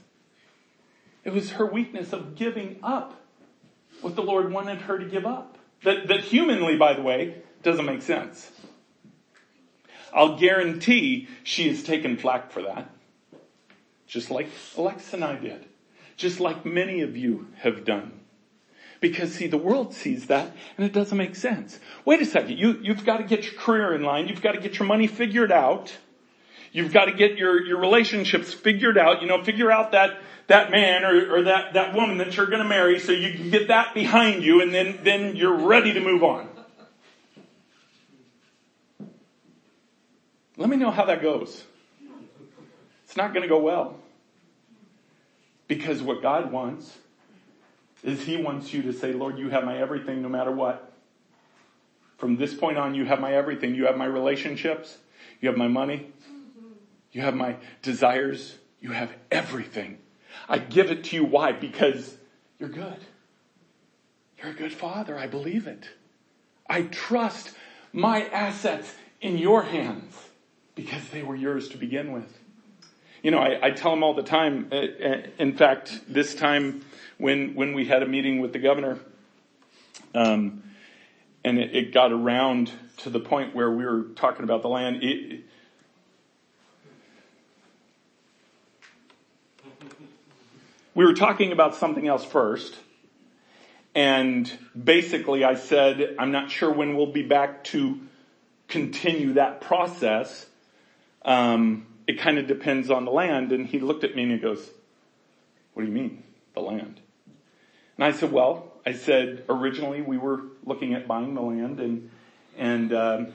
It 1.23 1.33
was 1.33 1.51
her 1.51 1.65
weakness 1.65 2.13
of 2.13 2.35
giving 2.35 2.79
up 2.81 3.19
what 4.01 4.15
the 4.15 4.23
Lord 4.23 4.51
wanted 4.51 4.81
her 4.81 4.97
to 4.97 5.05
give 5.05 5.25
up. 5.25 5.57
That, 5.83 6.07
that 6.07 6.21
humanly, 6.21 6.77
by 6.77 6.93
the 6.93 7.01
way, 7.01 7.41
doesn't 7.63 7.85
make 7.85 8.01
sense. 8.01 8.51
I'll 10.13 10.37
guarantee 10.37 11.27
she 11.43 11.67
has 11.69 11.83
taken 11.83 12.17
flack 12.17 12.51
for 12.51 12.63
that. 12.63 12.89
Just 14.07 14.31
like 14.31 14.47
Alexa 14.77 15.15
and 15.15 15.23
I 15.23 15.35
did 15.35 15.65
just 16.17 16.39
like 16.39 16.65
many 16.65 17.01
of 17.01 17.15
you 17.15 17.47
have 17.59 17.85
done. 17.85 18.11
Because 18.99 19.35
see, 19.35 19.45
the 19.45 19.57
world 19.57 19.93
sees 19.93 20.25
that 20.25 20.51
and 20.75 20.85
it 20.85 20.91
doesn't 20.91 21.17
make 21.17 21.35
sense. 21.35 21.79
Wait 22.03 22.19
a 22.19 22.25
second, 22.25 22.57
you, 22.57 22.79
you've 22.81 23.05
got 23.05 23.17
to 23.17 23.23
get 23.23 23.45
your 23.45 23.53
career 23.53 23.93
in 23.93 24.01
line, 24.01 24.27
you've 24.27 24.41
got 24.41 24.53
to 24.53 24.59
get 24.59 24.79
your 24.79 24.87
money 24.87 25.05
figured 25.05 25.51
out, 25.51 25.95
you've 26.71 26.91
got 26.91 27.05
to 27.05 27.11
get 27.11 27.37
your, 27.37 27.63
your 27.63 27.79
relationships 27.79 28.51
figured 28.51 28.97
out, 28.97 29.21
you 29.21 29.27
know, 29.27 29.43
figure 29.43 29.71
out 29.71 29.91
that, 29.91 30.19
that 30.47 30.71
man 30.71 31.05
or, 31.05 31.35
or 31.35 31.43
that, 31.43 31.73
that 31.75 31.93
woman 31.93 32.17
that 32.17 32.35
you're 32.35 32.47
gonna 32.47 32.63
marry 32.63 32.99
so 32.99 33.11
you 33.11 33.33
can 33.37 33.51
get 33.51 33.67
that 33.67 33.93
behind 33.93 34.43
you 34.43 34.61
and 34.61 34.73
then, 34.73 34.99
then 35.03 35.35
you're 35.35 35.55
ready 35.55 35.93
to 35.93 35.99
move 35.99 36.23
on. 36.23 36.49
Let 40.57 40.69
me 40.69 40.77
know 40.77 40.91
how 40.91 41.05
that 41.05 41.21
goes. 41.21 41.63
It's 43.05 43.15
not 43.15 43.33
gonna 43.33 43.47
go 43.47 43.59
well. 43.59 43.95
Because 45.67 46.01
what 46.01 46.21
God 46.21 46.51
wants 46.51 46.97
is 48.03 48.23
He 48.23 48.37
wants 48.37 48.73
you 48.73 48.81
to 48.83 48.93
say, 48.93 49.13
Lord, 49.13 49.37
you 49.37 49.49
have 49.49 49.63
my 49.63 49.77
everything 49.77 50.21
no 50.21 50.29
matter 50.29 50.51
what. 50.51 50.91
From 52.17 52.37
this 52.37 52.53
point 52.53 52.77
on, 52.77 52.95
you 52.95 53.05
have 53.05 53.19
my 53.19 53.33
everything. 53.33 53.75
You 53.75 53.85
have 53.85 53.97
my 53.97 54.05
relationships. 54.05 54.97
You 55.39 55.49
have 55.49 55.57
my 55.57 55.67
money. 55.67 56.11
You 57.11 57.21
have 57.21 57.35
my 57.35 57.57
desires. 57.83 58.55
You 58.81 58.91
have 58.91 59.11
everything. 59.31 59.99
I 60.49 60.57
give 60.57 60.89
it 60.89 61.03
to 61.05 61.15
you. 61.15 61.25
Why? 61.25 61.51
Because 61.51 62.17
you're 62.59 62.69
good. 62.69 62.97
You're 64.41 64.51
a 64.51 64.55
good 64.55 64.73
father. 64.73 65.17
I 65.17 65.27
believe 65.27 65.67
it. 65.67 65.87
I 66.67 66.83
trust 66.83 67.53
my 67.93 68.23
assets 68.29 68.93
in 69.21 69.37
your 69.37 69.63
hands 69.63 70.15
because 70.77 71.09
they 71.09 71.23
were 71.23 71.35
yours 71.35 71.67
to 71.69 71.77
begin 71.77 72.13
with. 72.13 72.37
You 73.21 73.31
know, 73.31 73.39
I, 73.39 73.59
I 73.61 73.71
tell 73.71 73.91
them 73.91 74.03
all 74.03 74.13
the 74.13 74.23
time. 74.23 74.69
Uh, 74.71 74.75
uh, 74.75 75.21
in 75.39 75.57
fact, 75.57 75.99
this 76.07 76.35
time 76.35 76.85
when 77.17 77.55
when 77.55 77.73
we 77.73 77.85
had 77.85 78.03
a 78.03 78.07
meeting 78.07 78.39
with 78.39 78.53
the 78.53 78.59
governor, 78.59 78.99
um, 80.15 80.63
and 81.43 81.57
it, 81.57 81.75
it, 81.75 81.93
got 81.93 82.13
around 82.13 82.71
to 82.97 83.09
the 83.09 83.19
point 83.19 83.55
where 83.55 83.71
we 83.71 83.83
were 83.83 84.03
talking 84.15 84.43
about 84.43 84.61
the 84.61 84.69
land. 84.69 85.03
It, 85.03 85.43
we 90.93 91.05
were 91.05 91.13
talking 91.13 91.51
about 91.51 91.75
something 91.75 92.07
else 92.07 92.23
first. 92.23 92.77
And 93.95 94.51
basically 94.79 95.43
I 95.43 95.55
said, 95.55 96.15
I'm 96.19 96.31
not 96.31 96.51
sure 96.51 96.71
when 96.71 96.95
we'll 96.95 97.11
be 97.11 97.23
back 97.23 97.63
to 97.65 97.99
continue 98.67 99.33
that 99.33 99.61
process. 99.61 100.45
Um, 101.27 101.85
it 102.07 102.17
kind 102.17 102.39
of 102.39 102.47
depends 102.47 102.89
on 102.89 103.05
the 103.05 103.11
land. 103.11 103.51
And 103.51 103.67
he 103.67 103.79
looked 103.79 104.03
at 104.03 104.15
me 104.15 104.23
and 104.23 104.31
he 104.31 104.37
goes, 104.39 104.71
what 105.73 105.83
do 105.83 105.89
you 105.89 105.93
mean? 105.93 106.23
the 106.57 106.63
land. 106.63 106.99
And 107.97 108.05
I 108.05 108.11
said, 108.11 108.31
well, 108.31 108.71
I 108.85 108.93
said, 108.93 109.43
originally 109.47 110.01
we 110.01 110.17
were 110.17 110.41
looking 110.65 110.93
at 110.93 111.07
buying 111.07 111.33
the 111.35 111.41
land 111.41 111.79
and, 111.79 112.09
and, 112.57 112.93
um, 112.93 113.27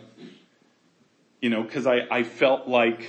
you 1.41 1.51
know, 1.51 1.65
cause 1.65 1.87
I, 1.87 2.07
I 2.11 2.23
felt 2.25 2.69
like, 2.69 3.09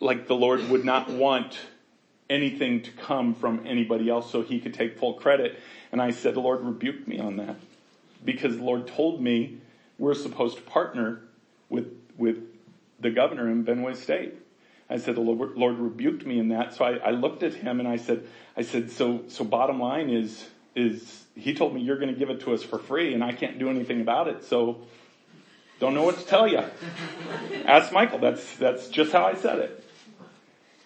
like 0.00 0.26
the 0.26 0.34
Lord 0.34 0.68
would 0.70 0.84
not 0.84 1.10
want 1.10 1.58
anything 2.30 2.82
to 2.82 2.90
come 2.92 3.34
from 3.34 3.66
anybody 3.66 4.08
else 4.08 4.30
so 4.30 4.42
he 4.42 4.60
could 4.60 4.74
take 4.74 4.98
full 4.98 5.14
credit. 5.14 5.58
And 5.92 6.00
I 6.00 6.10
said, 6.10 6.34
the 6.34 6.40
Lord 6.40 6.62
rebuked 6.62 7.08
me 7.08 7.18
on 7.18 7.36
that 7.36 7.56
because 8.24 8.56
the 8.56 8.64
Lord 8.64 8.86
told 8.86 9.20
me 9.20 9.58
we're 9.98 10.14
supposed 10.14 10.56
to 10.56 10.62
partner 10.62 11.22
with, 11.70 11.90
with 12.16 12.38
the 13.00 13.10
governor 13.10 13.50
in 13.50 13.64
Benue 13.64 13.96
State. 13.96 14.34
I 14.90 14.96
said, 14.96 15.16
the 15.16 15.20
Lord, 15.20 15.56
Lord 15.56 15.78
rebuked 15.78 16.24
me 16.24 16.38
in 16.38 16.48
that. 16.48 16.74
So 16.74 16.84
I, 16.84 16.96
I, 16.96 17.10
looked 17.10 17.42
at 17.42 17.54
him 17.54 17.78
and 17.78 17.88
I 17.88 17.96
said, 17.96 18.26
I 18.56 18.62
said, 18.62 18.90
so, 18.90 19.24
so 19.28 19.44
bottom 19.44 19.78
line 19.78 20.08
is, 20.08 20.46
is 20.74 21.24
he 21.34 21.54
told 21.54 21.74
me 21.74 21.82
you're 21.82 21.98
going 21.98 22.12
to 22.12 22.18
give 22.18 22.30
it 22.30 22.40
to 22.40 22.54
us 22.54 22.62
for 22.62 22.78
free 22.78 23.12
and 23.12 23.22
I 23.22 23.32
can't 23.32 23.58
do 23.58 23.68
anything 23.68 24.00
about 24.00 24.28
it. 24.28 24.44
So 24.44 24.82
don't 25.78 25.94
know 25.94 26.02
what 26.02 26.18
to 26.18 26.24
tell 26.24 26.48
you. 26.48 26.64
Ask 27.66 27.92
Michael. 27.92 28.18
That's, 28.18 28.56
that's 28.56 28.88
just 28.88 29.12
how 29.12 29.26
I 29.26 29.34
said 29.34 29.58
it. 29.58 29.84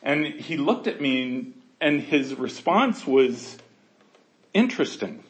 And 0.03 0.27
he 0.27 0.57
looked 0.57 0.89
at 0.89 1.01
me 1.01 1.53
and 1.81 2.01
his 2.01 2.35
response 2.35 3.07
was 3.07 3.57
interesting. 4.53 5.23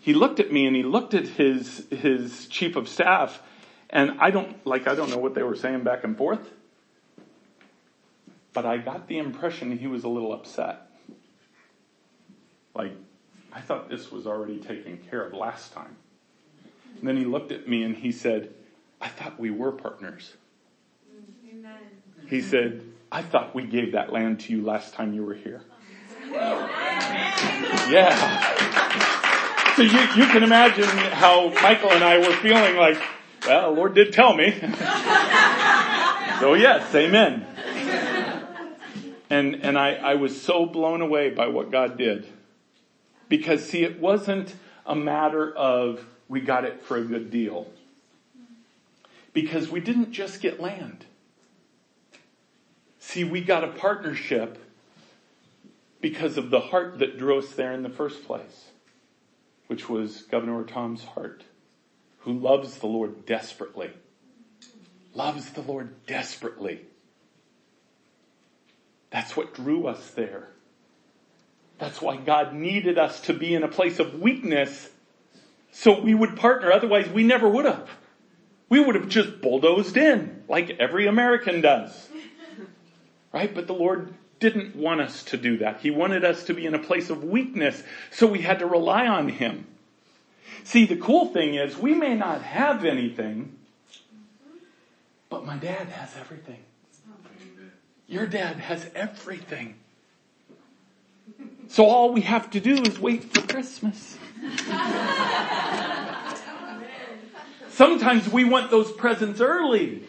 He 0.00 0.12
looked 0.12 0.40
at 0.40 0.52
me 0.52 0.66
and 0.66 0.74
he 0.74 0.82
looked 0.82 1.14
at 1.14 1.26
his, 1.26 1.86
his 1.90 2.46
chief 2.48 2.76
of 2.76 2.88
staff 2.88 3.40
and 3.94 4.20
I 4.20 4.30
don't, 4.30 4.66
like, 4.66 4.88
I 4.88 4.96
don't 4.96 5.08
know 5.08 5.18
what 5.18 5.34
they 5.34 5.44
were 5.44 5.54
saying 5.54 5.84
back 5.84 6.02
and 6.02 6.18
forth, 6.18 6.50
but 8.52 8.66
I 8.66 8.76
got 8.76 9.06
the 9.06 9.18
impression 9.18 9.78
he 9.78 9.86
was 9.86 10.02
a 10.02 10.08
little 10.08 10.32
upset. 10.32 10.90
Like, 12.74 12.92
I 13.52 13.60
thought 13.60 13.88
this 13.88 14.10
was 14.10 14.26
already 14.26 14.58
taken 14.58 14.98
care 15.08 15.22
of 15.22 15.32
last 15.32 15.72
time. 15.72 15.96
And 16.98 17.08
then 17.08 17.16
he 17.16 17.24
looked 17.24 17.52
at 17.52 17.68
me 17.68 17.84
and 17.84 17.96
he 17.96 18.10
said, 18.10 18.52
I 19.00 19.08
thought 19.08 19.38
we 19.38 19.50
were 19.50 19.70
partners. 19.70 20.32
Amen. 21.48 21.78
He 22.26 22.42
said, 22.42 22.82
I 23.12 23.22
thought 23.22 23.54
we 23.54 23.62
gave 23.62 23.92
that 23.92 24.12
land 24.12 24.40
to 24.40 24.52
you 24.52 24.64
last 24.64 24.94
time 24.94 25.14
you 25.14 25.24
were 25.24 25.34
here. 25.34 25.62
Yeah. 27.88 28.16
So 29.76 29.82
you, 29.82 30.00
you 30.16 30.26
can 30.32 30.42
imagine 30.42 30.88
how 30.88 31.50
Michael 31.62 31.90
and 31.90 32.02
I 32.02 32.18
were 32.18 32.34
feeling 32.36 32.76
like, 32.76 33.00
well, 33.46 33.70
the 33.70 33.76
Lord 33.76 33.94
did 33.94 34.12
tell 34.12 34.34
me. 34.34 34.52
so 36.40 36.54
yes, 36.54 36.94
amen. 36.94 37.46
And, 39.30 39.56
and 39.56 39.78
I, 39.78 39.94
I 39.94 40.14
was 40.14 40.40
so 40.40 40.66
blown 40.66 41.00
away 41.00 41.30
by 41.30 41.48
what 41.48 41.70
God 41.70 41.98
did. 41.98 42.26
Because 43.28 43.68
see, 43.68 43.82
it 43.82 44.00
wasn't 44.00 44.54
a 44.86 44.94
matter 44.94 45.52
of 45.54 46.04
we 46.28 46.40
got 46.40 46.64
it 46.64 46.82
for 46.82 46.96
a 46.96 47.02
good 47.02 47.30
deal. 47.30 47.66
Because 49.32 49.68
we 49.70 49.80
didn't 49.80 50.12
just 50.12 50.40
get 50.40 50.60
land. 50.60 51.06
See, 53.00 53.24
we 53.24 53.40
got 53.40 53.64
a 53.64 53.68
partnership 53.68 54.58
because 56.00 56.36
of 56.36 56.50
the 56.50 56.60
heart 56.60 56.98
that 56.98 57.18
drew 57.18 57.38
us 57.38 57.50
there 57.52 57.72
in 57.72 57.82
the 57.82 57.90
first 57.90 58.24
place, 58.24 58.70
which 59.66 59.88
was 59.88 60.22
Governor 60.22 60.62
Tom's 60.64 61.04
heart 61.04 61.44
who 62.24 62.32
loves 62.32 62.78
the 62.78 62.86
Lord 62.86 63.26
desperately. 63.26 63.90
Loves 65.14 65.50
the 65.50 65.60
Lord 65.60 66.06
desperately. 66.06 66.80
That's 69.10 69.36
what 69.36 69.54
drew 69.54 69.86
us 69.86 70.10
there. 70.10 70.48
That's 71.78 72.00
why 72.00 72.16
God 72.16 72.54
needed 72.54 72.98
us 72.98 73.20
to 73.22 73.34
be 73.34 73.54
in 73.54 73.62
a 73.62 73.68
place 73.68 73.98
of 73.98 74.20
weakness 74.20 74.90
so 75.72 76.00
we 76.00 76.14
would 76.14 76.36
partner. 76.36 76.72
Otherwise 76.72 77.08
we 77.08 77.22
never 77.22 77.48
would 77.48 77.64
have. 77.64 77.88
We 78.68 78.80
would 78.80 78.94
have 78.94 79.08
just 79.08 79.40
bulldozed 79.40 79.96
in 79.96 80.42
like 80.48 80.70
every 80.80 81.06
American 81.06 81.60
does. 81.60 82.08
Right? 83.32 83.54
But 83.54 83.66
the 83.66 83.74
Lord 83.74 84.14
didn't 84.40 84.76
want 84.76 85.00
us 85.00 85.24
to 85.24 85.36
do 85.36 85.58
that. 85.58 85.80
He 85.80 85.90
wanted 85.90 86.24
us 86.24 86.44
to 86.44 86.54
be 86.54 86.66
in 86.66 86.74
a 86.74 86.78
place 86.78 87.10
of 87.10 87.22
weakness 87.22 87.82
so 88.10 88.26
we 88.26 88.40
had 88.40 88.60
to 88.60 88.66
rely 88.66 89.06
on 89.06 89.28
Him. 89.28 89.66
See, 90.62 90.86
the 90.86 90.96
cool 90.96 91.26
thing 91.26 91.54
is 91.54 91.76
we 91.76 91.94
may 91.94 92.14
not 92.14 92.42
have 92.42 92.84
anything, 92.84 93.58
but 95.28 95.44
my 95.44 95.56
dad 95.56 95.88
has 95.88 96.16
everything. 96.18 96.60
Your 98.06 98.26
dad 98.26 98.56
has 98.56 98.90
everything. 98.94 99.76
So 101.68 101.86
all 101.86 102.12
we 102.12 102.20
have 102.22 102.50
to 102.50 102.60
do 102.60 102.82
is 102.82 102.98
wait 102.98 103.24
for 103.24 103.40
Christmas. 103.42 104.18
Sometimes 107.70 108.28
we 108.28 108.44
want 108.44 108.70
those 108.70 108.92
presents 108.92 109.40
early. 109.40 110.04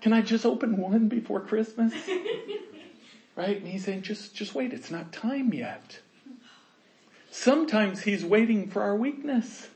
Can 0.00 0.12
I 0.12 0.22
just 0.22 0.46
open 0.46 0.76
one 0.76 1.08
before 1.08 1.40
Christmas? 1.40 1.92
Right? 3.34 3.56
And 3.56 3.66
he's 3.66 3.84
saying, 3.84 4.02
just, 4.02 4.34
just 4.34 4.54
wait. 4.54 4.72
It's 4.72 4.90
not 4.90 5.12
time 5.12 5.52
yet. 5.52 6.00
Sometimes 7.40 8.02
he's 8.02 8.24
waiting 8.24 8.68
for 8.68 8.82
our 8.82 8.96
weakness. 8.96 9.68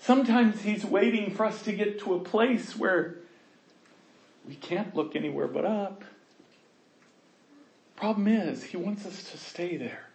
Sometimes 0.00 0.62
he's 0.62 0.84
waiting 0.84 1.32
for 1.32 1.46
us 1.46 1.62
to 1.62 1.72
get 1.72 2.00
to 2.00 2.14
a 2.14 2.18
place 2.18 2.76
where 2.76 3.18
we 4.44 4.56
can't 4.56 4.96
look 4.96 5.14
anywhere 5.14 5.46
but 5.46 5.64
up. 5.64 6.02
Problem 7.94 8.26
is, 8.26 8.64
he 8.64 8.76
wants 8.76 9.06
us 9.06 9.30
to 9.30 9.38
stay 9.38 9.76
there. 9.76 10.08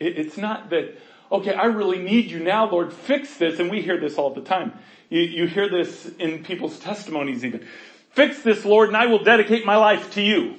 It's 0.00 0.36
not 0.36 0.70
that, 0.70 0.98
okay, 1.30 1.54
I 1.54 1.66
really 1.66 1.98
need 1.98 2.32
you 2.32 2.40
now, 2.40 2.68
Lord, 2.68 2.92
fix 2.92 3.36
this. 3.36 3.60
And 3.60 3.70
we 3.70 3.82
hear 3.82 4.00
this 4.00 4.18
all 4.18 4.34
the 4.34 4.40
time. 4.40 4.72
You, 5.08 5.20
you 5.20 5.46
hear 5.46 5.70
this 5.70 6.10
in 6.18 6.42
people's 6.42 6.80
testimonies 6.80 7.44
even. 7.44 7.64
Fix 8.10 8.42
this, 8.42 8.64
Lord, 8.64 8.88
and 8.88 8.96
I 8.96 9.06
will 9.06 9.22
dedicate 9.22 9.64
my 9.64 9.76
life 9.76 10.14
to 10.14 10.20
you. 10.20 10.56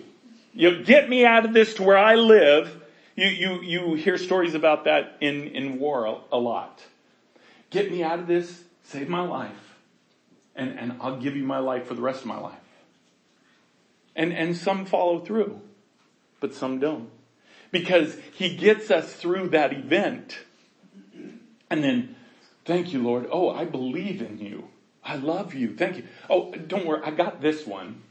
You 0.53 0.81
get 0.81 1.09
me 1.09 1.25
out 1.25 1.43
of 1.43 1.53
this 1.53 1.73
to 1.73 1.83
where 1.83 1.97
I 1.97 2.15
live 2.15 2.79
you, 3.15 3.27
you, 3.27 3.61
you 3.61 3.93
hear 3.95 4.17
stories 4.17 4.55
about 4.55 4.85
that 4.85 5.17
in, 5.21 5.47
in 5.49 5.79
war 5.79 6.21
a, 6.31 6.37
lot. 6.37 6.81
Get 7.69 7.91
me 7.91 8.03
out 8.03 8.19
of 8.19 8.27
this, 8.27 8.63
save 8.83 9.09
my 9.09 9.21
life, 9.21 9.77
and, 10.55 10.77
and 10.77 10.97
I'll 10.99 11.19
give 11.19 11.35
you 11.35 11.43
my 11.43 11.59
life 11.59 11.85
for 11.85 11.93
the 11.93 12.01
rest 12.01 12.21
of 12.21 12.27
my 12.27 12.39
life. 12.39 12.55
And, 14.15 14.33
and 14.33 14.55
some 14.55 14.85
follow 14.85 15.19
through, 15.19 15.61
but 16.39 16.53
some 16.53 16.79
don't. 16.79 17.09
Because 17.71 18.17
he 18.33 18.55
gets 18.55 18.91
us 18.91 19.13
through 19.13 19.49
that 19.49 19.73
event. 19.73 20.39
And 21.69 21.83
then, 21.83 22.15
thank 22.65 22.93
you, 22.93 23.01
Lord. 23.01 23.27
Oh, 23.31 23.49
I 23.49 23.65
believe 23.65 24.21
in 24.21 24.37
you. 24.37 24.69
I 25.03 25.15
love 25.15 25.53
you. 25.53 25.75
Thank 25.75 25.97
you. 25.97 26.03
Oh, 26.29 26.51
don't 26.51 26.85
worry. 26.85 27.01
I 27.03 27.11
got 27.11 27.41
this 27.41 27.65
one. 27.65 28.03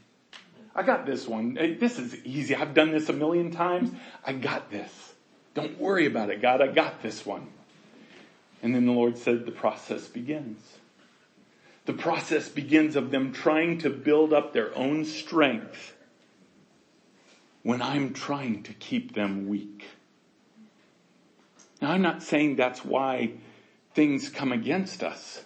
I 0.75 0.83
got 0.83 1.05
this 1.05 1.27
one. 1.27 1.53
This 1.79 1.99
is 1.99 2.15
easy. 2.25 2.55
I've 2.55 2.73
done 2.73 2.91
this 2.91 3.09
a 3.09 3.13
million 3.13 3.51
times. 3.51 3.91
I 4.25 4.33
got 4.33 4.71
this. 4.71 5.13
Don't 5.53 5.79
worry 5.79 6.07
about 6.07 6.29
it, 6.29 6.41
God. 6.41 6.61
I 6.61 6.67
got 6.67 7.03
this 7.03 7.25
one. 7.25 7.47
And 8.63 8.73
then 8.73 8.85
the 8.85 8.91
Lord 8.91 9.17
said 9.17 9.45
the 9.45 9.51
process 9.51 10.07
begins. 10.07 10.59
The 11.85 11.93
process 11.93 12.49
begins 12.49 12.95
of 12.95 13.11
them 13.11 13.33
trying 13.33 13.79
to 13.79 13.89
build 13.89 14.33
up 14.33 14.53
their 14.53 14.75
own 14.75 15.05
strength 15.05 15.93
when 17.61 17.81
I'm 17.81 18.13
trying 18.13 18.63
to 18.63 18.73
keep 18.73 19.13
them 19.13 19.47
weak. 19.47 19.85
Now 21.81 21.91
I'm 21.91 22.01
not 22.01 22.23
saying 22.23 22.55
that's 22.55 22.83
why 22.85 23.33
things 23.93 24.29
come 24.29 24.53
against 24.53 25.03
us, 25.03 25.43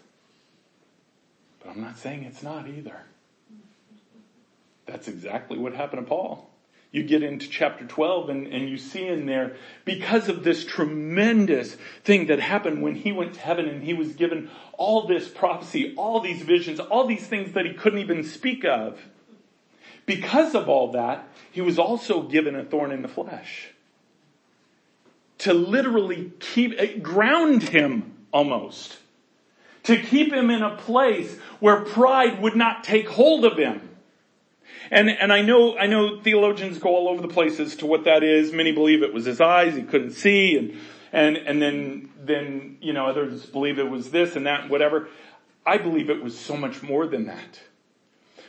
but 1.59 1.71
I'm 1.71 1.81
not 1.81 1.97
saying 1.97 2.23
it's 2.23 2.43
not 2.43 2.67
either. 2.67 3.01
That's 4.87 5.07
exactly 5.07 5.57
what 5.57 5.73
happened 5.73 6.03
to 6.03 6.09
Paul. 6.09 6.49
You 6.91 7.03
get 7.03 7.21
into 7.21 7.49
chapter 7.49 7.85
12 7.85 8.29
and, 8.29 8.47
and 8.47 8.69
you 8.69 8.77
see 8.77 9.05
in 9.05 9.25
there, 9.25 9.57
because 9.83 10.29
of 10.29 10.43
this 10.43 10.65
tremendous 10.65 11.75
thing 12.05 12.27
that 12.27 12.39
happened 12.39 12.81
when 12.81 12.95
he 12.95 13.11
went 13.11 13.33
to 13.33 13.39
heaven 13.41 13.67
and 13.67 13.83
he 13.83 13.93
was 13.93 14.13
given 14.13 14.49
all 14.77 15.05
this 15.05 15.27
prophecy, 15.27 15.93
all 15.97 16.21
these 16.21 16.41
visions, 16.41 16.79
all 16.79 17.05
these 17.05 17.27
things 17.27 17.53
that 17.53 17.65
he 17.65 17.73
couldn't 17.73 17.99
even 17.99 18.23
speak 18.23 18.63
of. 18.63 18.99
Because 20.05 20.55
of 20.55 20.69
all 20.69 20.93
that, 20.93 21.27
he 21.51 21.59
was 21.59 21.77
also 21.77 22.21
given 22.21 22.55
a 22.55 22.63
thorn 22.63 22.91
in 22.91 23.01
the 23.01 23.09
flesh. 23.09 23.67
To 25.39 25.53
literally 25.53 26.31
keep, 26.39 26.73
eh, 26.77 26.97
ground 26.97 27.63
him 27.63 28.13
almost. 28.31 28.97
To 29.83 30.01
keep 30.01 30.31
him 30.31 30.49
in 30.49 30.63
a 30.63 30.77
place 30.77 31.37
where 31.59 31.81
pride 31.81 32.41
would 32.41 32.55
not 32.55 32.85
take 32.85 33.09
hold 33.09 33.43
of 33.43 33.57
him. 33.57 33.87
And, 34.89 35.09
and 35.09 35.33
I 35.33 35.41
know, 35.41 35.77
I 35.77 35.87
know 35.87 36.19
theologians 36.19 36.79
go 36.79 36.89
all 36.89 37.09
over 37.09 37.21
the 37.21 37.27
place 37.27 37.59
as 37.59 37.75
to 37.77 37.85
what 37.85 38.05
that 38.05 38.23
is. 38.23 38.53
Many 38.53 38.71
believe 38.71 39.03
it 39.03 39.13
was 39.13 39.25
his 39.25 39.41
eyes, 39.41 39.75
he 39.75 39.83
couldn't 39.83 40.11
see, 40.11 40.57
and, 40.57 40.77
and, 41.11 41.37
and 41.37 41.61
then, 41.61 42.09
then, 42.19 42.77
you 42.81 42.93
know, 42.93 43.07
others 43.07 43.45
believe 43.45 43.79
it 43.79 43.89
was 43.89 44.11
this 44.11 44.35
and 44.35 44.45
that, 44.45 44.69
whatever. 44.69 45.09
I 45.65 45.77
believe 45.77 46.09
it 46.09 46.23
was 46.23 46.37
so 46.37 46.55
much 46.55 46.81
more 46.81 47.07
than 47.07 47.25
that. 47.25 47.61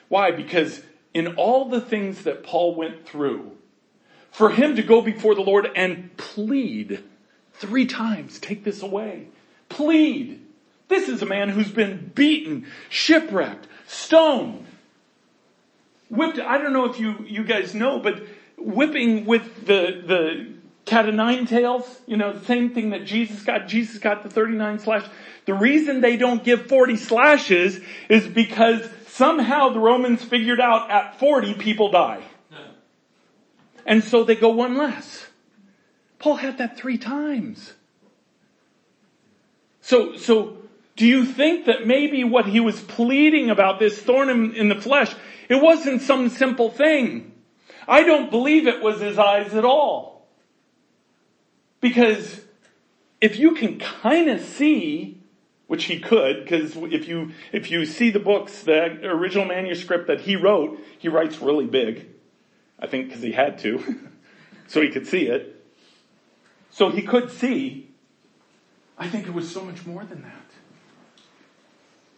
Why? 0.09 0.31
Because 0.31 0.83
in 1.13 1.35
all 1.35 1.69
the 1.69 1.81
things 1.81 2.23
that 2.23 2.45
Paul 2.45 2.75
went 2.75 3.07
through, 3.07 3.53
for 4.31 4.51
him 4.51 4.77
to 4.77 4.83
go 4.83 5.01
before 5.01 5.35
the 5.35 5.41
Lord 5.41 5.69
and 5.75 6.17
plead 6.17 7.03
three 7.55 7.87
times, 7.87 8.39
take 8.39 8.63
this 8.63 8.83
away. 8.83 9.27
Plead. 9.69 10.45
This 10.87 11.09
is 11.09 11.21
a 11.23 11.27
man 11.27 11.49
who's 11.49 11.73
been 11.73 12.13
beaten, 12.15 12.67
shipwrecked, 12.89 13.67
stoned, 13.89 14.68
whipped. 16.11 16.39
I 16.39 16.59
don't 16.59 16.73
know 16.73 16.87
if 16.87 16.99
you, 16.99 17.25
you 17.27 17.45
guys 17.45 17.75
know, 17.75 17.99
but 18.01 18.23
whipping 18.57 19.25
with 19.25 19.67
the, 19.67 20.03
the 20.07 20.53
cat 20.85 21.09
of 21.09 21.15
nine 21.15 21.47
tails, 21.47 22.01
you 22.07 22.17
know, 22.17 22.33
the 22.33 22.45
same 22.45 22.71
thing 22.71 22.91
that 22.91 23.05
Jesus 23.05 23.43
got. 23.43 23.69
Jesus 23.69 23.99
got 23.99 24.23
the 24.23 24.31
39 24.31 24.79
slash. 24.81 25.07
The 25.45 25.55
reason 25.55 26.01
they 26.01 26.17
don't 26.17 26.43
give 26.43 26.67
40 26.67 26.97
slashes 26.97 27.81
is 28.09 28.27
because 28.27 28.89
somehow 29.07 29.71
the 29.71 29.81
Romans 29.81 30.23
figured 30.25 30.61
out 30.61 30.91
at 30.91 31.19
40 31.19 31.55
people 31.55 31.91
die. 31.91 32.23
And 33.87 34.05
so 34.05 34.23
they 34.25 34.35
go 34.35 34.51
one 34.51 34.77
less. 34.77 35.29
Paul 36.19 36.37
had 36.37 36.59
that 36.59 36.77
three 36.77 36.99
times. 36.99 37.73
So, 39.81 40.17
so 40.17 40.59
do 40.99 41.07
you 41.07 41.25
think 41.25 41.67
that 41.67 41.87
maybe 41.87 42.25
what 42.25 42.47
he 42.47 42.59
was 42.59 42.81
pleading 42.81 43.51
about 43.51 43.79
this 43.79 43.97
thorn 43.97 44.29
in, 44.29 44.55
in 44.55 44.69
the 44.69 44.81
flesh, 44.81 45.15
it 45.49 45.55
wasn't 45.55 46.03
some 46.03 46.29
simple 46.29 46.71
thing. 46.71 47.33
I 47.87 48.03
don't 48.03 48.33
believe 48.33 48.67
it 48.67 48.83
was 48.83 49.01
his 49.01 49.17
eyes 49.17 49.55
at 49.55 49.65
all. 49.65 50.29
Because 51.81 52.41
if 53.21 53.39
you 53.39 53.55
can 53.55 53.79
kind 53.79 54.29
of 54.29 54.41
see, 54.41 55.23
which 55.69 55.85
he 55.85 56.01
could, 56.01 56.43
because 56.43 56.75
if 56.77 57.07
you, 57.07 57.31
if 57.53 57.71
you 57.71 57.87
see 57.87 58.11
the 58.11 58.19
books, 58.19 58.65
the 58.65 59.07
original 59.07 59.45
manuscript 59.45 60.09
that 60.09 60.23
he 60.23 60.35
wrote, 60.35 60.81
he 60.99 61.09
writes 61.09 61.39
really 61.39 61.67
big. 61.67 62.09
I 62.77 62.89
think 62.89 63.07
because 63.07 63.23
he 63.23 63.31
had 63.31 63.59
to. 63.61 64.01
so 64.67 64.83
he 64.83 64.89
could 64.89 65.07
see 65.07 65.29
it. 65.29 65.65
So 66.71 66.91
he 66.91 67.03
could 67.03 67.31
see. 67.31 67.89
I 68.99 69.09
think 69.09 69.29
it 69.29 69.33
was 69.33 69.49
so 69.49 69.63
much 69.63 69.87
more 69.87 70.05
than 70.05 70.23
that. 70.23 70.48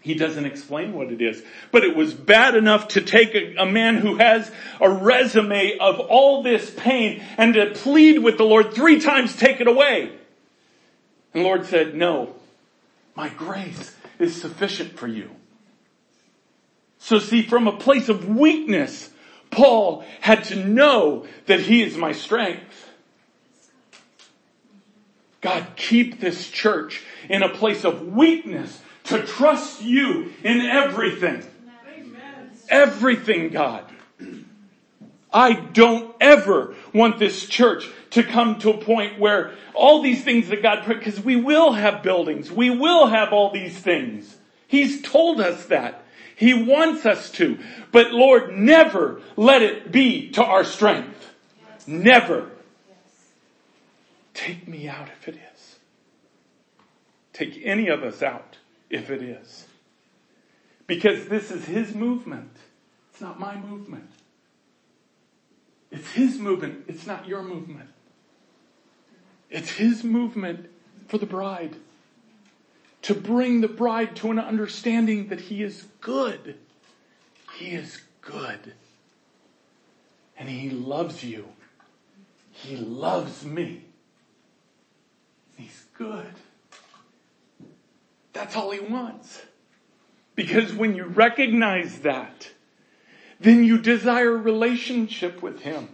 He 0.01 0.15
doesn't 0.15 0.47
explain 0.47 0.95
what 0.95 1.13
it 1.13 1.21
is. 1.21 1.43
But 1.71 1.85
it 1.85 1.95
was 1.95 2.15
bad 2.15 2.55
enough 2.55 2.89
to 2.89 3.03
take 3.03 3.35
a, 3.35 3.57
a, 3.57 3.67
man 3.67 3.97
who 3.97 4.17
has 4.17 4.51
a 4.81 4.89
resume 4.91 5.77
of 5.79 6.01
all 6.01 6.43
this 6.43 6.71
pain 6.71 7.23
and 7.37 7.53
to 7.55 7.73
plead 7.73 8.19
with 8.19 8.39
the 8.39 8.45
Lord 8.45 8.73
three 8.73 9.01
times, 9.01 9.37
take 9.37 9.61
it 9.61 9.67
away. 9.67 10.13
And 11.35 11.45
the 11.45 11.49
Lord 11.49 11.67
said, 11.67 11.95
no, 11.95 12.35
my 13.15 13.29
grace 13.29 13.95
is 14.19 14.41
sufficient 14.41 14.99
for 14.99 15.07
you. 15.07 15.31
So 16.99 17.19
see, 17.19 17.43
from 17.43 17.67
a 17.67 17.77
place 17.77 18.09
of 18.09 18.29
weakness, 18.29 19.11
Paul 19.51 20.05
had 20.21 20.45
to 20.45 20.65
know 20.65 21.27
that 21.47 21.61
he 21.61 21.83
is 21.83 21.97
my 21.97 22.13
strength. 22.13 22.89
God, 25.43 25.67
keep 25.77 26.21
this 26.21 26.49
church 26.49 27.03
in 27.29 27.43
a 27.43 27.49
place 27.49 27.85
of 27.85 28.07
weakness 28.07 28.81
to 29.11 29.23
trust 29.25 29.83
you 29.83 30.33
in 30.43 30.61
everything. 30.61 31.43
Everything, 32.69 33.51
God. 33.51 33.85
I 35.33 35.53
don't 35.53 36.15
ever 36.21 36.75
want 36.93 37.19
this 37.19 37.47
church 37.47 37.89
to 38.11 38.23
come 38.23 38.59
to 38.61 38.71
a 38.71 38.79
point 38.79 39.19
where 39.19 39.53
all 39.75 40.03
these 40.03 40.25
things 40.25 40.49
that 40.49 40.63
God 40.63 40.85
put, 40.85 40.99
because 40.99 41.21
we 41.21 41.37
will 41.37 41.73
have 41.73 42.03
buildings, 42.03 42.51
we 42.51 42.71
will 42.71 43.07
have 43.07 43.33
all 43.33 43.53
these 43.53 43.79
things. 43.79 44.37
He's 44.67 45.03
told 45.03 45.41
us 45.41 45.67
that. 45.67 46.05
He 46.37 46.55
wants 46.55 47.05
us 47.05 47.31
to. 47.33 47.59
But 47.93 48.13
Lord, 48.13 48.57
never 48.57 49.21
let 49.37 49.63
it 49.63 49.93
be 49.93 50.31
to 50.31 50.45
our 50.45 50.65
strength. 50.65 51.33
Never. 51.87 52.51
Take 54.33 54.67
me 54.67 54.89
out 54.89 55.09
if 55.09 55.29
it 55.29 55.37
is. 55.53 55.77
Take 57.33 57.61
any 57.63 57.89
of 57.89 58.03
us 58.03 58.23
out 58.23 58.57
if 58.91 59.09
it 59.09 59.23
is. 59.23 59.67
Because 60.87 61.29
this 61.29 61.51
is 61.51 61.65
His 61.65 61.95
movement. 61.95 62.51
It's 63.13 63.21
not 63.21 63.39
my 63.39 63.57
movement. 63.57 64.11
It's 65.91 66.11
His 66.11 66.39
movement. 66.39 66.85
It's 66.89 67.07
not 67.07 67.27
your 67.27 67.43
movement. 67.43 67.89
It's 69.49 69.71
His 69.71 70.03
movement 70.05 70.69
for 71.07 71.19
the 71.19 71.27
bride. 71.27 71.77
To 73.03 73.15
bring 73.15 73.61
the 73.61 73.69
bride 73.69 74.17
to 74.17 74.31
an 74.31 74.39
understanding 74.39 75.29
that 75.29 75.41
He 75.41 75.63
is 75.63 75.87
good. 76.01 76.57
He 77.55 77.71
is 77.71 78.03
good. 78.21 78.75
And 80.37 80.49
He 80.49 80.71
loves 80.71 81.23
you. 81.23 81.47
He 82.51 82.77
loves 82.77 83.45
me. 83.45 83.85
He's 85.57 85.85
good. 85.97 86.35
That's 88.33 88.57
all 88.57 88.71
he 88.71 88.81
wants. 88.81 89.43
Because 90.35 90.73
when 90.73 90.95
you 90.95 91.05
recognize 91.05 92.01
that, 92.01 92.51
then 93.41 93.65
you 93.65 93.79
desire 93.79 94.37
relationship 94.37 95.43
with 95.43 95.61
him. 95.63 95.89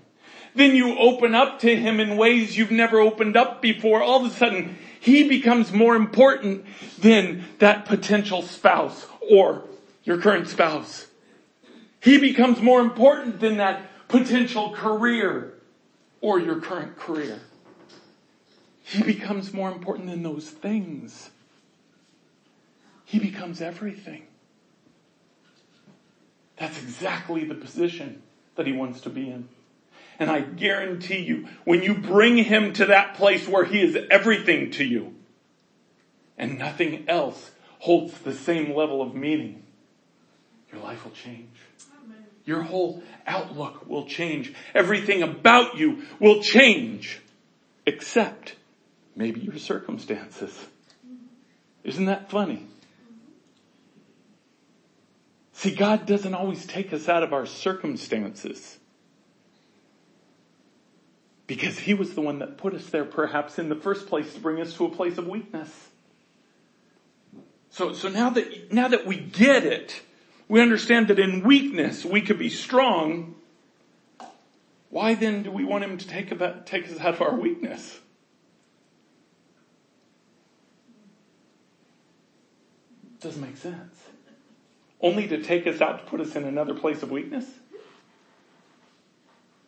Then 0.54 0.74
you 0.74 0.98
open 0.98 1.34
up 1.34 1.60
to 1.60 1.76
him 1.76 2.00
in 2.00 2.16
ways 2.16 2.56
you've 2.56 2.70
never 2.70 2.98
opened 2.98 3.36
up 3.36 3.60
before. 3.60 4.02
All 4.02 4.24
of 4.24 4.32
a 4.32 4.34
sudden, 4.34 4.78
he 5.00 5.28
becomes 5.28 5.72
more 5.72 5.94
important 5.94 6.64
than 6.98 7.44
that 7.58 7.84
potential 7.84 8.42
spouse 8.42 9.06
or 9.20 9.64
your 10.04 10.18
current 10.18 10.48
spouse. 10.48 11.06
He 12.00 12.18
becomes 12.18 12.60
more 12.60 12.80
important 12.80 13.40
than 13.40 13.58
that 13.58 14.08
potential 14.08 14.72
career 14.72 15.54
or 16.20 16.40
your 16.40 16.60
current 16.60 16.96
career. 16.96 17.40
He 18.82 19.02
becomes 19.02 19.52
more 19.52 19.70
important 19.70 20.08
than 20.08 20.22
those 20.22 20.48
things. 20.48 21.30
He 23.06 23.20
becomes 23.20 23.62
everything. 23.62 24.26
That's 26.56 26.76
exactly 26.82 27.44
the 27.44 27.54
position 27.54 28.22
that 28.56 28.66
he 28.66 28.72
wants 28.72 29.02
to 29.02 29.10
be 29.10 29.30
in. 29.30 29.48
And 30.18 30.28
I 30.28 30.40
guarantee 30.40 31.20
you, 31.20 31.46
when 31.64 31.82
you 31.82 31.94
bring 31.94 32.36
him 32.36 32.72
to 32.74 32.86
that 32.86 33.14
place 33.14 33.46
where 33.46 33.64
he 33.64 33.80
is 33.80 33.96
everything 34.10 34.72
to 34.72 34.84
you, 34.84 35.14
and 36.36 36.58
nothing 36.58 37.04
else 37.08 37.52
holds 37.78 38.18
the 38.18 38.34
same 38.34 38.74
level 38.74 39.00
of 39.00 39.14
meaning, 39.14 39.62
your 40.72 40.82
life 40.82 41.04
will 41.04 41.12
change. 41.12 41.56
Your 42.44 42.62
whole 42.62 43.04
outlook 43.24 43.88
will 43.88 44.06
change. 44.06 44.52
Everything 44.74 45.22
about 45.22 45.76
you 45.76 46.02
will 46.18 46.42
change, 46.42 47.20
except 47.84 48.56
maybe 49.14 49.40
your 49.40 49.58
circumstances. 49.58 50.66
Isn't 51.84 52.06
that 52.06 52.30
funny? 52.30 52.66
See, 55.66 55.74
God 55.74 56.06
doesn't 56.06 56.32
always 56.32 56.64
take 56.64 56.92
us 56.92 57.08
out 57.08 57.24
of 57.24 57.32
our 57.32 57.44
circumstances. 57.44 58.78
Because 61.48 61.76
He 61.76 61.92
was 61.92 62.14
the 62.14 62.20
one 62.20 62.38
that 62.38 62.56
put 62.56 62.72
us 62.72 62.86
there 62.86 63.04
perhaps 63.04 63.58
in 63.58 63.68
the 63.68 63.74
first 63.74 64.06
place 64.06 64.32
to 64.34 64.38
bring 64.38 64.60
us 64.60 64.74
to 64.74 64.84
a 64.84 64.88
place 64.88 65.18
of 65.18 65.26
weakness. 65.26 65.88
So, 67.70 67.94
so 67.94 68.08
now 68.08 68.30
that, 68.30 68.72
now 68.72 68.86
that 68.86 69.06
we 69.06 69.16
get 69.16 69.64
it, 69.64 70.02
we 70.46 70.60
understand 70.60 71.08
that 71.08 71.18
in 71.18 71.42
weakness 71.42 72.04
we 72.04 72.20
could 72.20 72.38
be 72.38 72.48
strong. 72.48 73.34
Why 74.90 75.14
then 75.14 75.42
do 75.42 75.50
we 75.50 75.64
want 75.64 75.82
Him 75.82 75.98
to 75.98 76.06
take, 76.06 76.30
about, 76.30 76.68
take 76.68 76.88
us 76.88 77.00
out 77.00 77.14
of 77.14 77.20
our 77.20 77.34
weakness? 77.34 77.98
Doesn't 83.20 83.42
make 83.42 83.56
sense 83.56 84.05
only 85.00 85.28
to 85.28 85.42
take 85.42 85.66
us 85.66 85.80
out 85.80 86.00
to 86.00 86.04
put 86.06 86.20
us 86.20 86.36
in 86.36 86.44
another 86.44 86.74
place 86.74 87.02
of 87.02 87.10
weakness? 87.10 87.44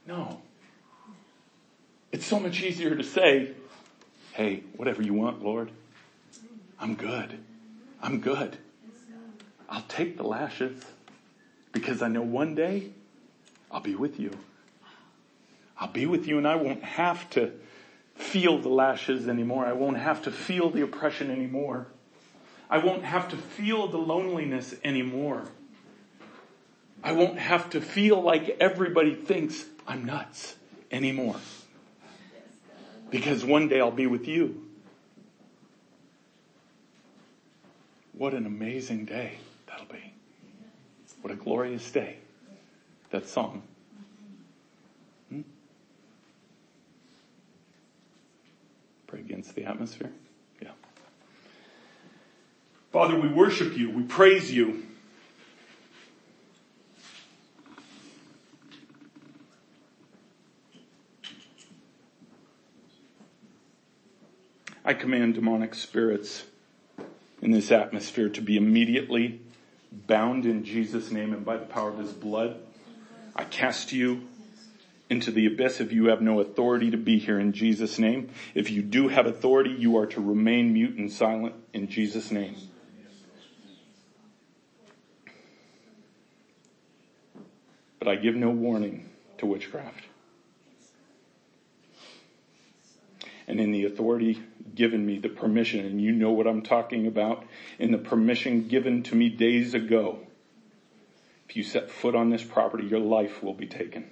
No. 0.06 0.40
It's 2.12 2.24
so 2.24 2.40
much 2.40 2.62
easier 2.62 2.94
to 2.94 3.04
say, 3.04 3.52
hey, 4.32 4.62
whatever 4.76 5.02
you 5.02 5.12
want, 5.12 5.44
Lord. 5.44 5.70
I'm 6.80 6.94
good. 6.94 7.38
I'm 8.00 8.20
good. 8.20 8.56
I'll 9.68 9.84
take 9.88 10.16
the 10.16 10.22
lashes 10.22 10.82
because 11.72 12.00
I 12.00 12.08
know 12.08 12.22
one 12.22 12.54
day 12.54 12.90
I'll 13.70 13.80
be 13.80 13.94
with 13.94 14.18
you. 14.18 14.30
I'll 15.78 15.88
be 15.88 16.06
with 16.06 16.26
you 16.26 16.38
and 16.38 16.48
I 16.48 16.56
won't 16.56 16.82
have 16.82 17.28
to 17.30 17.52
feel 18.14 18.58
the 18.58 18.68
lashes 18.68 19.28
anymore. 19.28 19.66
I 19.66 19.72
won't 19.72 19.98
have 19.98 20.22
to 20.22 20.30
feel 20.30 20.70
the 20.70 20.82
oppression 20.82 21.30
anymore. 21.30 21.86
I 22.70 22.78
won't 22.78 23.04
have 23.04 23.28
to 23.30 23.36
feel 23.36 23.88
the 23.88 23.98
loneliness 23.98 24.74
anymore. 24.84 25.44
I 27.02 27.12
won't 27.12 27.38
have 27.38 27.70
to 27.70 27.80
feel 27.80 28.20
like 28.20 28.56
everybody 28.60 29.14
thinks 29.14 29.64
I'm 29.86 30.04
nuts 30.04 30.56
anymore. 30.90 31.36
Because 33.10 33.44
one 33.44 33.68
day 33.68 33.80
I'll 33.80 33.90
be 33.90 34.06
with 34.06 34.28
you. 34.28 34.64
What 38.12 38.34
an 38.34 38.46
amazing 38.46 39.04
day 39.04 39.38
that'll 39.66 39.86
be. 39.86 40.12
What 41.22 41.32
a 41.32 41.36
glorious 41.36 41.90
day. 41.90 42.16
that 43.10 43.26
song? 43.28 43.62
Hmm? 45.30 45.40
Pray 49.06 49.20
against 49.20 49.54
the 49.54 49.64
atmosphere? 49.64 50.10
Father, 52.92 53.20
we 53.20 53.28
worship 53.28 53.76
you. 53.76 53.90
We 53.90 54.02
praise 54.02 54.52
you. 54.52 54.84
I 64.84 64.94
command 64.94 65.34
demonic 65.34 65.74
spirits 65.74 66.44
in 67.42 67.50
this 67.50 67.70
atmosphere 67.70 68.30
to 68.30 68.40
be 68.40 68.56
immediately 68.56 69.42
bound 69.92 70.46
in 70.46 70.64
Jesus' 70.64 71.10
name 71.10 71.34
and 71.34 71.44
by 71.44 71.58
the 71.58 71.66
power 71.66 71.90
of 71.90 71.98
his 71.98 72.12
blood. 72.12 72.56
I 73.36 73.44
cast 73.44 73.92
you 73.92 74.22
into 75.10 75.30
the 75.30 75.44
abyss 75.44 75.80
if 75.80 75.92
you 75.92 76.06
have 76.06 76.22
no 76.22 76.40
authority 76.40 76.90
to 76.90 76.96
be 76.96 77.18
here 77.18 77.38
in 77.38 77.52
Jesus' 77.52 77.98
name. 77.98 78.30
If 78.54 78.70
you 78.70 78.82
do 78.82 79.08
have 79.08 79.26
authority, 79.26 79.70
you 79.70 79.98
are 79.98 80.06
to 80.06 80.20
remain 80.22 80.72
mute 80.72 80.96
and 80.96 81.12
silent 81.12 81.54
in 81.74 81.88
Jesus' 81.88 82.30
name. 82.30 82.56
But 87.98 88.08
I 88.08 88.16
give 88.16 88.34
no 88.34 88.50
warning 88.50 89.08
to 89.38 89.46
witchcraft. 89.46 90.04
and 93.48 93.58
in 93.58 93.72
the 93.72 93.86
authority 93.86 94.40
given 94.74 95.04
me, 95.04 95.18
the 95.18 95.30
permission, 95.30 95.84
and 95.84 96.00
you 96.00 96.12
know 96.12 96.30
what 96.30 96.46
I'm 96.46 96.62
talking 96.62 97.06
about, 97.06 97.44
in 97.78 97.90
the 97.90 97.98
permission 97.98 98.68
given 98.68 99.02
to 99.04 99.16
me 99.16 99.30
days 99.30 99.74
ago. 99.74 100.20
If 101.48 101.56
you 101.56 101.64
set 101.64 101.90
foot 101.90 102.14
on 102.14 102.28
this 102.28 102.44
property, 102.44 102.86
your 102.86 103.00
life 103.00 103.42
will 103.42 103.54
be 103.54 103.66
taken. 103.66 104.10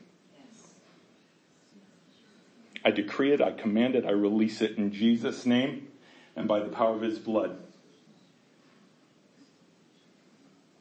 I 2.82 2.90
decree 2.90 3.32
it, 3.32 3.42
I 3.42 3.52
command 3.52 3.94
it, 3.94 4.06
I 4.06 4.12
release 4.12 4.62
it 4.62 4.78
in 4.78 4.92
Jesus' 4.92 5.44
name 5.44 5.88
and 6.34 6.48
by 6.48 6.60
the 6.60 6.68
power 6.68 6.94
of 6.94 7.02
his 7.02 7.18
blood. 7.18 7.58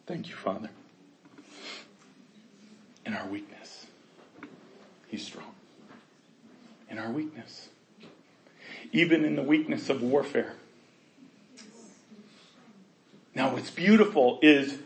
Thank 0.08 0.30
you, 0.30 0.36
Father. 0.36 0.70
In 3.06 3.14
our 3.14 3.28
weakness, 3.28 3.86
he's 5.08 5.26
strong. 5.26 5.54
In 6.90 6.98
our 6.98 7.12
weakness 7.12 7.70
even 8.96 9.26
in 9.26 9.36
the 9.36 9.44
weakness 9.44 9.90
of 9.90 10.02
warfare. 10.02 10.54
Now 13.34 13.52
what's 13.52 13.70
beautiful 13.70 14.40
is 14.42 14.78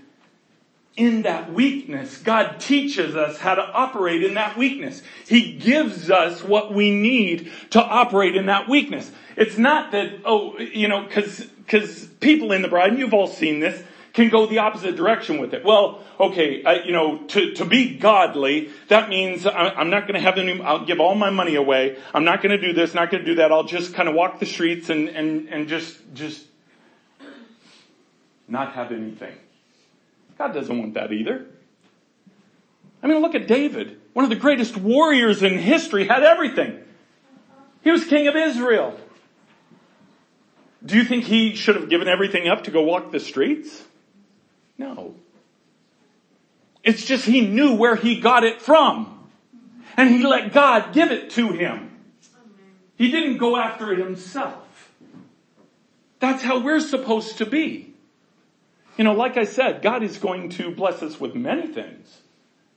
in 0.98 1.22
that 1.22 1.54
weakness, 1.54 2.18
God 2.18 2.60
teaches 2.60 3.16
us 3.16 3.38
how 3.38 3.56
to 3.56 3.62
operate 3.62 4.24
in 4.24 4.34
that 4.34 4.58
weakness. 4.58 5.02
He 5.28 5.54
gives 5.54 6.10
us 6.10 6.44
what 6.44 6.74
we 6.74 6.92
need 6.92 7.52
to 7.70 7.82
operate 7.82 8.36
in 8.36 8.48
that 8.48 8.68
weakness. 8.68 9.10
It's 9.38 9.58
not 9.58 9.92
that, 9.92 10.22
oh, 10.26 10.58
you 10.58 10.88
know, 10.88 11.08
cause, 11.08 11.46
cause 11.68 12.06
people 12.20 12.52
in 12.52 12.64
the 12.64 12.68
bride, 12.68 12.90
and 12.90 13.00
you've 13.00 13.14
all 13.14 13.28
seen 13.28 13.60
this, 13.60 13.82
can 14.14 14.30
go 14.30 14.46
the 14.46 14.60
opposite 14.60 14.96
direction 14.96 15.40
with 15.40 15.54
it. 15.54 15.64
Well, 15.64 16.04
okay, 16.20 16.64
I, 16.64 16.84
you 16.84 16.92
know, 16.92 17.20
to, 17.28 17.54
to 17.56 17.66
be 17.66 17.98
godly, 17.98 18.70
that 18.88 19.10
means 19.10 19.46
I, 19.46 19.80
am 19.80 19.90
not 19.90 20.04
going 20.04 20.16
to 20.16 20.22
have 20.22 20.38
any, 20.38 20.62
I'll 20.62 20.86
give 20.86 21.00
all 21.00 21.16
my 21.16 21.30
money 21.30 21.56
away. 21.56 21.98
I'm 22.14 22.24
not 22.24 22.42
going 22.42 22.60
to 22.60 22.62
do 22.62 22.74
this, 22.74 22.94
not 22.94 23.12
going 23.12 23.24
to 23.24 23.30
do 23.30 23.36
that. 23.36 23.52
I'll 23.52 23.64
just 23.64 23.94
kind 23.94 24.10
of 24.10 24.16
walk 24.16 24.40
the 24.40 24.46
streets 24.46 24.90
and, 24.90 25.10
and, 25.10 25.48
and 25.50 25.68
just, 25.68 25.98
just 26.14 26.46
not 28.48 28.74
have 28.74 28.92
anything. 28.92 29.36
God 30.38 30.54
doesn't 30.54 30.78
want 30.78 30.94
that 30.96 31.12
either. 31.12 31.46
I 33.04 33.08
mean, 33.08 33.22
look 33.22 33.36
at 33.36 33.48
David. 33.48 34.00
One 34.14 34.24
of 34.24 34.30
the 34.30 34.36
greatest 34.36 34.76
warriors 34.76 35.44
in 35.44 35.58
history 35.58 36.08
had 36.08 36.24
everything. 36.24 36.80
He 37.84 37.92
was 37.92 38.04
king 38.06 38.28
of 38.28 38.36
Israel. 38.36 39.00
Do 40.84 40.96
you 40.96 41.04
think 41.04 41.26
he 41.26 41.56
should 41.56 41.76
have 41.76 41.90
given 41.90 42.08
everything 42.08 42.48
up 42.48 42.64
to 42.64 42.72
go 42.72 42.82
walk 42.82 43.12
the 43.12 43.20
streets? 43.20 43.84
No. 44.80 45.14
It's 46.84 47.06
just 47.06 47.26
he 47.26 47.42
knew 47.42 47.76
where 47.76 47.96
he 47.96 48.20
got 48.20 48.44
it 48.44 48.62
from. 48.62 49.30
And 49.98 50.10
he 50.10 50.24
let 50.24 50.54
God 50.54 50.94
give 50.94 51.12
it 51.12 51.32
to 51.32 51.52
him. 51.52 51.92
He 52.96 53.12
didn't 53.12 53.38
go 53.38 53.58
after 53.58 53.92
it 53.92 54.00
himself. 54.00 54.92
That's 56.20 56.42
how 56.42 56.60
we're 56.60 56.80
supposed 56.80 57.38
to 57.38 57.46
be. 57.46 57.94
You 58.98 59.04
know, 59.04 59.14
like 59.14 59.38
I 59.38 59.44
said, 59.44 59.82
God 59.82 60.04
is 60.04 60.18
going 60.18 60.50
to 60.52 60.72
bless 60.72 61.04
us 61.04 61.20
with 61.20 61.36
many 61.36 61.68
things. 61.68 62.22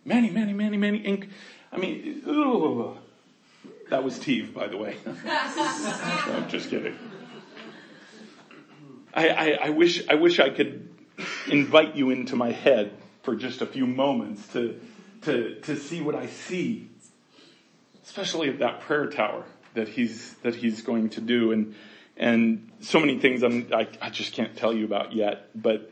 Many, 0.05 0.31
many, 0.31 0.53
many, 0.53 0.77
many. 0.77 1.01
Inc- 1.01 1.29
I 1.73 1.77
mean, 1.77 2.23
ooh, 2.27 2.97
that 3.91 4.03
was 4.03 4.19
Teve, 4.19 4.53
by 4.53 4.67
the 4.67 4.77
way. 4.77 4.97
I'm 5.07 6.49
just 6.49 6.71
kidding. 6.71 6.97
I, 9.15 9.29
I, 9.29 9.59
I 9.67 9.71
wish 9.71 10.09
I 10.09 10.15
wish 10.15 10.41
I 10.41 10.51
could 10.51 10.92
invite 11.49 11.95
you 11.95 12.11
into 12.11 12.37
my 12.37 12.53
head 12.53 12.93
for 13.23 13.37
just 13.37 13.63
a 13.63 13.67
few 13.67 13.87
moments 13.87 14.47
to, 14.49 14.81
to, 15.23 15.61
to 15.61 15.77
see 15.77 16.01
what 16.01 16.15
I 16.15 16.27
see, 16.27 16.89
especially 18.05 18.49
of 18.49 18.59
that 18.59 18.81
prayer 18.81 19.07
tower 19.07 19.45
that 19.75 19.89
he's, 19.89 20.35
that 20.43 20.55
he's 20.55 20.83
going 20.83 21.11
to 21.11 21.21
do. 21.21 21.53
And, 21.53 21.75
and 22.17 22.71
so 22.81 23.01
many 23.01 23.19
things 23.19 23.43
I'm, 23.43 23.69
I, 23.73 23.89
I 24.01 24.11
just 24.11 24.33
can't 24.33 24.57
tell 24.57 24.73
you 24.73 24.85
about 24.85 25.13
yet, 25.13 25.49
but 25.55 25.91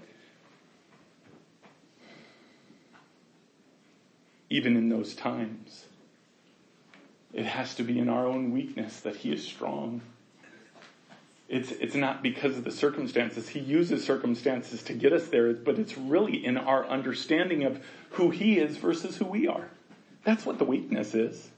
even 4.51 4.77
in 4.77 4.89
those 4.89 5.15
times, 5.15 5.85
it 7.33 7.47
has 7.47 7.77
to 7.77 7.85
be 7.85 7.99
in 7.99 8.09
our 8.09 8.27
own 8.27 8.51
weakness 8.51 9.01
that 9.01 9.17
he 9.17 9.33
is 9.33 9.47
strong. 9.47 10.03
It's, 11.51 11.73
it's 11.73 11.97
not 11.97 12.23
because 12.23 12.57
of 12.57 12.63
the 12.63 12.71
circumstances. 12.71 13.49
He 13.49 13.59
uses 13.59 14.05
circumstances 14.05 14.85
to 14.85 14.93
get 14.93 15.13
us 15.13 15.27
there, 15.27 15.53
but 15.53 15.81
it's 15.81 15.99
really 15.99 16.47
in 16.47 16.57
our 16.57 16.87
understanding 16.87 17.65
of 17.65 17.85
who 18.11 18.31
He 18.31 18.57
is 18.57 18.77
versus 18.77 19.17
who 19.17 19.25
we 19.25 19.49
are. 19.49 19.69
That's 20.23 20.47
what 20.47 20.59
the 20.59 20.65
weakness 20.65 21.13
is. 21.13 21.51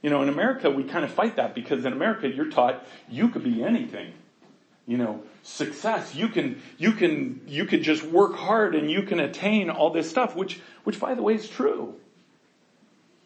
You 0.00 0.08
know, 0.08 0.22
in 0.22 0.30
America, 0.30 0.70
we 0.70 0.84
kind 0.84 1.04
of 1.04 1.12
fight 1.12 1.36
that 1.36 1.54
because 1.54 1.84
in 1.84 1.92
America, 1.92 2.26
you're 2.26 2.50
taught 2.50 2.86
you 3.10 3.28
could 3.28 3.44
be 3.44 3.62
anything. 3.62 4.14
You 4.86 4.96
know, 4.96 5.22
success, 5.42 6.14
you 6.14 6.28
can, 6.28 6.62
you 6.78 6.92
can, 6.92 7.42
you 7.46 7.66
can 7.66 7.82
just 7.82 8.02
work 8.02 8.36
hard 8.36 8.74
and 8.74 8.90
you 8.90 9.02
can 9.02 9.20
attain 9.20 9.68
all 9.68 9.90
this 9.90 10.08
stuff, 10.08 10.34
which, 10.34 10.58
which 10.84 10.98
by 10.98 11.14
the 11.14 11.22
way 11.22 11.34
is 11.34 11.46
true. 11.46 11.94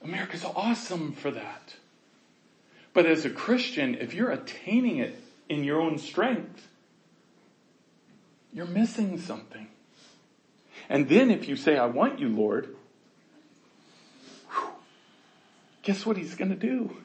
America's 0.03 0.45
awesome 0.45 1.13
for 1.13 1.31
that. 1.31 1.77
But 2.93 3.07
as 3.07 3.25
a 3.25 3.31
Christian, 3.31 3.95
if 3.95 4.13
you're 4.13 4.33
attaining 4.33 4.99
it 4.99 5.17
in 5.49 5.65
your 5.65 5.81
own 5.81 5.99
strength, 5.99 6.69
you're 8.53 8.67
missing 8.67 9.19
something. 9.19 9.69
And 10.89 11.09
then 11.09 11.31
if 11.31 11.49
you 11.49 11.57
say, 11.57 11.77
I 11.77 11.87
want 11.87 12.21
you, 12.21 12.29
Lord, 12.29 12.75
whew, 14.51 14.69
guess 15.83 16.07
what 16.07 16.17
he's 16.17 16.35
going 16.35 16.51
to 16.51 16.57
do? 16.57 16.97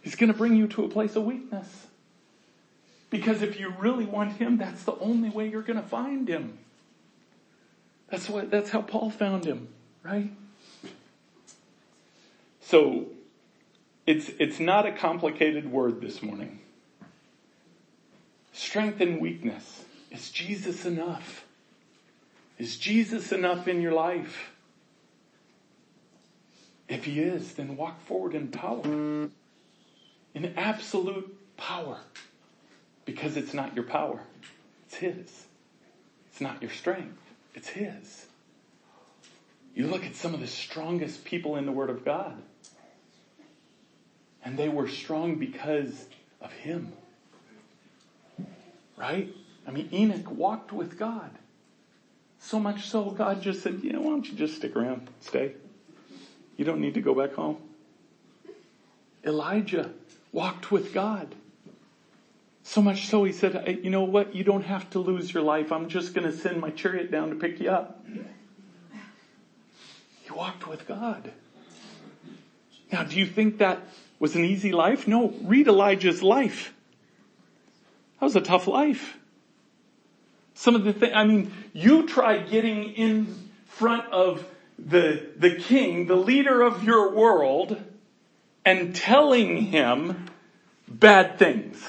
He's 0.00 0.14
going 0.14 0.32
to 0.32 0.38
bring 0.38 0.56
you 0.56 0.66
to 0.68 0.84
a 0.84 0.88
place 0.88 1.16
of 1.16 1.24
weakness. 1.24 1.86
Because 3.10 3.42
if 3.42 3.60
you 3.60 3.74
really 3.78 4.06
want 4.06 4.38
him, 4.38 4.56
that's 4.56 4.84
the 4.84 4.96
only 4.98 5.28
way 5.28 5.48
you're 5.48 5.62
going 5.62 5.80
to 5.80 5.86
find 5.86 6.26
him. 6.26 6.58
That's 8.08 8.28
what, 8.28 8.50
that's 8.50 8.70
how 8.70 8.82
Paul 8.82 9.10
found 9.10 9.44
him, 9.44 9.68
right? 10.02 10.30
So, 12.60 13.06
it's, 14.06 14.30
it's 14.38 14.58
not 14.58 14.86
a 14.86 14.92
complicated 14.92 15.70
word 15.70 16.00
this 16.00 16.22
morning. 16.22 16.61
Strength 18.52 19.00
and 19.00 19.20
weakness. 19.20 19.84
Is 20.10 20.30
Jesus 20.30 20.84
enough? 20.84 21.44
Is 22.58 22.76
Jesus 22.76 23.32
enough 23.32 23.66
in 23.66 23.80
your 23.80 23.92
life? 23.92 24.52
If 26.88 27.04
he 27.06 27.20
is, 27.20 27.54
then 27.54 27.76
walk 27.76 28.04
forward 28.04 28.34
in 28.34 28.48
power. 28.48 28.82
In 28.84 30.54
absolute 30.56 31.34
power. 31.56 31.98
Because 33.04 33.36
it's 33.36 33.54
not 33.54 33.74
your 33.74 33.84
power. 33.84 34.20
It's 34.86 34.96
his. 34.96 35.46
It's 36.30 36.40
not 36.40 36.60
your 36.60 36.70
strength. 36.70 37.18
It's 37.54 37.68
his. 37.68 38.26
You 39.74 39.86
look 39.86 40.04
at 40.04 40.14
some 40.14 40.34
of 40.34 40.40
the 40.40 40.46
strongest 40.46 41.24
people 41.24 41.56
in 41.56 41.64
the 41.64 41.72
Word 41.72 41.88
of 41.88 42.04
God. 42.04 42.36
And 44.44 44.58
they 44.58 44.68
were 44.68 44.88
strong 44.88 45.36
because 45.36 46.06
of 46.40 46.52
him. 46.52 46.92
Right? 49.02 49.34
I 49.66 49.72
mean, 49.72 49.88
Enoch 49.92 50.30
walked 50.30 50.72
with 50.72 50.96
God. 50.96 51.30
So 52.38 52.60
much 52.60 52.88
so, 52.88 53.10
God 53.10 53.42
just 53.42 53.60
said, 53.60 53.80
you 53.82 53.92
know, 53.92 54.00
why 54.00 54.10
don't 54.10 54.28
you 54.28 54.34
just 54.34 54.54
stick 54.54 54.76
around, 54.76 55.08
stay? 55.20 55.54
You 56.56 56.64
don't 56.64 56.80
need 56.80 56.94
to 56.94 57.00
go 57.00 57.12
back 57.12 57.34
home. 57.34 57.56
Elijah 59.24 59.90
walked 60.30 60.70
with 60.70 60.94
God. 60.94 61.34
So 62.62 62.80
much 62.80 63.08
so 63.08 63.24
he 63.24 63.32
said, 63.32 63.80
you 63.82 63.90
know 63.90 64.04
what? 64.04 64.36
You 64.36 64.44
don't 64.44 64.62
have 64.62 64.88
to 64.90 65.00
lose 65.00 65.34
your 65.34 65.42
life. 65.42 65.72
I'm 65.72 65.88
just 65.88 66.14
going 66.14 66.30
to 66.30 66.36
send 66.36 66.60
my 66.60 66.70
chariot 66.70 67.10
down 67.10 67.30
to 67.30 67.34
pick 67.34 67.58
you 67.58 67.70
up. 67.70 68.04
He 68.06 68.20
He 70.22 70.30
walked 70.30 70.68
with 70.68 70.86
God. 70.86 71.32
Now, 72.92 73.02
do 73.02 73.18
you 73.18 73.26
think 73.26 73.58
that 73.58 73.82
was 74.20 74.36
an 74.36 74.44
easy 74.44 74.70
life? 74.70 75.08
No, 75.08 75.34
read 75.42 75.66
Elijah's 75.66 76.22
life. 76.22 76.72
That 78.22 78.26
was 78.26 78.36
a 78.36 78.40
tough 78.40 78.68
life. 78.68 79.18
Some 80.54 80.76
of 80.76 80.84
the 80.84 80.92
things, 80.92 81.12
I 81.12 81.24
mean, 81.24 81.52
you 81.72 82.06
try 82.06 82.38
getting 82.38 82.92
in 82.92 83.50
front 83.64 84.12
of 84.12 84.46
the, 84.78 85.26
the 85.36 85.56
king, 85.56 86.06
the 86.06 86.14
leader 86.14 86.62
of 86.62 86.84
your 86.84 87.10
world, 87.10 87.82
and 88.64 88.94
telling 88.94 89.56
him 89.56 90.26
bad 90.86 91.36
things. 91.40 91.82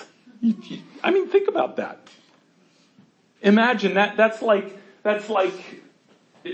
I 1.04 1.12
mean, 1.12 1.28
think 1.28 1.50
about 1.50 1.76
that. 1.76 2.00
Imagine 3.44 3.94
that, 3.94 4.18
that's 4.18 4.42
like, 4.42 4.76
that's 5.04 5.30
like, 5.30 5.54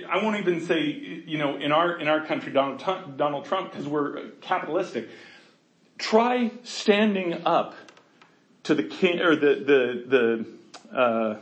I 0.09 0.21
won't 0.21 0.35
even 0.39 0.59
say, 0.65 0.81
you 1.25 1.37
know, 1.37 1.55
in 1.55 1.71
our, 1.71 1.97
in 1.97 2.09
our 2.09 2.25
country, 2.25 2.51
Donald, 2.51 2.83
Donald 3.15 3.45
Trump, 3.45 3.71
because 3.71 3.87
we're 3.87 4.31
capitalistic. 4.41 5.07
Try 5.97 6.51
standing 6.63 7.43
up 7.45 7.75
to 8.63 8.75
the 8.75 8.83
king, 8.83 9.19
or 9.19 9.35
the, 9.35 9.55
the, 9.55 10.45
the, 10.91 10.97
uh, 10.97 11.37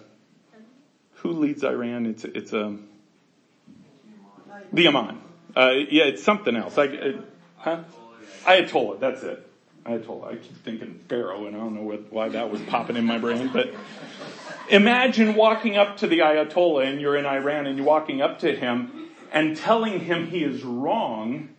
who 1.15 1.31
leads 1.31 1.63
Iran? 1.63 2.05
It's, 2.05 2.23
it's, 2.23 2.53
um, 2.53 2.87
the 4.71 4.87
Amman. 4.87 5.21
Uh, 5.55 5.71
yeah, 5.89 6.03
it's 6.03 6.23
something 6.23 6.55
else. 6.55 6.77
I, 6.77 6.87
uh, 6.87 7.11
huh? 7.57 7.83
Ayatollah, 8.45 8.99
that's 8.99 9.23
it. 9.23 9.47
Ayatollah. 9.85 10.33
I 10.33 10.35
keep 10.35 10.63
thinking 10.63 10.99
Pharaoh, 11.07 11.47
and 11.47 11.55
I 11.55 11.59
don't 11.59 11.75
know 11.75 11.81
what, 11.81 12.11
why 12.11 12.29
that 12.29 12.51
was 12.51 12.61
popping 12.63 12.95
in 12.95 13.05
my 13.05 13.17
brain, 13.17 13.49
but 13.51 13.73
imagine 14.69 15.35
walking 15.35 15.77
up 15.77 15.97
to 15.97 16.07
the 16.07 16.19
Ayatollah 16.19 16.87
and 16.87 17.01
you're 17.01 17.15
in 17.15 17.25
Iran 17.25 17.67
and 17.67 17.77
you're 17.77 17.87
walking 17.87 18.21
up 18.21 18.39
to 18.39 18.55
him 18.55 19.09
and 19.31 19.55
telling 19.55 19.99
him 20.01 20.27
he 20.27 20.43
is 20.43 20.63
wrong 20.63 21.49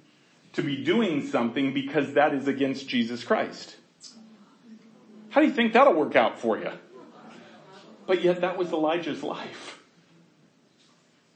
to 0.53 0.63
be 0.63 0.83
doing 0.83 1.27
something 1.27 1.73
because 1.73 2.15
that 2.15 2.35
is 2.35 2.49
against 2.49 2.89
Jesus 2.89 3.25
Christ. 3.25 3.77
How 5.31 5.41
do 5.41 5.47
you 5.47 5.53
think 5.53 5.73
that'll 5.75 5.95
work 5.95 6.17
out 6.17 6.39
for 6.39 6.59
you? 6.59 6.71
But 8.07 8.23
yet 8.23 8.41
that 8.41 8.57
was 8.57 8.73
Elijah's 8.73 9.23
life. 9.23 9.79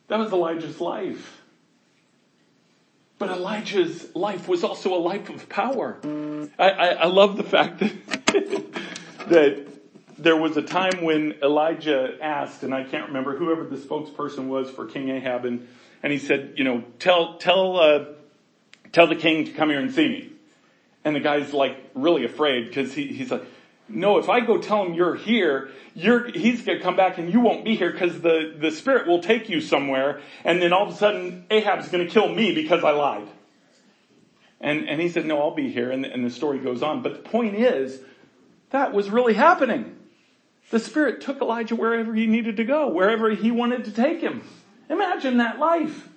That 0.08 0.18
was 0.18 0.32
Elijah's 0.32 0.80
life. 0.80 1.42
But 3.18 3.30
Elijah's 3.30 4.14
life 4.16 4.48
was 4.48 4.64
also 4.64 4.94
a 4.94 4.98
life 4.98 5.28
of 5.28 5.48
power. 5.48 5.98
I, 6.58 6.70
I, 6.70 6.88
I 6.88 7.06
love 7.06 7.36
the 7.36 7.44
fact 7.44 7.78
that, 7.80 7.92
that 9.28 9.66
there 10.18 10.36
was 10.36 10.56
a 10.56 10.62
time 10.62 11.04
when 11.04 11.34
Elijah 11.42 12.16
asked, 12.20 12.62
and 12.62 12.74
I 12.74 12.84
can't 12.84 13.08
remember 13.08 13.36
whoever 13.36 13.64
the 13.64 13.76
spokesperson 13.76 14.48
was 14.48 14.70
for 14.70 14.86
King 14.86 15.10
Ahab, 15.10 15.44
and, 15.44 15.68
and 16.02 16.12
he 16.12 16.18
said, 16.18 16.54
you 16.56 16.64
know, 16.64 16.82
tell, 16.98 17.38
tell, 17.38 17.78
uh, 17.78 18.04
tell 18.92 19.06
the 19.06 19.16
king 19.16 19.44
to 19.44 19.52
come 19.52 19.68
here 19.70 19.78
and 19.78 19.92
see 19.92 20.08
me. 20.08 20.32
And 21.04 21.14
the 21.14 21.20
guy's 21.20 21.52
like 21.52 21.76
really 21.94 22.24
afraid 22.24 22.66
because 22.66 22.94
he, 22.94 23.08
he's 23.08 23.30
like, 23.30 23.44
no, 23.92 24.18
if 24.18 24.28
I 24.28 24.40
go 24.40 24.58
tell 24.58 24.84
him 24.84 24.94
you're 24.94 25.14
here, 25.14 25.70
you're, 25.94 26.30
he's 26.30 26.62
gonna 26.62 26.80
come 26.80 26.96
back 26.96 27.18
and 27.18 27.32
you 27.32 27.40
won't 27.40 27.64
be 27.64 27.76
here 27.76 27.92
because 27.92 28.20
the, 28.20 28.54
the 28.58 28.70
spirit 28.70 29.06
will 29.06 29.22
take 29.22 29.48
you 29.48 29.60
somewhere 29.60 30.20
and 30.44 30.60
then 30.60 30.72
all 30.72 30.88
of 30.88 30.94
a 30.94 30.96
sudden 30.96 31.46
Ahab's 31.50 31.88
gonna 31.88 32.08
kill 32.08 32.28
me 32.28 32.54
because 32.54 32.82
I 32.82 32.90
lied. 32.92 33.28
And, 34.60 34.88
and 34.88 35.00
he 35.00 35.08
said, 35.08 35.26
no, 35.26 35.40
I'll 35.40 35.54
be 35.54 35.70
here 35.70 35.90
and, 35.90 36.06
and 36.06 36.24
the 36.24 36.30
story 36.30 36.58
goes 36.58 36.82
on. 36.82 37.02
But 37.02 37.14
the 37.14 37.28
point 37.28 37.56
is, 37.56 38.00
that 38.70 38.92
was 38.92 39.10
really 39.10 39.34
happening. 39.34 39.96
The 40.70 40.78
Spirit 40.78 41.20
took 41.20 41.42
Elijah 41.42 41.76
wherever 41.76 42.14
he 42.14 42.26
needed 42.26 42.56
to 42.56 42.64
go, 42.64 42.88
wherever 42.88 43.30
he 43.30 43.50
wanted 43.50 43.84
to 43.84 43.90
take 43.92 44.20
him. 44.20 44.42
Imagine 44.88 45.38
that 45.38 45.58
life. 45.58 46.08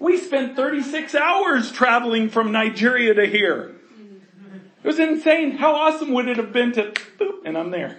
We 0.00 0.18
spent 0.18 0.56
36 0.56 1.14
hours 1.14 1.70
traveling 1.70 2.30
from 2.30 2.50
Nigeria 2.50 3.14
to 3.14 3.26
here. 3.26 3.73
It 4.84 4.86
was 4.86 4.98
insane. 4.98 5.52
How 5.52 5.74
awesome 5.74 6.12
would 6.12 6.28
it 6.28 6.36
have 6.36 6.52
been 6.52 6.72
to 6.72 6.92
boop, 7.18 7.46
and 7.46 7.56
I'm 7.56 7.70
there. 7.70 7.96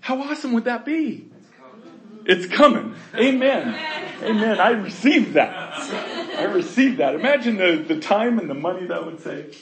How 0.00 0.20
awesome 0.20 0.54
would 0.54 0.64
that 0.64 0.84
be? 0.84 1.30
It's 2.24 2.52
coming. 2.52 2.96
Amen. 3.14 3.78
Amen. 4.24 4.58
I 4.58 4.70
received 4.70 5.34
that. 5.34 5.50
I 6.36 6.44
received 6.44 6.98
that. 6.98 7.14
Imagine 7.14 7.58
the, 7.58 7.84
the 7.86 8.00
time 8.00 8.40
and 8.40 8.50
the 8.50 8.54
money 8.54 8.86
that 8.86 9.06
would 9.06 9.20
save. 9.20 9.56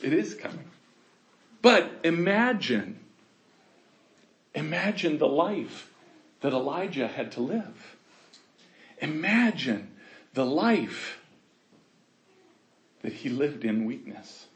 It 0.00 0.12
is 0.12 0.34
coming. 0.34 0.70
But 1.62 1.90
imagine, 2.04 3.00
imagine 4.54 5.18
the 5.18 5.26
life 5.26 5.90
that 6.42 6.52
Elijah 6.52 7.08
had 7.08 7.32
to 7.32 7.40
live. 7.40 7.96
Imagine 9.00 9.90
the 10.32 10.46
life 10.46 11.15
that 13.06 13.12
he 13.12 13.28
lived 13.28 13.64
in 13.64 13.84
weakness. 13.84 14.46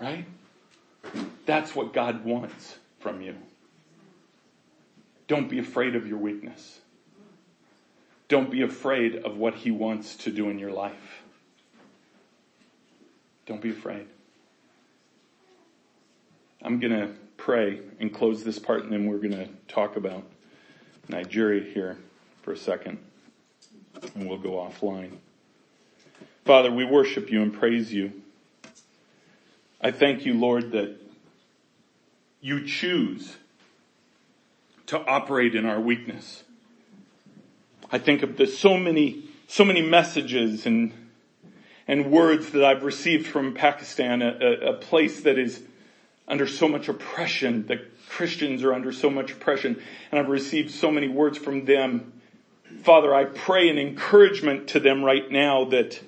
Right? 0.00 0.24
That's 1.44 1.74
what 1.74 1.92
God 1.92 2.24
wants 2.24 2.78
from 3.00 3.20
you. 3.20 3.34
Don't 5.26 5.50
be 5.50 5.58
afraid 5.58 5.94
of 5.94 6.08
your 6.08 6.16
weakness. 6.16 6.80
Don't 8.28 8.50
be 8.50 8.62
afraid 8.62 9.16
of 9.16 9.36
what 9.36 9.56
he 9.56 9.70
wants 9.70 10.16
to 10.16 10.30
do 10.30 10.48
in 10.48 10.58
your 10.58 10.72
life. 10.72 11.22
Don't 13.44 13.60
be 13.60 13.68
afraid. 13.68 14.06
I'm 16.62 16.80
going 16.80 16.94
to 16.94 17.10
pray 17.36 17.80
and 18.00 18.10
close 18.10 18.42
this 18.42 18.58
part, 18.58 18.84
and 18.84 18.92
then 18.94 19.04
we're 19.04 19.18
going 19.18 19.32
to 19.32 19.48
talk 19.68 19.96
about 19.96 20.24
Nigeria 21.10 21.62
here 21.74 21.98
for 22.40 22.52
a 22.52 22.56
second, 22.56 22.96
and 24.14 24.26
we'll 24.26 24.38
go 24.38 24.52
offline. 24.52 25.18
Father, 26.48 26.72
we 26.72 26.82
worship 26.82 27.30
you 27.30 27.42
and 27.42 27.52
praise 27.52 27.92
you. 27.92 28.10
I 29.82 29.90
thank 29.90 30.24
you, 30.24 30.32
Lord, 30.32 30.72
that 30.72 30.96
you 32.40 32.66
choose 32.66 33.36
to 34.86 34.98
operate 34.98 35.54
in 35.54 35.66
our 35.66 35.78
weakness. 35.78 36.44
I 37.92 37.98
think 37.98 38.22
of 38.22 38.38
the 38.38 38.46
so 38.46 38.78
many, 38.78 39.24
so 39.46 39.62
many 39.62 39.82
messages 39.82 40.64
and 40.64 40.94
and 41.86 42.10
words 42.10 42.48
that 42.52 42.64
I've 42.64 42.82
received 42.82 43.26
from 43.26 43.52
Pakistan, 43.52 44.22
a, 44.22 44.70
a, 44.70 44.72
place 44.72 45.24
that 45.24 45.38
is 45.38 45.60
under 46.26 46.46
so 46.46 46.66
much 46.66 46.88
oppression, 46.88 47.66
that 47.66 48.08
Christians 48.08 48.64
are 48.64 48.72
under 48.72 48.90
so 48.90 49.10
much 49.10 49.32
oppression, 49.32 49.82
and 50.10 50.18
I've 50.18 50.30
received 50.30 50.70
so 50.70 50.90
many 50.90 51.08
words 51.08 51.36
from 51.36 51.66
them. 51.66 52.10
Father, 52.84 53.14
I 53.14 53.26
pray 53.26 53.68
an 53.68 53.76
encouragement 53.76 54.68
to 54.68 54.80
them 54.80 55.04
right 55.04 55.30
now 55.30 55.66
that 55.66 56.00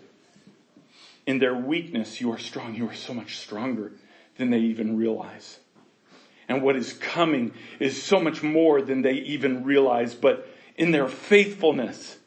in 1.31 1.39
their 1.39 1.55
weakness, 1.55 2.21
you 2.21 2.33
are 2.33 2.39
strong. 2.39 2.75
You 2.75 2.89
are 2.89 2.95
so 2.95 3.15
much 3.15 3.39
stronger 3.39 3.93
than 4.37 4.51
they 4.51 4.59
even 4.59 4.97
realize. 4.97 5.61
And 6.49 6.61
what 6.61 6.75
is 6.75 6.93
coming 6.93 7.53
is 7.79 8.03
so 8.03 8.19
much 8.19 8.43
more 8.43 8.83
than 8.83 9.03
they 9.03 9.13
even 9.13 9.63
realize, 9.63 10.13
but 10.13 10.49
in 10.77 10.91
their 10.91 11.07
faithfulness, 11.07 12.19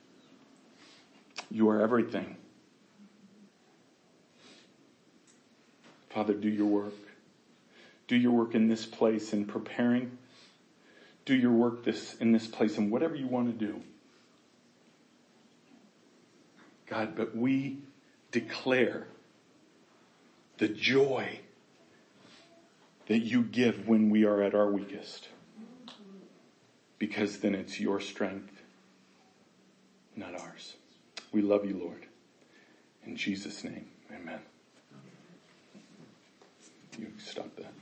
you 1.52 1.70
are 1.70 1.82
everything. 1.82 2.38
Father, 6.10 6.34
do 6.34 6.48
your 6.48 6.68
work. 6.68 6.94
Do 8.08 8.16
your 8.16 8.32
work 8.32 8.56
in 8.56 8.70
this 8.70 8.86
place 8.86 9.34
in 9.34 9.44
preparing. 9.44 10.18
Do 11.26 11.36
your 11.36 11.52
work 11.52 11.84
this, 11.84 12.16
in 12.16 12.32
this 12.32 12.48
place 12.48 12.78
in 12.78 12.90
whatever 12.90 13.16
you 13.16 13.28
want 13.28 13.48
to 13.48 13.66
do. 13.66 13.82
God, 16.86 17.18
but 17.18 17.36
we 17.36 17.80
declare 18.34 19.08
the 20.58 20.68
joy 20.68 21.40
that 23.08 23.20
you 23.20 23.44
give 23.44 23.88
when 23.88 24.10
we 24.10 24.26
are 24.26 24.42
at 24.42 24.54
our 24.54 24.70
weakest. 24.70 25.30
Because 27.00 27.40
then 27.40 27.56
it's 27.56 27.80
your 27.80 28.00
strength, 28.00 28.62
not 30.16 30.40
ours. 30.40 30.76
We 31.32 31.42
love 31.42 31.66
you, 31.66 31.78
Lord. 31.78 32.06
In 33.06 33.16
Jesus' 33.16 33.64
name, 33.64 33.88
amen. 34.14 34.40
You 36.98 37.08
stop 37.18 37.56
that. 37.58 37.74